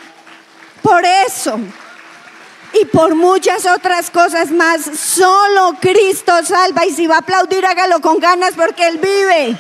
por 0.82 1.04
eso 1.04 1.60
y 2.82 2.86
por 2.86 3.16
muchas 3.16 3.66
otras 3.66 4.10
cosas 4.10 4.52
más, 4.52 4.84
solo 4.98 5.76
Cristo 5.82 6.32
salva 6.46 6.86
y 6.86 6.94
si 6.94 7.08
va 7.08 7.16
a 7.16 7.20
aplaudir, 7.20 7.66
hágalo 7.66 8.00
con 8.00 8.20
ganas 8.20 8.54
porque 8.56 8.88
Él 8.88 9.00
vive. 9.00 9.60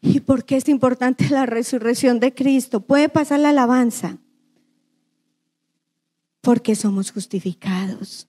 ¿Y 0.00 0.20
por 0.20 0.44
qué 0.44 0.56
es 0.56 0.68
importante 0.68 1.28
la 1.28 1.46
resurrección 1.46 2.20
de 2.20 2.34
Cristo? 2.34 2.80
Puede 2.80 3.08
pasar 3.08 3.40
la 3.40 3.50
alabanza. 3.50 4.18
Porque 6.40 6.74
somos 6.74 7.10
justificados. 7.12 8.26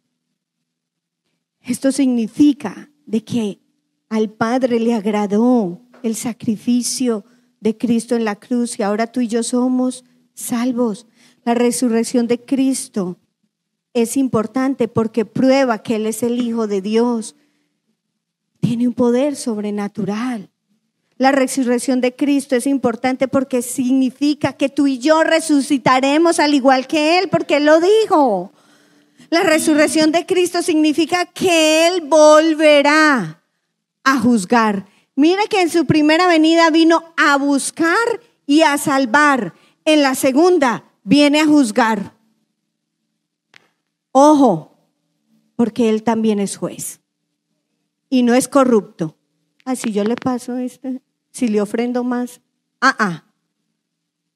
Esto 1.62 1.92
significa 1.92 2.92
de 3.06 3.24
que 3.24 3.60
al 4.10 4.30
Padre 4.30 4.80
le 4.80 4.94
agradó 4.94 5.82
el 6.04 6.16
sacrificio 6.16 7.24
de 7.62 7.78
Cristo 7.78 8.16
en 8.16 8.26
la 8.26 8.36
cruz 8.36 8.78
y 8.80 8.84
ahora 8.84 9.08
tú 9.08 9.22
y 9.22 9.28
yo 9.28 9.44
somos 9.44 10.04
salvos. 10.34 11.08
La 11.46 11.54
resurrección 11.54 12.28
de 12.28 12.44
Cristo 12.44 13.18
es 13.94 14.18
importante 14.18 14.88
porque 14.88 15.26
prueba 15.26 15.82
que 15.82 15.96
Él 15.96 16.08
es 16.08 16.24
el 16.24 16.42
Hijo 16.42 16.68
de 16.68 16.82
Dios. 16.82 17.36
Tiene 18.60 18.88
un 18.88 18.94
poder 18.94 19.36
sobrenatural. 19.36 20.50
La 21.22 21.32
resurrección 21.32 22.02
de 22.02 22.16
Cristo 22.16 22.56
es 22.56 22.66
importante 22.66 23.28
porque 23.28 23.62
significa 23.62 24.54
que 24.54 24.70
tú 24.70 24.88
y 24.88 24.98
yo 24.98 25.24
resucitaremos 25.24 26.40
al 26.40 26.56
igual 26.56 26.88
que 26.88 27.20
Él, 27.20 27.30
porque 27.30 27.58
Él 27.58 27.66
lo 27.66 27.80
dijo. 27.80 28.52
La 29.30 29.44
resurrección 29.44 30.12
de 30.12 30.26
Cristo 30.26 30.64
significa 30.64 31.28
que 31.28 31.88
Él 31.88 32.02
volverá 32.08 33.40
a 34.04 34.20
juzgar. 34.20 34.88
Mire 35.16 35.44
que 35.48 35.62
en 35.62 35.70
su 35.70 35.86
primera 35.86 36.26
venida 36.26 36.72
vino 36.72 37.14
a 37.18 37.38
buscar 37.38 37.94
y 38.48 38.64
a 38.64 38.80
salvar. 38.80 39.54
En 39.86 40.02
la 40.02 40.16
segunda 40.16 40.86
viene 41.04 41.40
a 41.40 41.46
juzgar. 41.46 42.16
Ojo, 44.12 44.76
porque 45.56 45.88
Él 45.90 46.02
también 46.02 46.40
es 46.40 46.58
juez 46.58 47.00
y 48.10 48.24
no 48.24 48.34
es 48.34 48.48
corrupto. 48.48 49.16
Así 49.66 49.92
yo 49.92 50.04
le 50.04 50.16
paso 50.16 50.58
este 50.58 51.00
si 51.32 51.48
le 51.48 51.62
ofrendo 51.62 52.04
más. 52.04 52.42
Ah, 52.80 52.96
ah. 53.00 53.24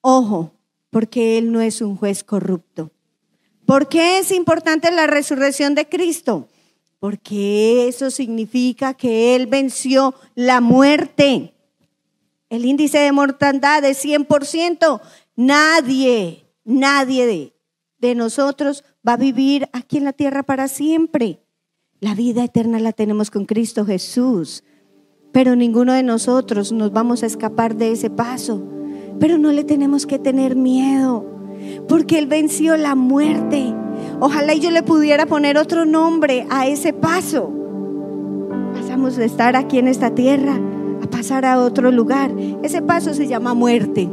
Ojo, 0.02 0.54
porque 0.90 1.38
Él 1.38 1.52
no 1.52 1.62
es 1.62 1.82
un 1.82 1.96
juez 1.96 2.24
corrupto. 2.24 2.92
¿Por 3.66 3.90
qué 3.90 4.20
es 4.20 4.32
importante 4.32 4.92
la 4.92 5.08
resurrección 5.08 5.76
de 5.76 5.90
Cristo? 5.90 6.48
Porque 7.00 7.88
eso 7.88 8.12
significa 8.12 8.94
que 8.94 9.36
Él 9.36 9.48
venció 9.48 10.16
la 10.36 10.62
muerte. 10.62 11.54
El 12.50 12.66
índice 12.66 13.00
de 13.00 13.12
mortandad 13.12 13.84
es 13.84 14.04
100%. 14.06 15.02
Nadie, 15.36 16.46
nadie 16.64 17.26
de, 17.26 17.54
de 17.98 18.16
nosotros 18.16 18.84
va 19.08 19.14
a 19.14 19.18
vivir 19.18 19.68
aquí 19.74 19.98
en 19.98 20.06
la 20.06 20.14
tierra 20.14 20.44
para 20.44 20.68
siempre. 20.68 21.40
La 22.00 22.14
vida 22.14 22.44
eterna 22.44 22.80
la 22.80 22.94
tenemos 22.94 23.32
con 23.32 23.46
Cristo 23.46 23.86
Jesús 23.86 24.64
pero 25.36 25.58
ninguno 25.58 25.92
de 25.92 26.02
nosotros 26.02 26.72
nos 26.72 26.94
vamos 26.94 27.22
a 27.22 27.26
escapar 27.26 27.76
de 27.76 27.92
ese 27.92 28.10
paso. 28.10 28.62
Pero 29.20 29.38
no 29.38 29.52
le 29.52 29.66
tenemos 29.66 30.06
que 30.06 30.18
tener 30.18 30.56
miedo, 30.56 31.26
porque 31.90 32.20
Él 32.20 32.28
venció 32.28 32.78
la 32.78 32.96
muerte. 32.96 33.76
Ojalá 34.22 34.54
yo 34.54 34.72
le 34.72 34.82
pudiera 34.82 35.26
poner 35.26 35.58
otro 35.58 35.84
nombre 35.84 36.48
a 36.50 36.68
ese 36.68 36.94
paso. 36.94 37.52
Pasamos 38.76 39.18
de 39.18 39.26
estar 39.26 39.58
aquí 39.58 39.78
en 39.78 39.90
esta 39.90 40.16
tierra 40.16 40.58
a 41.04 41.08
pasar 41.08 41.44
a 41.44 41.60
otro 41.60 41.92
lugar. 41.92 42.32
Ese 42.64 42.82
paso 42.82 43.14
se 43.14 43.28
llama 43.28 43.54
muerte. 43.54 44.10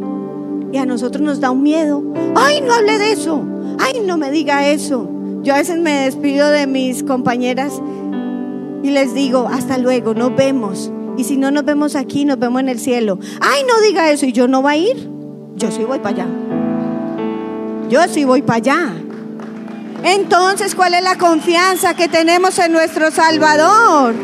Y 0.73 0.77
a 0.77 0.87
nosotros 0.87 1.23
nos 1.23 1.39
da 1.39 1.53
un 1.53 1.62
miedo. 1.62 2.03
Ay, 2.35 2.64
no 2.66 2.75
hable 2.75 2.99
de 2.99 3.12
eso. 3.12 3.45
Ay, 3.79 4.03
no 4.05 4.18
me 4.18 4.33
diga 4.33 4.66
eso. 4.66 5.09
Yo 5.45 5.55
a 5.55 5.59
veces 5.59 5.79
me 5.79 6.01
despido 6.01 6.49
de 6.49 6.66
mis 6.66 7.05
compañeras 7.05 7.81
y 8.83 8.91
les 8.91 9.14
digo, 9.14 9.47
hasta 9.49 9.79
luego, 9.79 10.14
nos 10.14 10.35
vemos. 10.35 10.91
Y 11.16 11.24
si 11.24 11.36
no 11.36 11.50
nos 11.50 11.64
vemos 11.64 11.94
aquí, 11.94 12.24
nos 12.24 12.38
vemos 12.38 12.60
en 12.60 12.68
el 12.68 12.78
cielo. 12.78 13.18
Ay, 13.40 13.62
no 13.68 13.80
diga 13.80 14.10
eso. 14.10 14.26
¿Y 14.26 14.32
yo 14.32 14.48
no 14.48 14.62
voy 14.62 14.72
a 14.72 14.76
ir? 14.76 15.10
Yo 15.56 15.70
sí 15.70 15.84
voy 15.84 15.98
para 15.98 16.16
allá. 16.16 16.26
Yo 17.88 18.00
sí 18.08 18.24
voy 18.24 18.42
para 18.42 18.56
allá. 18.56 18.94
Entonces, 20.04 20.74
¿cuál 20.74 20.94
es 20.94 21.02
la 21.02 21.16
confianza 21.16 21.94
que 21.94 22.08
tenemos 22.08 22.58
en 22.58 22.72
nuestro 22.72 23.10
Salvador? 23.10 24.14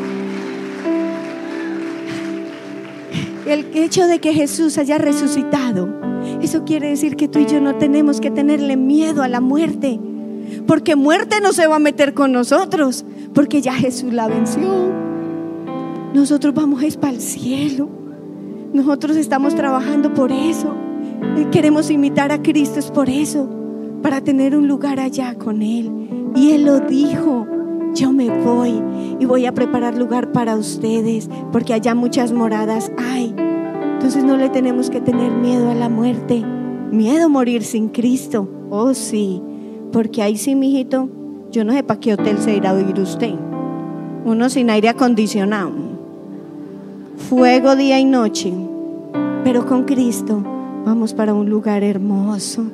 El 3.47 3.71
hecho 3.75 4.07
de 4.07 4.19
que 4.19 4.35
Jesús 4.35 4.77
haya 4.77 4.99
resucitado, 4.99 5.89
eso 6.43 6.65
quiere 6.65 6.89
decir 6.89 7.17
que 7.17 7.29
tú 7.29 7.39
y 7.39 7.47
yo 7.47 7.61
no 7.61 7.77
tenemos 7.77 8.21
que 8.21 8.31
tenerle 8.31 8.77
miedo 8.77 9.23
a 9.23 9.29
la 9.29 9.41
muerte, 9.41 10.01
porque 10.67 10.97
muerte 10.97 11.41
no 11.41 11.53
se 11.53 11.67
va 11.67 11.77
a 11.77 11.81
meter 11.81 12.13
con 12.13 12.33
nosotros, 12.33 13.05
porque 13.33 13.63
ya 13.63 13.75
Jesús 13.75 14.13
la 14.13 14.27
venció. 14.27 15.08
Nosotros 16.15 16.55
vamos 16.55 16.83
ir 16.83 16.99
para 16.99 17.13
el 17.13 17.21
cielo. 17.21 17.89
Nosotros 18.73 19.17
estamos 19.17 19.55
trabajando 19.55 20.15
por 20.15 20.33
eso. 20.33 20.75
Queremos 21.53 21.91
imitar 21.91 22.33
a 22.33 22.43
Cristo 22.43 22.79
es 22.79 22.91
por 22.91 23.11
eso, 23.11 23.49
para 24.03 24.21
tener 24.23 24.57
un 24.57 24.69
lugar 24.69 25.01
allá 25.01 25.35
con 25.35 25.61
Él. 25.61 25.91
Y 26.35 26.53
Él 26.53 26.65
lo 26.65 26.81
dijo, 26.81 27.47
yo 27.95 28.13
me 28.13 28.31
voy 28.43 28.83
y 29.19 29.25
voy 29.27 29.47
a 29.47 29.53
preparar 29.53 29.99
lugar 29.99 30.33
para 30.33 30.57
ustedes, 30.57 31.29
porque 31.53 31.75
allá 31.75 31.95
muchas 31.95 32.33
moradas 32.33 32.91
hay. 32.97 33.35
Entonces 33.95 34.25
no 34.25 34.37
le 34.37 34.49
tenemos 34.49 34.89
que 34.91 35.01
tener 35.01 35.33
miedo 35.33 35.71
a 35.71 35.75
la 35.75 35.89
muerte, 35.89 36.43
miedo 36.91 37.27
a 37.27 37.29
morir 37.29 37.63
sin 37.65 37.89
Cristo. 37.89 38.49
Oh 38.71 38.95
sí, 38.95 39.43
porque 39.93 40.23
ahí 40.23 40.37
sí, 40.37 40.55
mijito, 40.55 41.09
yo 41.51 41.65
no 41.65 41.73
sé 41.73 41.83
para 41.83 42.01
qué 42.01 42.15
hotel 42.15 42.39
se 42.39 42.57
irá 42.57 42.71
a 42.71 42.75
vivir 42.75 42.99
usted. 43.01 43.35
Uno 44.25 44.49
sin 44.49 44.71
aire 44.71 44.89
acondicionado 44.89 45.98
fuego 47.19 47.77
día 47.77 47.99
y 47.99 48.05
noche. 48.05 48.53
Pero 49.45 49.67
con 49.67 49.85
Cristo 49.85 50.43
vamos 50.85 51.13
para 51.13 51.35
un 51.35 51.51
lugar 51.51 51.83
hermoso. 51.83 52.65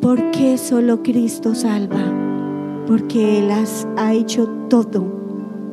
¿Por 0.00 0.30
qué 0.32 0.58
solo 0.58 1.02
Cristo 1.02 1.54
salva? 1.54 2.02
Porque 2.86 3.38
Él 3.38 3.50
ha 3.96 4.12
hecho 4.12 4.48
todo. 4.68 5.04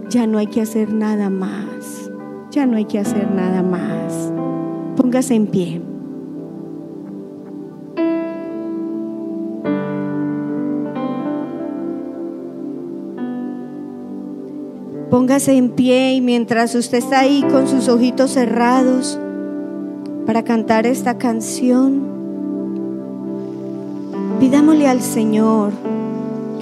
Ya 0.09 0.27
no 0.27 0.37
hay 0.37 0.47
que 0.47 0.61
hacer 0.61 0.93
nada 0.93 1.29
más. 1.29 2.11
Ya 2.51 2.65
no 2.65 2.77
hay 2.77 2.85
que 2.85 2.99
hacer 2.99 3.31
nada 3.31 3.63
más. 3.63 4.31
Póngase 4.95 5.35
en 5.35 5.47
pie. 5.47 5.88
Póngase 15.09 15.53
en 15.53 15.71
pie 15.71 16.13
y 16.13 16.21
mientras 16.21 16.75
usted 16.75 16.99
está 16.99 17.21
ahí 17.21 17.43
con 17.51 17.67
sus 17.67 17.87
ojitos 17.87 18.31
cerrados 18.31 19.19
para 20.25 20.43
cantar 20.43 20.85
esta 20.85 21.17
canción, 21.17 22.09
Pidámosle 24.39 24.87
al 24.87 25.01
Señor 25.01 25.73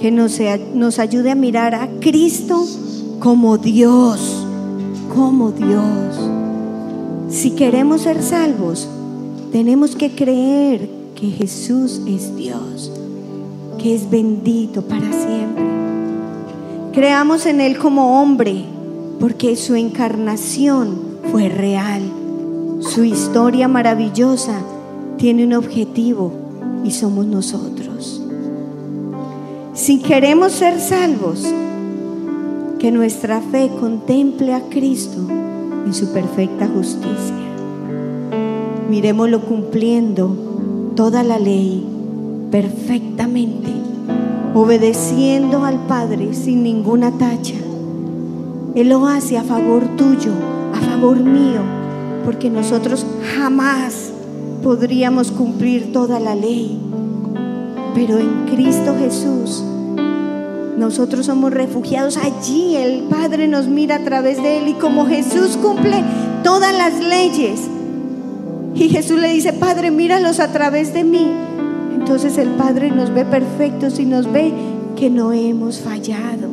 que 0.01 0.09
nos, 0.09 0.39
nos 0.73 0.97
ayude 0.97 1.29
a 1.29 1.35
mirar 1.35 1.75
a 1.75 1.87
Cristo 1.99 2.65
como 3.19 3.59
Dios, 3.59 4.47
como 5.13 5.51
Dios. 5.51 6.17
Si 7.29 7.51
queremos 7.51 8.01
ser 8.01 8.23
salvos, 8.23 8.89
tenemos 9.51 9.95
que 9.95 10.09
creer 10.09 10.89
que 11.15 11.29
Jesús 11.29 12.01
es 12.07 12.35
Dios, 12.35 12.91
que 13.77 13.93
es 13.93 14.09
bendito 14.09 14.81
para 14.81 15.13
siempre. 15.13 15.76
Creamos 16.97 17.45
en 17.45 17.61
Él 17.61 17.77
como 17.77 18.19
hombre, 18.19 18.65
porque 19.19 19.55
su 19.55 19.75
encarnación 19.75 20.97
fue 21.31 21.47
real. 21.47 22.01
Su 22.79 23.03
historia 23.03 23.67
maravillosa 23.67 24.61
tiene 25.17 25.45
un 25.45 25.53
objetivo 25.53 26.31
y 26.83 26.89
somos 26.89 27.27
nosotros. 27.27 28.23
Si 29.75 29.99
queremos 29.99 30.53
ser 30.53 30.79
salvos, 30.79 31.45
que 32.79 32.91
nuestra 32.91 33.41
fe 33.41 33.69
contemple 33.79 34.55
a 34.55 34.61
Cristo 34.61 35.19
en 35.85 35.93
su 35.93 36.11
perfecta 36.11 36.67
justicia. 36.67 37.35
Miremoslo 38.89 39.41
cumpliendo 39.41 40.35
toda 40.95 41.21
la 41.21 41.37
ley 41.37 41.85
perfectamente, 42.49 43.69
obedeciendo 44.53 45.63
al 45.63 45.79
Padre 45.87 46.33
sin 46.33 46.63
ninguna 46.63 47.11
tacha. 47.11 47.55
Él 48.75 48.89
lo 48.89 49.07
hace 49.07 49.37
a 49.37 49.43
favor 49.43 49.83
tuyo, 49.97 50.31
a 50.73 50.79
favor 50.79 51.19
mío, 51.19 51.61
porque 52.25 52.49
nosotros 52.49 53.05
jamás 53.35 54.11
podríamos 54.63 55.31
cumplir 55.31 55.91
toda 55.91 56.19
la 56.19 56.35
ley. 56.35 56.79
Pero 57.95 58.19
en 58.19 58.45
Cristo 58.45 58.95
Jesús 58.99 59.63
nosotros 60.77 61.25
somos 61.25 61.51
refugiados 61.51 62.17
allí. 62.17 62.75
El 62.75 63.03
Padre 63.09 63.47
nos 63.47 63.67
mira 63.67 63.95
a 63.95 64.03
través 64.03 64.41
de 64.41 64.59
Él 64.59 64.67
y 64.67 64.73
como 64.73 65.07
Jesús 65.07 65.57
cumple 65.57 66.03
todas 66.43 66.71
las 66.71 66.99
leyes. 66.99 67.61
Y 68.75 68.89
Jesús 68.89 69.19
le 69.19 69.29
dice, 69.29 69.53
Padre, 69.53 69.89
míralos 69.89 70.39
a 70.39 70.51
través 70.51 70.93
de 70.93 71.03
mí. 71.03 71.31
Entonces 72.07 72.37
el 72.37 72.51
Padre 72.51 72.89
nos 72.89 73.13
ve 73.13 73.25
perfectos 73.25 73.99
y 73.99 74.05
nos 74.05 74.31
ve 74.31 74.53
que 74.95 75.09
no 75.09 75.33
hemos 75.33 75.79
fallado. 75.79 76.47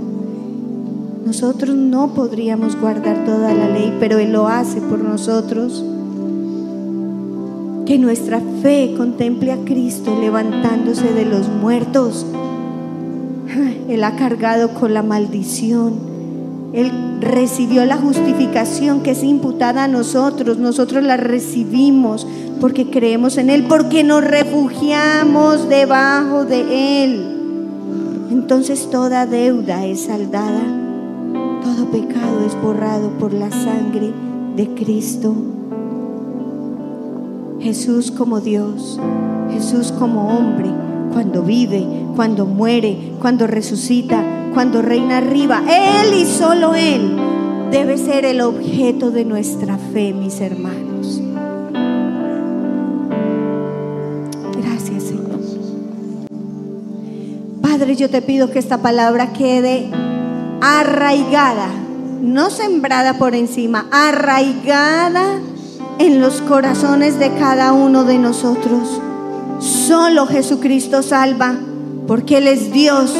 Nosotros 1.25 1.77
no 1.77 2.13
podríamos 2.13 2.75
guardar 2.79 3.25
toda 3.25 3.55
la 3.55 3.69
ley, 3.69 3.97
pero 4.01 4.19
Él 4.19 4.33
lo 4.33 4.49
hace 4.49 4.81
por 4.81 4.99
nosotros. 4.99 5.85
Que 7.87 7.99
nuestra 7.99 8.41
fe 8.63 8.95
contemple 8.97 9.53
a 9.53 9.59
Cristo 9.65 10.19
levantándose 10.21 11.13
de 11.13 11.25
los 11.25 11.49
muertos 11.49 12.27
él 13.89 14.03
ha 14.03 14.17
cargado 14.17 14.71
con 14.71 14.95
la 14.95 15.03
maldición. 15.03 15.95
Él 16.73 16.91
recibió 17.25 17.85
la 17.85 17.97
justificación 17.97 19.03
que 19.03 19.13
es 19.13 19.23
imputada 19.23 19.85
a 19.85 19.89
nosotros. 19.89 20.59
Nosotros 20.59 21.03
la 21.03 21.17
recibimos 21.17 22.27
porque 22.61 22.91
creemos 22.91 23.37
en 23.37 23.51
Él, 23.51 23.65
porque 23.69 24.05
nos 24.05 24.23
refugiamos 24.23 25.69
debajo 25.69 26.45
de 26.45 27.05
Él. 27.05 27.35
Entonces 28.31 28.91
toda 28.91 29.27
deuda 29.27 29.87
es 29.87 30.05
saldada, 30.05 30.63
todo 31.63 31.87
pecado 31.91 32.47
es 32.47 32.61
borrado 32.61 33.11
por 33.19 33.33
la 33.33 33.51
sangre 33.51 34.13
de 34.57 34.69
Cristo. 34.75 35.35
Jesús 37.61 38.11
como 38.11 38.41
Dios, 38.41 39.01
Jesús 39.51 39.93
como 39.93 40.37
hombre 40.37 40.71
cuando 41.13 41.43
vive, 41.43 41.87
cuando 42.17 42.45
muere, 42.45 43.13
cuando 43.21 43.47
resucita, 43.47 44.44
cuando 44.55 44.81
reina 44.81 45.19
arriba. 45.19 45.63
Él 45.69 46.15
y 46.15 46.25
solo 46.25 46.75
Él 46.75 47.17
debe 47.71 47.99
ser 47.99 48.25
el 48.25 48.41
objeto 48.41 49.11
de 49.11 49.25
nuestra 49.25 49.77
fe, 49.93 50.15
mis 50.15 50.41
hermanos. 50.41 51.21
Gracias, 54.57 55.03
Señor. 55.03 55.41
Padre, 57.61 57.97
yo 57.97 58.09
te 58.09 58.23
pido 58.23 58.51
que 58.51 58.61
esta 58.61 58.79
palabra 58.79 59.33
quede 59.33 59.91
arraigada, 60.61 61.69
no 62.23 62.49
sembrada 62.49 63.19
por 63.19 63.35
encima, 63.35 63.87
arraigada 63.91 65.41
en 65.99 66.21
los 66.21 66.41
corazones 66.41 67.19
de 67.19 67.31
cada 67.35 67.73
uno 67.73 68.05
de 68.05 68.19
nosotros. 68.19 69.01
Solo 69.59 70.27
Jesucristo 70.27 71.03
salva, 71.03 71.57
porque 72.07 72.39
Él 72.39 72.49
es 72.49 72.73
Dios, 72.73 73.15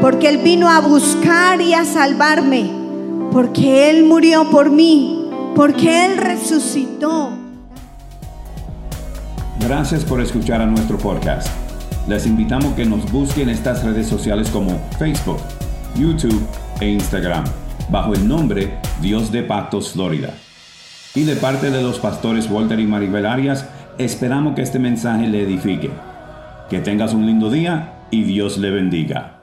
porque 0.00 0.28
Él 0.28 0.38
vino 0.38 0.68
a 0.68 0.80
buscar 0.80 1.60
y 1.60 1.74
a 1.74 1.84
salvarme, 1.84 2.70
porque 3.32 3.90
Él 3.90 4.04
murió 4.04 4.50
por 4.50 4.70
mí, 4.70 5.28
porque 5.54 6.04
Él 6.06 6.18
resucitó. 6.18 7.30
Gracias 9.60 10.04
por 10.04 10.20
escuchar 10.20 10.60
a 10.60 10.66
nuestro 10.66 10.98
podcast. 10.98 11.48
Les 12.08 12.26
invitamos 12.26 12.74
que 12.74 12.84
nos 12.84 13.10
busquen 13.10 13.48
en 13.48 13.54
estas 13.54 13.82
redes 13.82 14.06
sociales 14.06 14.48
como 14.50 14.78
Facebook, 14.98 15.38
YouTube 15.96 16.46
e 16.80 16.88
Instagram, 16.88 17.44
bajo 17.90 18.14
el 18.14 18.28
nombre 18.28 18.78
Dios 19.00 19.32
de 19.32 19.42
Pactos 19.42 19.92
Florida. 19.92 20.34
Y 21.14 21.24
de 21.24 21.36
parte 21.36 21.70
de 21.70 21.82
los 21.82 21.98
pastores 21.98 22.50
Walter 22.50 22.78
y 22.78 22.86
Maribel 22.86 23.26
Arias, 23.26 23.66
Esperamos 23.98 24.54
que 24.54 24.60
este 24.60 24.78
mensaje 24.78 25.26
le 25.26 25.42
edifique. 25.42 25.90
Que 26.68 26.80
tengas 26.80 27.14
un 27.14 27.24
lindo 27.24 27.50
día 27.50 27.94
y 28.10 28.24
Dios 28.24 28.58
le 28.58 28.70
bendiga. 28.70 29.35